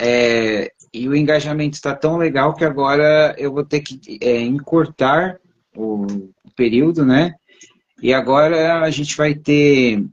É, 0.00 0.72
e 0.94 1.08
o 1.08 1.14
engajamento 1.14 1.74
está 1.74 1.94
tão 1.94 2.16
legal 2.16 2.54
que 2.54 2.64
agora 2.64 3.34
eu 3.38 3.52
vou 3.52 3.64
ter 3.64 3.80
que 3.80 4.18
é, 4.20 4.40
encurtar 4.40 5.38
o, 5.76 6.06
o 6.44 6.50
período, 6.56 7.04
né? 7.04 7.34
E 8.02 8.14
agora 8.14 8.82
a 8.82 8.90
gente 8.90 9.16
vai 9.16 9.34
ter 9.34 10.04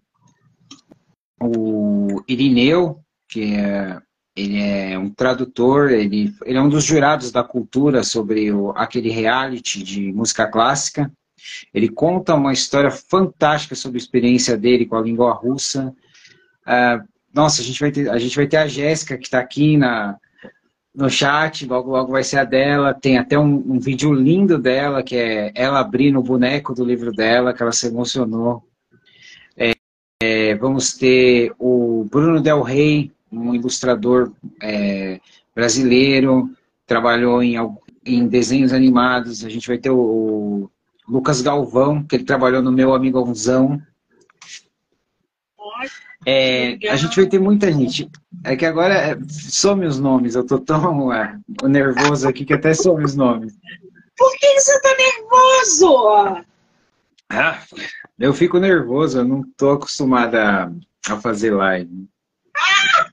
o 1.41 2.21
Irineu, 2.27 2.99
que 3.29 3.55
é, 3.55 3.97
ele 4.35 4.61
é 4.61 4.97
um 4.97 5.09
tradutor, 5.09 5.91
ele, 5.91 6.33
ele 6.45 6.57
é 6.57 6.61
um 6.61 6.69
dos 6.69 6.83
jurados 6.83 7.31
da 7.31 7.43
cultura 7.43 8.03
sobre 8.03 8.51
o, 8.51 8.71
aquele 8.71 9.09
reality 9.09 9.81
de 9.81 10.11
música 10.11 10.47
clássica. 10.47 11.11
Ele 11.73 11.89
conta 11.89 12.35
uma 12.35 12.53
história 12.53 12.91
fantástica 12.91 13.75
sobre 13.75 13.97
a 13.97 14.01
experiência 14.01 14.57
dele 14.57 14.85
com 14.85 14.95
a 14.95 15.01
língua 15.01 15.33
russa. 15.33 15.93
Uh, 16.65 17.07
nossa, 17.33 17.61
a 17.61 17.65
gente 17.65 17.79
vai 17.79 17.91
ter 17.91 18.09
a, 18.09 18.17
gente 18.17 18.35
vai 18.35 18.47
ter 18.47 18.57
a 18.57 18.67
Jéssica, 18.67 19.17
que 19.17 19.25
está 19.25 19.39
aqui 19.39 19.77
na, 19.77 20.17
no 20.93 21.09
chat, 21.09 21.65
logo 21.65 21.91
logo 21.91 22.11
vai 22.11 22.23
ser 22.23 22.39
a 22.39 22.43
dela. 22.43 22.93
Tem 22.93 23.17
até 23.17 23.37
um, 23.37 23.55
um, 23.73 23.79
vídeo 23.79 24.13
lindo 24.13 24.57
dela, 24.57 25.03
que 25.03 25.15
é 25.15 25.51
ela 25.55 25.79
abrindo 25.79 26.19
o 26.19 26.23
boneco 26.23 26.73
do 26.73 26.83
livro 26.83 27.11
dela, 27.11 27.53
que 27.53 27.61
ela 27.61 27.71
se 27.71 27.87
emocionou. 27.87 28.63
É, 29.55 29.73
é, 30.21 30.55
vamos 30.55 30.93
ter 30.93 31.53
o 31.59 32.05
Bruno 32.09 32.41
Del 32.41 32.61
Rey, 32.61 33.11
um 33.31 33.53
ilustrador 33.53 34.31
é, 34.61 35.19
brasileiro, 35.55 36.49
trabalhou 36.85 37.43
em, 37.43 37.55
em 38.05 38.27
desenhos 38.27 38.73
animados. 38.73 39.45
A 39.45 39.49
gente 39.49 39.67
vai 39.67 39.77
ter 39.77 39.91
o 39.91 40.69
Lucas 41.09 41.41
Galvão, 41.41 42.03
que 42.03 42.15
ele 42.15 42.23
trabalhou 42.23 42.61
no 42.61 42.71
Meu 42.71 42.93
Amigãozão. 42.93 43.81
É, 46.25 46.77
a 46.89 46.95
gente 46.95 47.15
vai 47.15 47.27
ter 47.27 47.39
muita 47.39 47.71
gente. 47.71 48.09
É 48.43 48.55
que 48.55 48.65
agora 48.65 48.93
é, 48.93 49.17
some 49.27 49.87
os 49.87 49.99
nomes. 49.99 50.35
Eu 50.35 50.45
tô 50.45 50.59
tão 50.59 51.11
é, 51.11 51.35
nervoso 51.63 52.27
aqui 52.27 52.45
que 52.45 52.53
até 52.53 52.73
some 52.73 53.03
os 53.03 53.15
nomes. 53.15 53.57
Por 54.15 54.31
que 54.37 54.59
você 54.59 54.79
tá 54.81 54.95
nervoso? 54.97 56.45
Ah, 57.29 57.63
eu 58.19 58.33
fico 58.33 58.59
nervoso. 58.59 59.19
Eu 59.19 59.25
não 59.25 59.43
tô 59.57 59.71
acostumada 59.71 60.71
a, 61.07 61.13
a 61.13 61.19
fazer 61.19 61.51
live. 61.51 62.07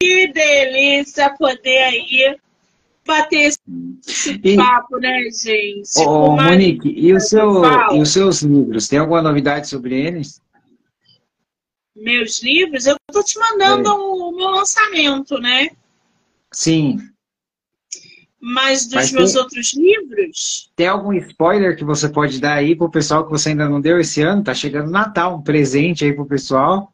que 0.00 0.32
delícia 0.32 1.30
poder 1.36 1.82
aí 1.82 2.38
bater 3.06 3.48
esse 3.48 3.60
e, 4.42 4.56
papo, 4.56 4.98
né, 4.98 5.22
gente? 5.30 5.98
Ô, 5.98 6.36
Monique, 6.36 6.88
e, 6.88 7.12
o 7.12 7.20
seu, 7.20 7.62
e 7.92 8.00
os 8.00 8.12
seus 8.12 8.42
livros? 8.42 8.88
Tem 8.88 8.98
alguma 8.98 9.22
novidade 9.22 9.68
sobre 9.68 9.94
eles? 9.94 10.40
Meus 11.94 12.42
livros? 12.42 12.86
Eu 12.86 12.96
tô 13.12 13.22
te 13.22 13.38
mandando 13.38 13.88
é. 13.88 13.92
o 13.92 14.32
meu 14.32 14.50
lançamento, 14.50 15.38
né? 15.38 15.68
Sim. 16.52 16.98
Mas 18.40 18.84
dos 18.84 18.94
Mas 18.94 19.12
meus 19.12 19.32
tem, 19.32 19.40
outros 19.40 19.74
livros? 19.74 20.70
Tem 20.76 20.86
algum 20.86 21.14
spoiler 21.14 21.76
que 21.76 21.84
você 21.84 22.08
pode 22.08 22.38
dar 22.40 22.54
aí 22.54 22.76
pro 22.76 22.90
pessoal 22.90 23.24
que 23.24 23.30
você 23.30 23.50
ainda 23.50 23.68
não 23.68 23.80
deu 23.80 23.98
esse 23.98 24.20
ano? 24.20 24.44
Tá 24.44 24.52
chegando 24.52 24.90
Natal, 24.90 25.36
um 25.36 25.42
presente 25.42 26.04
aí 26.04 26.12
pro 26.12 26.26
pessoal. 26.26 26.93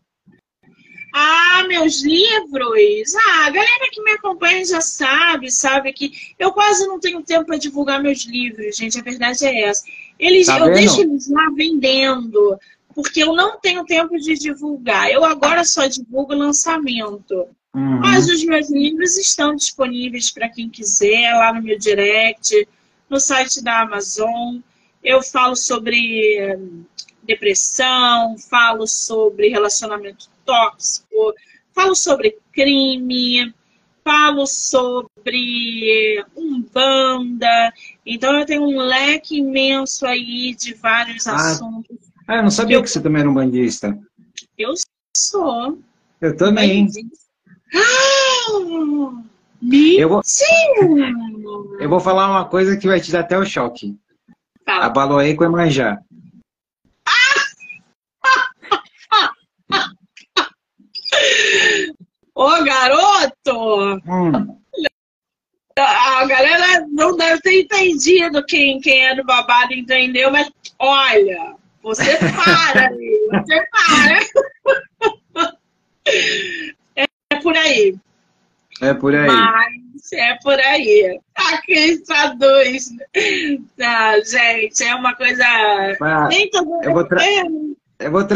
Ah, 1.13 1.65
meus 1.69 2.03
livros! 2.03 3.15
Ah, 3.15 3.47
a 3.47 3.51
galera 3.51 3.89
que 3.91 4.03
me 4.03 4.13
acompanha 4.13 4.65
já 4.65 4.81
sabe, 4.81 5.51
sabe 5.51 5.93
que 5.93 6.13
eu 6.39 6.53
quase 6.53 6.87
não 6.87 7.01
tenho 7.01 7.23
tempo 7.23 7.47
para 7.47 7.57
divulgar 7.57 8.03
meus 8.03 8.25
livros, 8.25 8.77
gente. 8.77 8.99
A 8.99 9.03
verdade 9.03 9.45
é 9.45 9.63
essa. 9.63 9.85
Eles, 10.19 10.47
tá 10.47 10.59
eu 10.59 10.73
deixo 10.73 11.01
eles 11.01 11.29
lá 11.29 11.51
vendendo, 11.55 12.59
porque 12.95 13.23
eu 13.23 13.35
não 13.35 13.59
tenho 13.59 13.85
tempo 13.85 14.17
de 14.19 14.35
divulgar. 14.35 15.11
Eu 15.11 15.25
agora 15.25 15.65
só 15.65 15.87
divulgo 15.87 16.35
lançamento. 16.35 17.47
Uhum. 17.75 18.01
Mas 18.01 18.29
os 18.29 18.45
meus 18.45 18.71
livros 18.71 19.17
estão 19.17 19.55
disponíveis 19.55 20.31
para 20.31 20.49
quem 20.49 20.69
quiser, 20.69 21.33
lá 21.35 21.53
no 21.53 21.63
meu 21.63 21.79
direct, 21.79 22.69
no 23.09 23.19
site 23.19 23.63
da 23.63 23.81
Amazon. 23.83 24.59
Eu 25.03 25.23
falo 25.23 25.57
sobre 25.57 26.59
depressão, 27.23 28.37
falo 28.39 28.87
sobre 28.87 29.49
relacionamento 29.49 30.29
tóxico, 30.51 31.34
falo 31.72 31.94
sobre 31.94 32.36
crime, 32.53 33.55
falo 34.05 34.46
sobre 34.46 36.24
umbanda. 36.36 37.72
Então 38.05 38.36
eu 38.38 38.44
tenho 38.44 38.62
um 38.62 38.78
leque 38.78 39.38
imenso 39.38 40.05
aí 40.07 40.55
de 40.57 40.74
vários 40.74 41.26
ah, 41.28 41.36
assuntos. 41.36 41.96
Ah, 42.26 42.36
eu 42.36 42.42
não 42.42 42.51
sabia 42.51 42.76
eu, 42.76 42.82
que 42.82 42.90
você 42.90 43.01
também 43.01 43.20
era 43.20 43.30
um 43.30 43.34
bandista. 43.34 43.96
Eu 44.59 44.74
sou. 45.16 45.78
Eu 46.20 46.36
também. 46.36 46.88
Ah, 47.72 48.51
eu 49.96 50.09
vou, 50.09 50.22
eu 51.78 51.88
vou 51.88 52.01
falar 52.01 52.30
uma 52.30 52.44
coisa 52.46 52.76
que 52.76 52.88
vai 52.88 53.01
te 53.01 53.12
dar 53.12 53.20
até 53.20 53.38
o 53.38 53.44
choque. 53.44 53.96
Fala. 54.64 54.86
A 54.86 54.88
Baloé 54.88 55.34
com 55.34 55.44
Emanjá. 55.44 56.01
Ô, 62.41 62.64
garoto! 62.64 64.01
Hum. 64.09 64.59
A 65.76 66.24
galera 66.24 66.86
não 66.91 67.14
deve 67.14 67.43
ter 67.43 67.61
entendido 67.61 68.43
quem, 68.47 68.80
quem 68.80 69.09
é 69.09 69.14
do 69.14 69.24
babado 69.24 69.74
entendeu, 69.74 70.30
mas 70.30 70.51
olha, 70.78 71.55
você 71.82 72.16
para, 72.32 72.91
você 73.30 73.66
para. 73.70 74.20
É, 76.97 77.05
é 77.28 77.36
por 77.43 77.55
aí. 77.55 77.95
É 78.80 78.95
por 78.95 79.14
aí. 79.14 79.26
Mas 79.26 80.12
é 80.14 80.38
por 80.43 80.59
aí. 80.59 81.20
Aqui 81.34 81.99
traduz. 82.07 82.88
Ah, 83.82 84.14
gente, 84.24 84.82
é 84.82 84.95
uma 84.95 85.14
coisa. 85.14 85.45
Ah, 86.01 86.26
Nem 86.28 86.49
todo 86.49 86.82
eu, 86.84 86.95
vou 86.95 87.07
tra... 87.07 87.20
eu 87.99 88.11
vou 88.11 88.26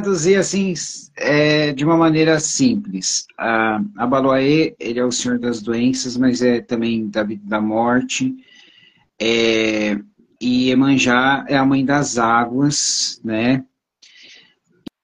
traduzir 0.00 0.36
assim 0.36 0.74
é, 1.16 1.72
de 1.72 1.84
uma 1.84 1.96
maneira 1.96 2.38
simples. 2.38 3.26
A, 3.36 3.80
Baloaê, 4.08 4.74
ele 4.78 5.00
é 5.00 5.04
o 5.04 5.10
senhor 5.10 5.40
das 5.40 5.60
doenças, 5.60 6.16
mas 6.16 6.40
é 6.40 6.60
também 6.60 7.08
da 7.08 7.24
vida 7.24 7.42
da 7.44 7.60
morte. 7.60 8.32
É, 9.20 9.98
e 10.40 10.70
Emanjá 10.70 11.44
é 11.48 11.56
a 11.56 11.64
mãe 11.64 11.84
das 11.84 12.16
águas, 12.16 13.20
né? 13.24 13.64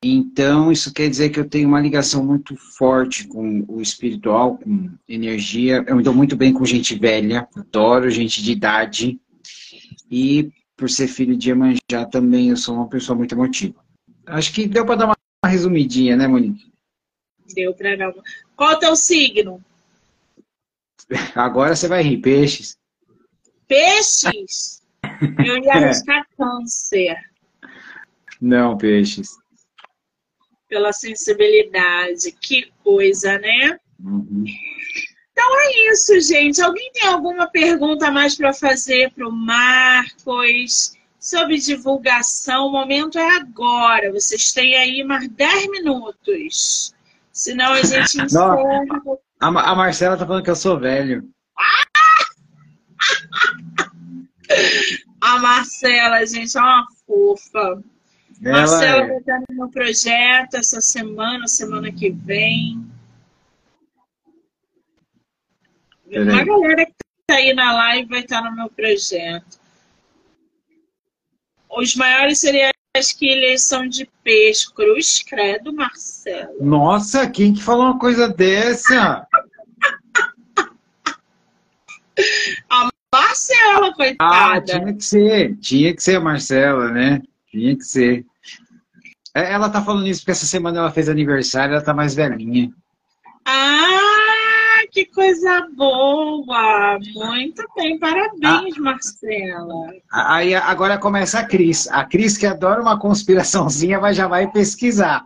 Então, 0.00 0.70
isso 0.70 0.92
quer 0.92 1.10
dizer 1.10 1.30
que 1.30 1.40
eu 1.40 1.48
tenho 1.48 1.66
uma 1.66 1.80
ligação 1.80 2.24
muito 2.24 2.54
forte 2.56 3.26
com 3.26 3.64
o 3.66 3.80
espiritual, 3.80 4.58
com 4.58 4.90
energia. 5.08 5.84
Eu 5.88 5.96
me 5.96 6.04
dou 6.04 6.14
muito 6.14 6.36
bem 6.36 6.52
com 6.52 6.64
gente 6.64 6.96
velha, 6.96 7.48
adoro 7.56 8.08
gente 8.10 8.40
de 8.42 8.52
idade. 8.52 9.18
E 10.08 10.52
por 10.76 10.88
ser 10.88 11.08
filho 11.08 11.36
de 11.36 11.50
Emanjá 11.50 12.06
também, 12.08 12.50
eu 12.50 12.56
sou 12.56 12.76
uma 12.76 12.88
pessoa 12.88 13.16
muito 13.16 13.34
emotiva. 13.34 13.83
Acho 14.26 14.52
que 14.52 14.66
deu 14.66 14.86
para 14.86 14.96
dar 14.96 15.06
uma 15.06 15.16
resumidinha, 15.50 16.16
né, 16.16 16.26
Monique? 16.26 16.72
Deu 17.54 17.74
para 17.74 17.96
dar 17.96 18.10
uma... 18.10 18.22
Qual 18.56 18.72
é 18.72 18.74
o 18.74 18.78
teu 18.78 18.96
signo? 18.96 19.62
Agora 21.34 21.76
você 21.76 21.88
vai 21.88 22.02
rir, 22.02 22.18
peixes. 22.18 22.78
Peixes? 23.68 24.82
Eu 25.46 25.58
ia 25.58 25.72
é. 25.72 25.84
arriscar 25.84 26.26
câncer. 26.36 27.16
Não, 28.40 28.76
peixes. 28.76 29.30
Pela 30.68 30.92
sensibilidade. 30.92 32.32
Que 32.32 32.72
coisa, 32.82 33.38
né? 33.38 33.78
Uhum. 34.02 34.44
Então 35.32 35.60
é 35.60 35.92
isso, 35.92 36.20
gente. 36.20 36.62
Alguém 36.62 36.90
tem 36.92 37.06
alguma 37.06 37.46
pergunta 37.48 38.10
mais 38.10 38.36
para 38.36 38.52
fazer 38.52 39.12
para 39.12 39.28
o 39.28 39.32
Marcos? 39.32 40.94
Sobre 41.24 41.56
divulgação, 41.56 42.66
o 42.66 42.72
momento 42.72 43.18
é 43.18 43.36
agora. 43.36 44.12
Vocês 44.12 44.52
têm 44.52 44.76
aí 44.76 45.02
mais 45.02 45.26
10 45.26 45.70
minutos. 45.70 46.94
Senão 47.32 47.72
a 47.72 47.82
gente 47.82 48.20
encerra. 48.20 48.58
A, 49.40 49.46
a 49.46 49.74
Marcela 49.74 50.18
tá 50.18 50.26
falando 50.26 50.44
que 50.44 50.50
eu 50.50 50.56
sou 50.56 50.78
velho. 50.78 51.26
a 55.18 55.38
Marcela, 55.38 56.26
gente, 56.26 56.58
é 56.58 56.60
uma 56.60 56.86
fofa. 57.06 57.82
Ela 58.44 58.58
Marcela 58.58 59.04
é... 59.04 59.06
vai 59.06 59.16
estar 59.16 59.40
no 59.48 59.56
meu 59.56 59.70
projeto 59.70 60.56
essa 60.56 60.82
semana, 60.82 61.48
semana 61.48 61.90
que 61.90 62.10
vem. 62.10 62.86
Uma 66.06 66.44
galera 66.44 66.84
que 66.84 66.92
tá 67.26 67.36
aí 67.36 67.54
na 67.54 67.72
live 67.72 68.10
vai 68.10 68.20
estar 68.20 68.42
no 68.42 68.54
meu 68.54 68.68
projeto. 68.68 69.63
Os 71.76 71.94
maiores 71.96 72.38
cereais 72.38 72.72
que 73.18 73.26
eles 73.26 73.62
são 73.62 73.88
de 73.88 74.08
peixe. 74.22 74.72
Cruz, 74.72 75.22
credo, 75.26 75.72
Marcelo. 75.72 76.56
Nossa, 76.60 77.28
quem 77.28 77.52
que 77.52 77.62
falou 77.62 77.86
uma 77.86 77.98
coisa 77.98 78.28
dessa? 78.28 79.26
A 82.70 82.88
Marcela 83.12 83.92
coitada. 83.94 84.56
Ah, 84.56 84.60
tinha 84.60 84.94
que 84.94 85.04
ser. 85.04 85.56
Tinha 85.56 85.94
que 85.94 86.02
ser 86.02 86.16
a 86.16 86.20
Marcela, 86.20 86.90
né? 86.90 87.20
Tinha 87.50 87.76
que 87.76 87.84
ser. 87.84 88.24
É, 89.34 89.52
ela 89.52 89.68
tá 89.68 89.82
falando 89.82 90.06
isso 90.06 90.20
porque 90.20 90.30
essa 90.30 90.46
semana 90.46 90.78
ela 90.78 90.92
fez 90.92 91.08
aniversário, 91.08 91.74
ela 91.74 91.84
tá 91.84 91.92
mais 91.92 92.14
velhinha. 92.14 92.70
Ah, 93.44 93.93
que 94.94 95.06
coisa 95.06 95.68
boa! 95.74 97.00
Muito 97.14 97.64
bem, 97.74 97.98
parabéns, 97.98 98.76
ah, 98.78 98.80
Marcela. 98.80 99.92
Aí 100.12 100.54
agora 100.54 100.96
começa 100.96 101.40
a 101.40 101.44
Cris. 101.44 101.88
A 101.88 102.04
Cris, 102.04 102.38
que 102.38 102.46
adora 102.46 102.80
uma 102.80 102.96
conspiraçãozinha, 102.96 103.98
mas 103.98 104.16
já 104.16 104.28
vai 104.28 104.48
pesquisar. 104.52 105.24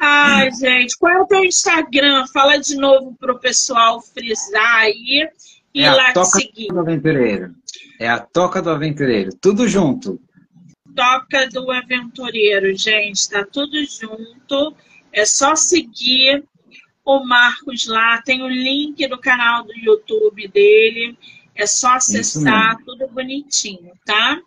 Ai, 0.00 0.50
gente, 0.52 0.96
qual 0.98 1.12
é 1.12 1.20
o 1.20 1.26
teu 1.26 1.44
Instagram? 1.44 2.26
Fala 2.32 2.56
de 2.56 2.74
novo 2.74 3.14
pro 3.20 3.38
pessoal 3.38 4.00
frisar 4.00 4.76
aí 4.76 5.28
e 5.74 5.82
é 5.82 5.92
lá 5.92 6.10
te 6.14 6.24
seguir. 6.24 6.68
Do 6.68 6.80
aventureiro. 6.80 7.54
É 8.00 8.08
a 8.08 8.18
Toca 8.18 8.62
do 8.62 8.70
Aventureiro. 8.70 9.30
Tudo 9.38 9.68
junto. 9.68 10.18
Toca 10.96 11.48
do 11.50 11.70
Aventureiro, 11.70 12.74
gente. 12.74 13.28
Tá 13.28 13.44
tudo 13.44 13.76
junto. 13.84 14.74
É 15.12 15.26
só 15.26 15.54
seguir 15.54 16.42
o 17.04 17.24
Marcos 17.24 17.86
lá. 17.86 18.20
Tem 18.22 18.42
o 18.42 18.48
link 18.48 19.06
do 19.08 19.18
canal 19.18 19.64
do 19.64 19.72
YouTube 19.76 20.48
dele. 20.48 21.16
É 21.54 21.66
só 21.66 21.94
acessar, 21.94 22.78
tudo 22.84 23.06
bonitinho, 23.08 23.92
tá? 24.04 24.40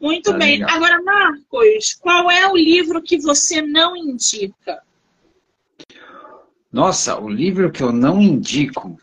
Muito 0.00 0.32
tá 0.32 0.38
bem. 0.38 0.60
Legal. 0.60 0.76
Agora, 0.76 1.02
Marcos, 1.02 1.94
qual 2.00 2.30
é 2.30 2.46
o 2.48 2.56
livro 2.56 3.02
que 3.02 3.18
você 3.18 3.60
não 3.60 3.96
indica? 3.96 4.82
Nossa, 6.72 7.18
o 7.18 7.28
livro 7.28 7.70
que 7.72 7.82
eu 7.82 7.92
não 7.92 8.20
indico. 8.20 8.98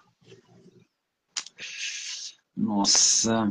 Nossa. 2.56 3.50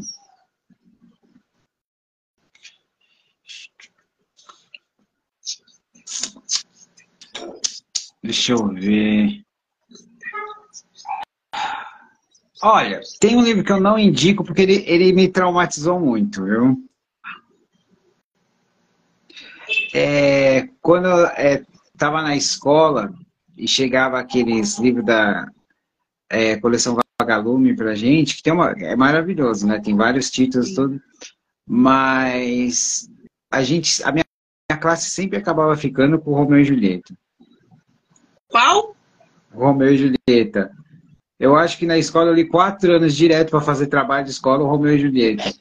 Deixa 8.24 8.52
eu 8.52 8.68
ver. 8.68 9.44
Olha, 12.62 13.02
tem 13.20 13.36
um 13.36 13.42
livro 13.42 13.62
que 13.62 13.70
eu 13.70 13.78
não 13.78 13.98
indico 13.98 14.42
porque 14.42 14.62
ele, 14.62 14.82
ele 14.86 15.12
me 15.12 15.28
traumatizou 15.28 16.00
muito, 16.00 16.42
viu? 16.42 16.88
É, 19.92 20.68
quando 20.80 21.06
eu 21.06 21.26
estava 21.92 22.20
é, 22.20 22.22
na 22.22 22.34
escola 22.34 23.12
e 23.58 23.68
chegava 23.68 24.18
aqueles 24.18 24.78
livros 24.78 25.04
da 25.04 25.46
é, 26.30 26.56
coleção 26.56 26.96
Vagalume 27.20 27.76
pra 27.76 27.94
gente, 27.94 28.36
que 28.36 28.42
tem 28.42 28.54
uma, 28.54 28.70
é 28.70 28.96
maravilhoso, 28.96 29.66
né? 29.66 29.78
Tem 29.80 29.94
vários 29.94 30.30
títulos, 30.30 30.72
tudo. 30.72 30.98
Mas 31.68 33.06
a 33.52 33.62
gente, 33.62 34.02
a 34.02 34.10
minha, 34.10 34.24
minha 34.70 34.80
classe 34.80 35.10
sempre 35.10 35.36
acabava 35.36 35.76
ficando 35.76 36.18
com 36.18 36.32
Romeu 36.32 36.58
e 36.58 36.64
Julieta. 36.64 37.14
Qual? 38.55 38.94
Romeu 39.52 39.92
e 39.92 39.98
Julieta. 39.98 40.70
Eu 41.40 41.57
acho 41.57 41.76
que 41.76 41.86
na 41.86 41.98
escola 41.98 42.30
eu 42.30 42.34
li 42.34 42.46
quatro 42.46 42.94
anos 42.94 43.16
direto 43.16 43.50
para 43.50 43.61
fazer 43.61 43.88
trabalho 43.88 44.24
de 44.24 44.30
escola, 44.30 44.62
o 44.62 44.68
Romeu 44.68 44.94
e 44.94 45.00
Julieta. 45.00 45.52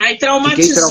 Aí 0.00 0.18
traumatizou. 0.18 0.90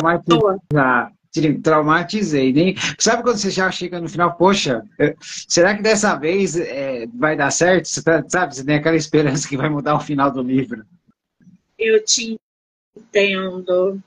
Fiquei 1.34 1.60
traumatizei. 1.62 2.54
Nem... 2.54 2.74
Sabe 2.98 3.22
quando 3.22 3.36
você 3.36 3.52
já 3.52 3.70
chega 3.70 4.00
no 4.00 4.08
final, 4.08 4.38
poxa, 4.38 4.82
será 5.28 5.76
que 5.76 5.84
dessa 5.84 6.16
vez 6.16 6.56
é, 6.56 7.06
vai 7.16 7.36
dar 7.36 7.52
certo? 7.52 7.90
Você 7.90 8.02
tá, 8.02 8.24
sabe, 8.26 8.56
você 8.56 8.64
tem 8.64 8.76
aquela 8.78 8.96
esperança 8.96 9.46
que 9.46 9.58
vai 9.58 9.70
mudar 9.70 9.96
o 9.96 10.00
final 10.00 10.32
do 10.32 10.42
livro. 10.42 10.86
Eu 11.78 12.02
te 12.06 12.40
entendo. 12.96 14.02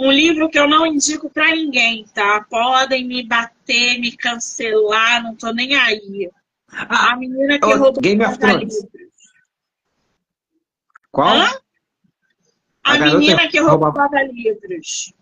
Um 0.00 0.12
livro 0.12 0.48
que 0.48 0.56
eu 0.56 0.68
não 0.68 0.86
indico 0.86 1.28
para 1.28 1.50
ninguém, 1.56 2.06
tá? 2.14 2.46
Podem 2.48 3.04
me 3.04 3.24
bater, 3.24 3.98
me 3.98 4.16
cancelar, 4.16 5.20
não 5.24 5.34
tô 5.34 5.50
nem 5.50 5.74
aí. 5.74 6.30
Ah, 6.70 7.10
a 7.10 7.16
menina 7.16 7.58
que 7.58 7.66
oh, 7.66 7.76
roubou 7.76 8.00
Game 8.00 8.24
of 8.24 8.38
Thrones. 8.38 8.76
Qual? 11.10 11.36
Hã? 11.36 11.50
A, 12.84 12.92
a 12.92 12.98
menina 12.98 13.48
que 13.48 13.58
roubava 13.58 14.22
livros. 14.22 15.12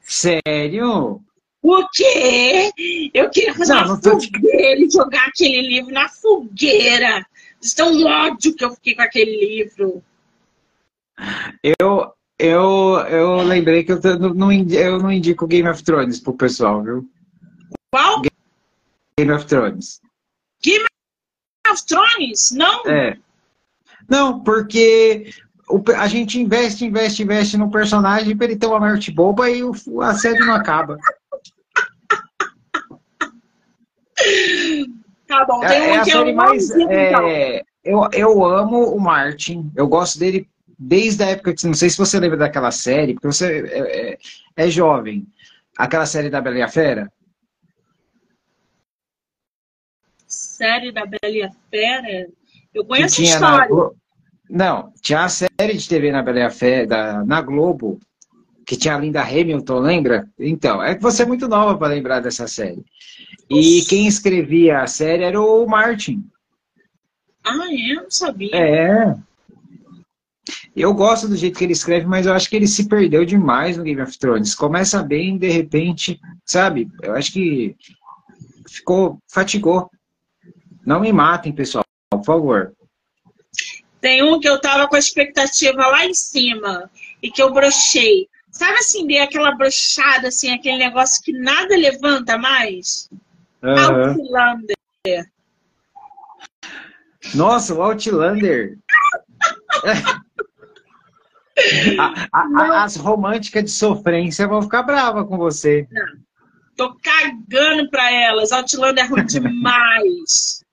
Sério? 0.00 1.20
O 1.60 1.88
quê? 1.88 2.70
Eu 3.12 3.30
queria 3.30 3.52
fazer 3.52 3.74
não, 3.74 3.80
uma 3.80 3.88
não 3.88 4.00
tô... 4.00 4.10
fogueira 4.10 4.80
e 4.80 4.88
jogar 4.88 5.26
aquele 5.26 5.60
livro 5.62 5.92
na 5.92 6.08
fogueira. 6.08 7.26
Estão 7.60 7.92
um 7.92 8.06
ódio 8.06 8.54
que 8.54 8.64
eu 8.64 8.70
fiquei 8.70 8.94
com 8.94 9.02
aquele 9.02 9.56
livro. 9.56 10.04
Eu, 11.80 12.14
eu, 12.40 12.98
eu 13.08 13.42
lembrei 13.42 13.84
que 13.84 13.92
eu 13.92 14.00
não, 14.34 14.50
eu 14.52 14.98
não 14.98 15.12
indico 15.12 15.46
Game 15.46 15.68
of 15.68 15.82
Thrones 15.84 16.18
pro 16.18 16.32
pessoal, 16.32 16.82
viu? 16.82 17.08
Qual? 17.92 18.22
Game 19.18 19.32
of 19.32 19.44
Thrones. 19.46 20.00
Game 20.62 20.84
of 21.70 21.84
Thrones? 21.86 22.50
Não? 22.52 22.86
É. 22.86 23.18
Não, 24.08 24.40
porque 24.42 25.30
a 25.96 26.08
gente 26.08 26.40
investe, 26.40 26.86
investe, 26.86 27.22
investe 27.22 27.58
no 27.58 27.70
personagem 27.70 28.36
para 28.36 28.46
ele 28.46 28.56
ter 28.56 28.66
uma 28.66 28.80
morte 28.80 29.10
boba 29.10 29.50
e 29.50 29.62
o, 29.62 29.72
a 30.00 30.14
série 30.14 30.40
não 30.40 30.54
acaba. 30.54 30.98
Tá 35.26 35.44
bom, 35.44 35.60
tem 35.60 35.78
é, 35.78 35.92
um 35.92 35.94
é 35.94 36.04
que 36.04 36.10
eu 36.10 36.34
mais, 36.34 36.70
é, 36.70 37.62
eu, 37.84 38.08
eu 38.12 38.44
amo 38.44 38.94
o 38.94 39.00
Martin, 39.00 39.70
eu 39.76 39.86
gosto 39.86 40.18
dele 40.18 40.48
desde 40.82 41.22
a 41.22 41.26
época 41.26 41.52
que, 41.52 41.66
não 41.66 41.74
sei 41.74 41.90
se 41.90 41.98
você 41.98 42.18
lembra 42.18 42.38
daquela 42.38 42.70
série, 42.70 43.12
porque 43.12 43.26
você 43.26 43.68
é, 43.68 44.12
é, 44.12 44.18
é 44.56 44.70
jovem, 44.70 45.26
aquela 45.76 46.06
série 46.06 46.30
da 46.30 46.40
Bela 46.40 46.56
e 46.56 46.62
a 46.62 46.68
Fera. 46.68 47.12
Série 50.26 50.90
da 50.90 51.04
Bela 51.04 51.30
e 51.30 51.42
a 51.42 51.50
Fera? 51.70 52.28
Eu 52.72 52.86
conheço 52.86 53.20
a 53.20 53.24
história. 53.24 53.68
Na, 53.68 53.90
não, 54.48 54.92
tinha 55.02 55.24
a 55.24 55.28
série 55.28 55.76
de 55.76 55.86
TV 55.86 56.10
na 56.10 56.22
Bela 56.22 56.38
e 56.38 56.42
a 56.42 56.50
Fera, 56.50 57.22
na 57.24 57.42
Globo, 57.42 58.00
que 58.64 58.74
tinha 58.74 58.96
a 58.96 58.98
Linda 58.98 59.22
Hamilton, 59.22 59.80
lembra? 59.80 60.28
Então, 60.38 60.82
é 60.82 60.94
que 60.94 61.02
você 61.02 61.24
é 61.24 61.26
muito 61.26 61.46
nova 61.46 61.76
para 61.76 61.92
lembrar 61.92 62.20
dessa 62.20 62.48
série. 62.48 62.82
E 63.50 63.84
quem 63.86 64.06
escrevia 64.06 64.80
a 64.80 64.86
série 64.86 65.24
era 65.24 65.38
o 65.38 65.66
Martin. 65.66 66.24
Ah, 67.44 67.66
é? 67.68 67.92
eu 67.92 68.02
não 68.04 68.10
sabia. 68.10 68.56
É. 68.56 69.29
Eu 70.74 70.94
gosto 70.94 71.26
do 71.26 71.36
jeito 71.36 71.58
que 71.58 71.64
ele 71.64 71.72
escreve, 71.72 72.06
mas 72.06 72.26
eu 72.26 72.32
acho 72.32 72.48
que 72.48 72.56
ele 72.56 72.68
se 72.68 72.88
perdeu 72.88 73.24
demais 73.24 73.76
no 73.76 73.82
Game 73.82 74.00
of 74.00 74.16
Thrones. 74.18 74.54
Começa 74.54 75.02
bem, 75.02 75.36
de 75.36 75.48
repente, 75.48 76.20
sabe? 76.44 76.88
Eu 77.02 77.14
acho 77.14 77.32
que 77.32 77.76
ficou, 78.68 79.18
fatigou. 79.28 79.90
Não 80.86 81.00
me 81.00 81.12
matem, 81.12 81.52
pessoal, 81.52 81.84
por 82.10 82.24
favor. 82.24 82.72
Tem 84.00 84.22
um 84.22 84.38
que 84.40 84.48
eu 84.48 84.60
tava 84.60 84.88
com 84.88 84.96
a 84.96 84.98
expectativa 84.98 85.86
lá 85.88 86.06
em 86.06 86.14
cima 86.14 86.90
e 87.22 87.30
que 87.30 87.42
eu 87.42 87.52
brochei. 87.52 88.28
Sabe 88.50 88.78
assim, 88.78 89.06
dei 89.06 89.18
aquela 89.18 89.52
brochada, 89.52 90.28
assim, 90.28 90.50
aquele 90.50 90.78
negócio 90.78 91.22
que 91.22 91.32
nada 91.32 91.76
levanta 91.76 92.38
mais? 92.38 93.10
Uhum. 93.62 93.78
Outlander. 93.78 95.30
Nossa, 97.34 97.74
o 97.74 97.82
Outlander. 97.82 98.78
a, 101.98 102.28
a, 102.32 102.84
as 102.84 102.96
românticas 102.96 103.64
de 103.64 103.70
sofrência 103.70 104.48
vão 104.48 104.62
ficar 104.62 104.82
bravas 104.82 105.26
com 105.26 105.36
você. 105.36 105.86
Não. 105.90 106.30
Tô 106.76 106.96
cagando 107.02 107.90
pra 107.90 108.10
elas. 108.10 108.52
Outlander 108.52 109.04
é 109.04 109.06
ruim 109.06 109.26
demais. 109.26 110.64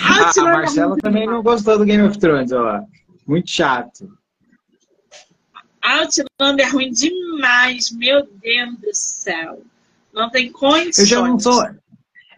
A, 0.00 0.30
a 0.40 0.44
Marcela 0.44 0.96
também 0.96 1.26
não 1.26 1.42
gostou 1.42 1.76
do 1.76 1.84
Game 1.84 2.02
of 2.04 2.16
Thrones, 2.16 2.52
ó. 2.52 2.80
Muito 3.26 3.50
chato. 3.50 4.16
Outlander 5.82 6.66
é 6.66 6.70
ruim 6.70 6.92
demais, 6.92 7.90
meu 7.90 8.26
Deus 8.40 8.78
do 8.78 8.94
céu. 8.94 9.62
Não 10.14 10.30
tem 10.30 10.50
condições. 10.50 10.98
Eu 10.98 11.06
já 11.06 11.20
não 11.20 11.38
sou, 11.38 11.68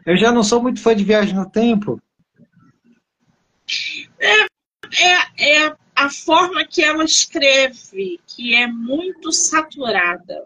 eu 0.06 0.16
já 0.16 0.32
não 0.32 0.42
sou 0.42 0.62
muito 0.62 0.80
fã 0.80 0.96
de 0.96 1.04
Viagem 1.04 1.34
no 1.34 1.48
Tempo. 1.48 2.00
É, 4.18 4.46
é, 5.00 5.66
é 5.66 5.76
a 5.94 6.10
forma 6.10 6.64
que 6.64 6.82
ela 6.82 7.04
escreve, 7.04 8.20
que 8.26 8.54
é 8.54 8.66
muito 8.66 9.32
saturada. 9.32 10.44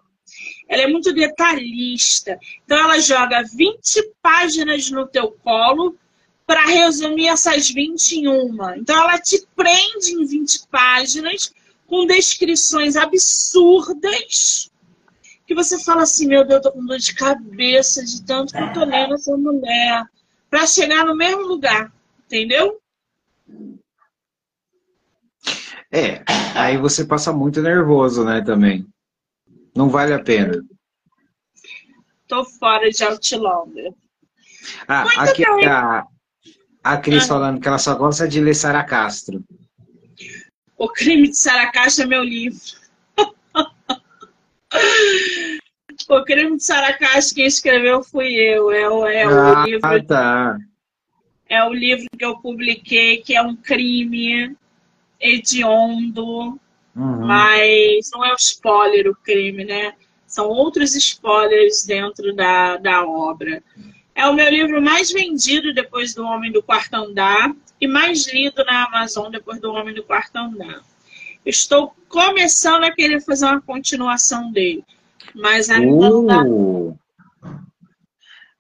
Ela 0.69 0.83
é 0.83 0.87
muito 0.87 1.13
detalhista. 1.13 2.39
Então 2.65 2.79
ela 2.79 2.99
joga 2.99 3.43
20 3.43 4.15
páginas 4.21 4.91
no 4.91 5.07
teu 5.07 5.33
colo 5.43 5.97
para 6.47 6.67
resumir 6.67 7.29
essas 7.29 7.71
21. 7.71 8.57
Então 8.77 8.97
ela 8.97 9.19
te 9.19 9.47
prende 9.57 10.13
em 10.13 10.27
20 10.27 10.69
páginas 10.69 11.53
com 11.87 12.07
descrições 12.07 12.97
absurdas 12.97 14.71
que 15.49 15.55
você 15.55 15.83
fala 15.83 16.03
assim, 16.03 16.29
meu 16.29 16.45
Deus, 16.45 16.57
eu 16.59 16.63
tô 16.71 16.73
com 16.73 16.85
dor 16.85 16.99
de 16.99 17.15
cabeça 17.15 18.05
de 18.05 18.23
tanto 18.23 18.53
que 18.53 18.61
eu 18.61 18.73
tô 18.75 18.85
lendo 18.85 19.15
essa 19.15 19.35
mulher 19.35 20.05
para 20.51 20.67
chegar 20.67 21.07
no 21.07 21.17
mesmo 21.17 21.41
lugar, 21.41 21.91
entendeu? 22.27 22.79
É, 25.91 26.23
aí 26.55 26.77
você 26.77 27.05
passa 27.05 27.33
muito 27.33 27.63
nervoso, 27.63 28.25
né, 28.25 28.43
também. 28.43 28.87
Não 29.75 29.89
vale 29.89 30.13
a 30.13 30.23
pena. 30.23 30.63
Tô 32.27 32.45
fora 32.45 32.91
de 32.91 33.03
Outlander. 33.05 33.95
Ah, 34.87 35.05
muito 35.05 35.21
aqui 35.21 35.45
bem. 35.45 35.67
a, 35.67 36.05
a 36.85 36.97
Cris 36.99 37.25
ah. 37.25 37.29
falando 37.29 37.61
que 37.61 37.69
ela 37.69 37.79
só 37.79 37.95
gosta 37.95 38.29
de 38.29 38.41
ler 38.41 38.55
Sara 38.55 38.85
Castro. 38.85 39.43
O 40.77 40.89
Crime 40.89 41.29
de 41.29 41.37
Sara 41.37 41.73
Castro 41.73 42.05
é 42.05 42.07
meu 42.07 42.23
livro. 42.23 42.61
o 46.09 46.25
Crime 46.25 46.57
de 46.57 46.65
Sara 46.65 46.93
Castro, 46.99 47.37
quem 47.37 47.47
escreveu 47.47 48.03
fui 48.03 48.35
eu. 48.35 48.71
É, 48.71 48.91
o, 48.91 49.07
é 49.07 49.23
ah, 49.23 49.63
o 49.63 49.65
livro. 49.65 50.05
Tá. 50.05 50.59
É 51.49 51.65
o 51.65 51.73
livro 51.73 52.05
que 52.17 52.25
eu 52.25 52.39
publiquei, 52.41 53.23
que 53.23 53.35
é 53.35 53.41
um 53.41 53.57
crime 53.57 54.55
hediondo, 55.21 56.59
uhum. 56.95 57.27
mas 57.27 58.11
não 58.13 58.25
é 58.25 58.33
o 58.33 58.37
spoiler 58.37 59.09
o 59.09 59.17
crime, 59.17 59.65
né? 59.65 59.95
São 60.27 60.49
outros 60.49 60.95
spoilers 60.95 61.85
dentro 61.85 62.35
da, 62.35 62.77
da 62.77 63.05
obra. 63.07 63.63
É 64.15 64.27
o 64.27 64.35
meu 64.35 64.49
livro 64.51 64.83
mais 64.83 65.11
vendido 65.11 65.73
depois 65.73 66.15
do 66.15 66.25
Homem 66.25 66.53
do 66.53 66.63
Quarto 66.63 66.95
Andar 66.95 67.55
e 67.81 67.87
mais 67.87 68.27
lido 68.33 68.65
na 68.65 68.85
Amazon 68.87 69.31
depois 69.31 69.61
do 69.61 69.73
Homem 69.73 69.95
do 69.95 70.03
Quarto 70.03 70.37
Andar. 70.37 70.83
Estou 71.47 71.95
começando 72.09 72.85
a 72.85 72.91
querer 72.91 73.21
fazer 73.21 73.47
uma 73.47 73.61
continuação 73.61 74.53
dele, 74.53 74.85
mas 75.35 75.71
ainda 75.71 75.93
uh, 75.93 76.11
não 76.11 76.27
dá. 76.27 76.43
Uh! 76.43 76.99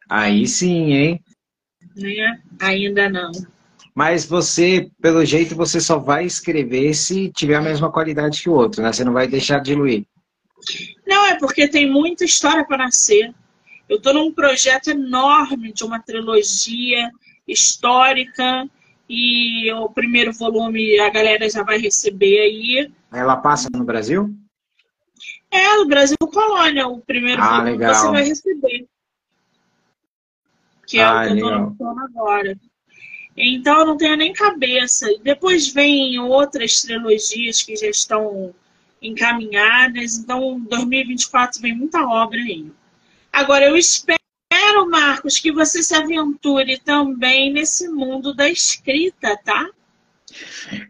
Aí 0.09 0.47
sim, 0.47 0.93
hein? 0.93 1.25
Né? 1.95 2.41
Ainda 2.61 3.11
não. 3.11 3.33
Mas 3.99 4.25
você, 4.25 4.89
pelo 5.03 5.25
jeito, 5.25 5.57
você 5.57 5.81
só 5.81 5.99
vai 5.99 6.25
escrever 6.25 6.95
se 6.95 7.33
tiver 7.33 7.57
a 7.57 7.61
mesma 7.61 7.91
qualidade 7.91 8.41
que 8.41 8.49
o 8.49 8.55
outro, 8.55 8.81
né? 8.81 8.93
Você 8.93 9.03
não 9.03 9.13
vai 9.13 9.27
deixar 9.27 9.59
diluir. 9.59 10.07
Não, 11.05 11.27
é 11.27 11.37
porque 11.37 11.67
tem 11.67 11.91
muita 11.91 12.25
história 12.25 12.65
para 12.65 12.85
nascer. 12.85 13.35
Eu 13.89 13.97
estou 13.97 14.15
num 14.15 14.33
projeto 14.33 14.91
enorme 14.91 15.73
de 15.73 15.83
uma 15.83 15.99
trilogia 15.99 17.11
histórica 17.45 18.71
e 19.11 19.69
o 19.73 19.89
primeiro 19.89 20.33
volume 20.33 21.01
a 21.01 21.11
galera 21.11 21.51
já 21.51 21.65
vai 21.65 21.79
receber 21.79 22.39
aí. 22.39 22.93
Ela 23.13 23.37
passa 23.39 23.69
no 23.69 23.83
Brasil? 23.83 24.33
É, 25.51 25.77
no 25.77 25.89
Brasil 25.89 26.17
Colônia, 26.21 26.87
o 26.87 27.01
primeiro 27.01 27.43
ah, 27.43 27.49
volume 27.49 27.71
legal. 27.73 27.95
você 27.97 28.11
vai 28.13 28.23
receber. 28.23 28.87
Que 30.87 31.01
é 31.01 31.03
ah, 31.03 31.23
o 31.23 31.27
que 31.27 31.35
legal. 31.35 31.61
eu 31.63 31.73
estou 31.73 31.99
agora. 31.99 32.68
Então 33.39 33.81
eu 33.81 33.87
não 33.87 33.97
tenho 33.97 34.17
nem 34.17 34.33
cabeça. 34.33 35.07
Depois 35.23 35.69
vem 35.69 36.19
outras 36.19 36.83
trilogias 36.83 37.63
que 37.63 37.77
já 37.77 37.87
estão 37.87 38.55
encaminhadas. 39.01 40.19
Então 40.19 40.61
2024 40.61 41.61
vem 41.63 41.75
muita 41.75 42.05
obra 42.05 42.39
aí. 42.39 42.71
Agora 43.33 43.67
eu 43.67 43.77
espero, 43.77 44.19
Marcos, 44.91 45.39
que 45.39 45.53
você 45.53 45.83
se 45.83 45.95
aventure 45.95 46.79
também 46.79 47.53
nesse 47.53 47.89
mundo 47.89 48.35
da 48.35 48.49
escrita, 48.49 49.37
tá? 49.45 49.71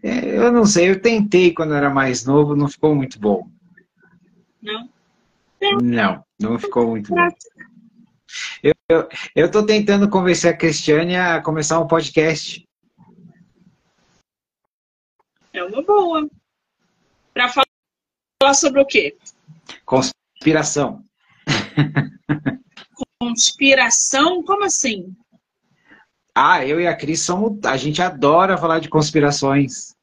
É, 0.03 0.37
eu 0.37 0.51
não 0.51 0.65
sei, 0.65 0.91
eu 0.91 1.01
tentei 1.01 1.53
quando 1.53 1.75
era 1.75 1.91
mais 1.91 2.25
novo, 2.25 2.57
não 2.57 2.69
ficou 2.69 2.95
muito 2.95 3.21
bom. 3.21 3.49
Não? 4.63 4.89
Não, 5.83 6.25
não 6.41 6.59
ficou 6.59 6.89
muito 6.89 7.11
bom. 7.11 7.29
Eu, 8.63 8.75
eu, 8.91 9.07
eu 9.37 9.51
tô 9.51 9.65
tentando 9.67 10.09
convencer 10.09 10.53
a 10.53 10.57
Cristiane 10.57 11.15
a 11.15 11.43
começar 11.43 11.79
um 11.79 11.87
podcast. 11.87 12.67
É 15.53 15.63
uma 15.63 15.83
boa. 15.83 16.27
Para 17.35 17.51
falar 17.51 18.55
sobre 18.55 18.81
o 18.81 18.87
quê? 18.87 19.15
Conspiração. 19.85 21.05
Conspiração? 23.21 24.43
Como 24.43 24.65
assim? 24.65 25.15
Ah, 26.35 26.65
eu 26.65 26.81
e 26.81 26.87
a 26.87 26.97
Cris 26.97 27.21
somos. 27.21 27.63
A 27.67 27.77
gente 27.77 28.01
adora 28.01 28.57
falar 28.57 28.79
de 28.79 28.89
conspirações. 28.89 29.95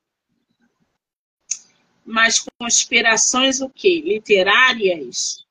Mas 2.05 2.45
conspirações 2.59 3.61
o 3.61 3.69
quê? 3.69 4.01
Literárias? 4.01 5.44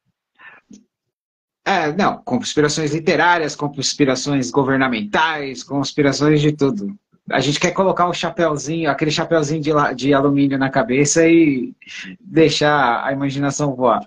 É, 1.66 1.90
não, 1.92 2.18
conspirações 2.18 2.92
literárias, 2.92 3.56
conspirações 3.56 4.50
governamentais, 4.50 5.62
conspirações 5.62 6.40
de 6.42 6.52
tudo. 6.52 6.94
A 7.30 7.40
gente 7.40 7.58
quer 7.58 7.70
colocar 7.70 8.06
o 8.06 8.12
chapéuzinho, 8.12 8.90
aquele 8.90 9.10
chapéuzinho 9.10 9.62
de, 9.62 9.70
de 9.96 10.12
alumínio 10.12 10.58
na 10.58 10.68
cabeça 10.68 11.26
e 11.26 11.72
deixar 12.20 13.02
a 13.02 13.12
imaginação 13.12 13.74
voar. 13.74 14.02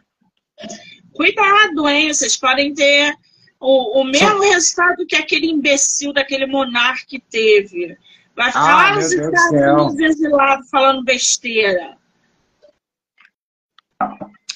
Cuidado, 1.13 1.89
hein? 1.89 2.13
Vocês 2.13 2.37
podem 2.37 2.75
ter 2.75 3.15
o, 3.59 4.01
o 4.01 4.03
mesmo 4.03 4.39
resultado 4.41 5.03
que 5.07 5.15
aquele 5.15 5.47
imbecil 5.47 6.13
daquele 6.13 6.45
monarca 6.45 7.17
teve. 7.31 7.97
Vai 8.35 8.49
ficar 8.49 8.69
ah, 8.69 8.75
lá 8.75 8.95
nos 8.95 9.11
Estados 9.11 9.51
Unidos 9.51 9.99
exilado 9.99 10.63
falando 10.69 11.03
besteira. 11.03 11.97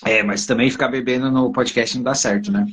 É, 0.06 0.22
mas 0.22 0.46
também 0.46 0.70
ficar 0.70 0.88
bebendo 0.88 1.32
no 1.32 1.52
podcast 1.52 1.96
não 1.96 2.04
dá 2.04 2.14
certo, 2.14 2.52
né? 2.52 2.66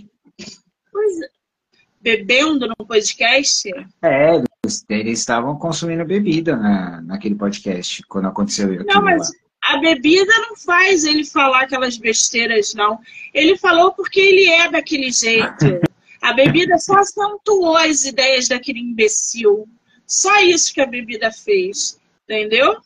Bebendo 2.01 2.69
no 2.69 2.87
podcast? 2.87 3.69
É, 4.03 4.37
eles, 4.37 4.85
eles 4.89 5.19
estavam 5.19 5.57
consumindo 5.57 6.05
bebida 6.05 6.57
na, 6.57 7.01
naquele 7.03 7.35
podcast, 7.35 8.03
quando 8.05 8.29
aconteceu 8.29 8.85
Não, 8.85 9.03
mas 9.03 9.31
lá. 9.31 9.75
a 9.75 9.81
bebida 9.81 10.33
não 10.39 10.57
faz 10.57 11.05
ele 11.05 11.25
falar 11.25 11.63
aquelas 11.63 11.97
besteiras, 11.97 12.73
não. 12.75 13.01
Ele 13.35 13.57
falou 13.57 13.93
porque 13.93 14.21
ele 14.21 14.49
é 14.49 14.71
daquele 14.71 15.11
jeito. 15.11 15.81
A 16.21 16.33
bebida 16.33 16.77
só 16.79 16.97
acentuou 16.99 17.77
as 17.77 18.05
ideias 18.05 18.49
daquele 18.49 18.81
imbecil. 18.81 19.69
Só 20.05 20.41
isso 20.41 20.75
que 20.75 20.81
a 20.81 20.87
bebida 20.87 21.31
fez. 21.31 21.99
Entendeu? 22.25 22.79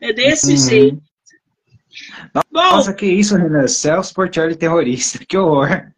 É 0.00 0.12
desse 0.12 0.50
uhum. 0.52 0.56
jeito. 0.56 1.02
Nossa, 2.50 2.90
Bom, 2.90 2.96
que 2.96 3.06
isso, 3.06 3.36
Renan? 3.36 3.66
Celso 3.68 4.14
Portioli 4.14 4.56
terrorista. 4.56 5.18
Que 5.26 5.36
horror. 5.36 5.92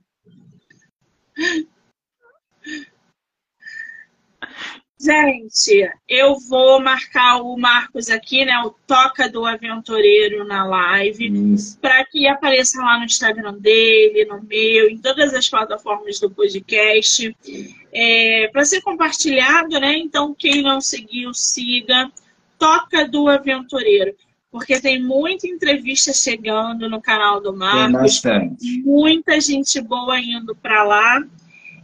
Gente, 5.03 5.91
eu 6.09 6.39
vou 6.49 6.81
marcar 6.81 7.43
o 7.43 7.57
Marcos 7.57 8.09
aqui, 8.09 8.45
né? 8.45 8.57
O 8.61 8.71
Toca 8.87 9.29
do 9.29 9.45
Aventureiro 9.45 10.47
na 10.47 10.65
live, 10.65 11.57
para 11.81 12.05
que 12.05 12.29
apareça 12.29 12.81
lá 12.81 13.01
no 13.01 13.05
Instagram 13.05 13.55
dele, 13.55 14.25
no 14.27 14.41
meu, 14.45 14.89
em 14.89 14.97
todas 14.99 15.35
as 15.35 15.49
plataformas 15.49 16.21
do 16.21 16.31
podcast, 16.31 17.37
é, 17.93 18.49
para 18.53 18.65
ser 18.65 18.81
compartilhado, 18.83 19.81
né? 19.81 19.99
Então, 19.99 20.33
quem 20.39 20.63
não 20.63 20.81
seguiu, 20.81 21.35
siga. 21.35 22.09
Toca 22.57 23.05
do 23.09 23.29
Aventureiro, 23.29 24.15
porque 24.53 24.81
tem 24.81 25.03
muita 25.03 25.49
entrevista 25.49 26.13
chegando 26.13 26.89
no 26.89 27.03
canal 27.03 27.41
do 27.41 27.53
Marcos, 27.53 28.23
muita 28.85 29.41
gente 29.41 29.81
boa 29.81 30.21
indo 30.21 30.55
para 30.55 30.85
lá. 30.85 31.21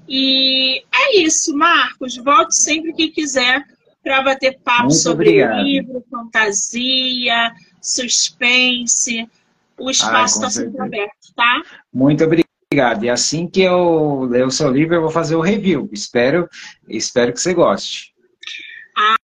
E 0.08 0.82
é 0.92 1.18
isso, 1.18 1.54
Marcos. 1.54 2.16
Volte 2.16 2.56
sempre 2.56 2.92
que 2.94 3.08
quiser 3.08 3.62
para 4.02 4.22
bater 4.22 4.58
papo 4.64 4.84
Muito 4.84 4.96
sobre 4.96 5.28
obrigado. 5.28 5.62
livro, 5.62 6.04
fantasia, 6.10 7.52
suspense. 7.80 9.28
O 9.76 9.90
espaço 9.90 10.36
está 10.36 10.50
sempre 10.50 10.80
aberto, 10.80 11.34
tá? 11.36 11.62
Muito 11.92 12.24
obrigado. 12.24 13.04
E 13.04 13.10
assim 13.10 13.46
que 13.46 13.60
eu 13.60 14.22
ler 14.22 14.46
o 14.46 14.50
seu 14.50 14.70
livro, 14.70 14.94
eu 14.94 15.02
vou 15.02 15.10
fazer 15.10 15.36
o 15.36 15.40
review. 15.40 15.88
Espero, 15.92 16.48
espero 16.88 17.32
que 17.32 17.40
você 17.40 17.52
goste. 17.52 18.14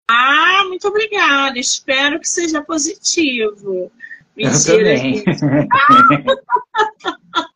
Ah, 0.10 0.64
muito 0.68 0.88
obrigada. 0.88 1.58
Espero 1.58 2.20
que 2.20 2.28
seja 2.28 2.62
positivo. 2.62 3.92
Mentira, 4.36 4.94
eu 4.94 5.24
também. 5.24 5.24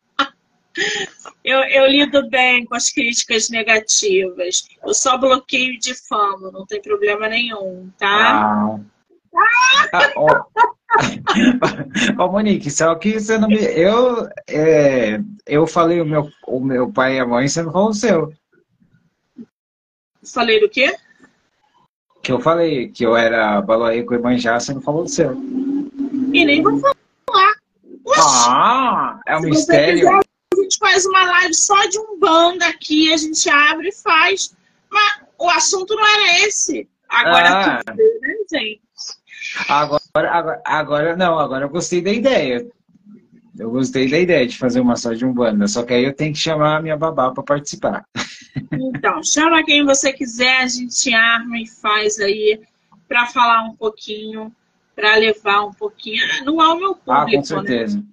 Eu, 1.44 1.58
eu, 1.60 1.86
lido 1.86 2.28
bem 2.28 2.64
com 2.64 2.74
as 2.74 2.90
críticas 2.90 3.48
negativas. 3.48 4.68
Eu 4.84 4.92
só 4.94 5.16
bloqueio 5.16 5.78
de 5.78 5.94
fama, 5.94 6.50
não 6.50 6.66
tem 6.66 6.80
problema 6.80 7.28
nenhum, 7.28 7.90
tá? 7.98 8.42
Ah. 8.42 8.80
Ah, 9.92 10.12
ó. 10.16 10.44
ó, 12.18 12.28
Monique, 12.32 12.70
só 12.70 12.94
que 12.94 13.18
você 13.18 13.38
não 13.38 13.48
me. 13.48 13.56
Eu, 13.56 14.28
é, 14.48 15.20
eu 15.46 15.66
falei 15.66 16.00
o 16.00 16.06
meu, 16.06 16.28
o 16.46 16.60
meu 16.60 16.90
pai 16.92 17.16
e 17.16 17.20
a 17.20 17.26
mãe, 17.26 17.48
você 17.48 17.62
não 17.62 17.72
falou 17.72 17.90
o 17.90 17.94
seu. 17.94 18.32
Falei 20.32 20.60
do 20.60 20.68
quê? 20.68 20.94
Que 22.22 22.32
eu 22.32 22.40
falei 22.40 22.88
que 22.88 23.04
eu 23.04 23.16
era 23.16 23.60
Baloaí 23.62 24.02
com 24.02 24.14
Imanjá, 24.14 24.58
você 24.58 24.74
não 24.74 24.80
falou 24.80 25.04
do 25.04 25.10
seu. 25.10 25.32
E 26.32 26.44
nem 26.44 26.62
vou 26.62 26.78
falar. 26.78 27.54
Ah, 28.16 29.20
é 29.26 29.36
um 29.36 29.42
Se 29.42 29.50
mistério 29.50 29.98
gente 29.98 30.27
faz 30.88 31.04
uma 31.04 31.24
live 31.24 31.54
só 31.54 31.86
de 31.86 31.98
um 31.98 32.18
bando 32.18 32.64
aqui, 32.64 33.12
a 33.12 33.16
gente 33.16 33.48
abre 33.50 33.88
e 33.88 33.94
faz. 33.94 34.56
Mas 34.90 35.20
o 35.38 35.48
assunto 35.50 35.94
não 35.94 36.06
era 36.06 36.46
esse. 36.46 36.88
Agora 37.08 37.78
ah. 37.78 37.84
tudo, 37.84 38.20
né, 38.20 38.34
gente? 38.50 38.80
Agora, 39.68 40.02
agora, 40.30 40.62
agora, 40.64 41.16
não, 41.16 41.38
agora 41.38 41.66
eu 41.66 41.68
gostei 41.68 42.00
da 42.00 42.10
ideia. 42.10 42.66
Eu 43.58 43.70
gostei 43.70 44.08
da 44.08 44.18
ideia 44.18 44.46
de 44.46 44.56
fazer 44.56 44.80
uma 44.80 44.96
só 44.96 45.12
de 45.12 45.24
Umbanda, 45.24 45.66
só 45.66 45.82
que 45.82 45.92
aí 45.92 46.04
eu 46.04 46.14
tenho 46.14 46.32
que 46.32 46.38
chamar 46.38 46.76
a 46.76 46.82
minha 46.82 46.96
babá 46.96 47.30
para 47.32 47.42
participar. 47.42 48.04
Então, 48.72 49.22
chama 49.22 49.64
quem 49.64 49.84
você 49.84 50.12
quiser, 50.12 50.62
a 50.62 50.66
gente 50.66 51.12
arma 51.12 51.58
e 51.58 51.66
faz 51.66 52.20
aí 52.20 52.60
para 53.08 53.26
falar 53.26 53.64
um 53.64 53.74
pouquinho, 53.74 54.54
para 54.94 55.16
levar 55.16 55.64
um 55.64 55.72
pouquinho. 55.72 56.22
Não 56.44 56.62
é 56.62 56.68
o 56.68 56.78
meu 56.78 56.94
público, 56.94 57.10
Ah, 57.12 57.24
com 57.24 57.36
né? 57.36 57.42
certeza. 57.42 57.96
Né? 57.98 58.04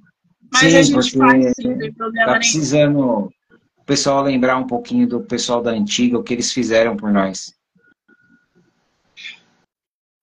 Mas 0.62 0.72
sim, 0.72 0.78
a 0.78 0.82
gente 0.82 1.18
faz 1.18 1.54
sim, 1.56 1.68
não 1.68 1.78
tem 1.78 1.94
problema 1.94 2.26
tá 2.26 2.32
nenhum. 2.32 2.40
precisando 2.40 3.34
o 3.78 3.84
pessoal 3.86 4.24
lembrar 4.24 4.58
um 4.58 4.66
pouquinho 4.66 5.08
do 5.08 5.22
pessoal 5.22 5.62
da 5.62 5.72
antiga, 5.72 6.18
o 6.18 6.24
que 6.24 6.34
eles 6.34 6.52
fizeram 6.52 6.96
por 6.96 7.12
nós. 7.12 7.54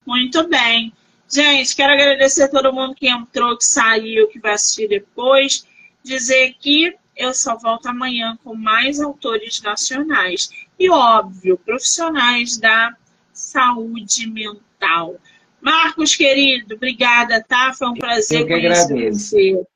Muito 0.07 0.49
bem. 0.49 0.93
Gente, 1.31 1.77
quero 1.77 1.93
agradecer 1.93 2.45
a 2.45 2.49
todo 2.49 2.73
mundo 2.73 2.95
que 2.95 3.09
entrou, 3.09 3.57
que 3.57 3.65
saiu, 3.65 4.29
que 4.29 4.41
vai 4.41 4.53
assistir 4.53 4.89
depois. 4.89 5.67
Dizer 6.03 6.55
que 6.59 6.95
eu 7.17 7.33
só 7.33 7.57
volto 7.57 7.87
amanhã 7.87 8.37
com 8.43 8.55
mais 8.55 9.01
autores 9.01 9.63
nacionais. 9.63 10.51
E, 10.79 10.91
óbvio, 10.91 11.57
profissionais 11.59 12.59
da 12.59 12.95
saúde 13.33 14.27
mental. 14.27 15.17
Marcos, 15.61 16.17
querido, 16.17 16.75
obrigada, 16.75 17.43
tá? 17.47 17.73
Foi 17.73 17.89
um 17.89 17.95
prazer 17.95 18.41
eu 18.41 18.47
que 18.47 18.53
conhecer 18.53 18.93
agradeço. 18.93 19.31
você. 19.31 19.72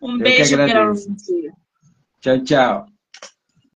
Um 0.00 0.12
Eu 0.12 0.18
beijo 0.18 0.54
agradeço. 0.54 1.08
grande. 1.08 1.52
Tchau, 2.20 2.44
tchau. 2.44 2.86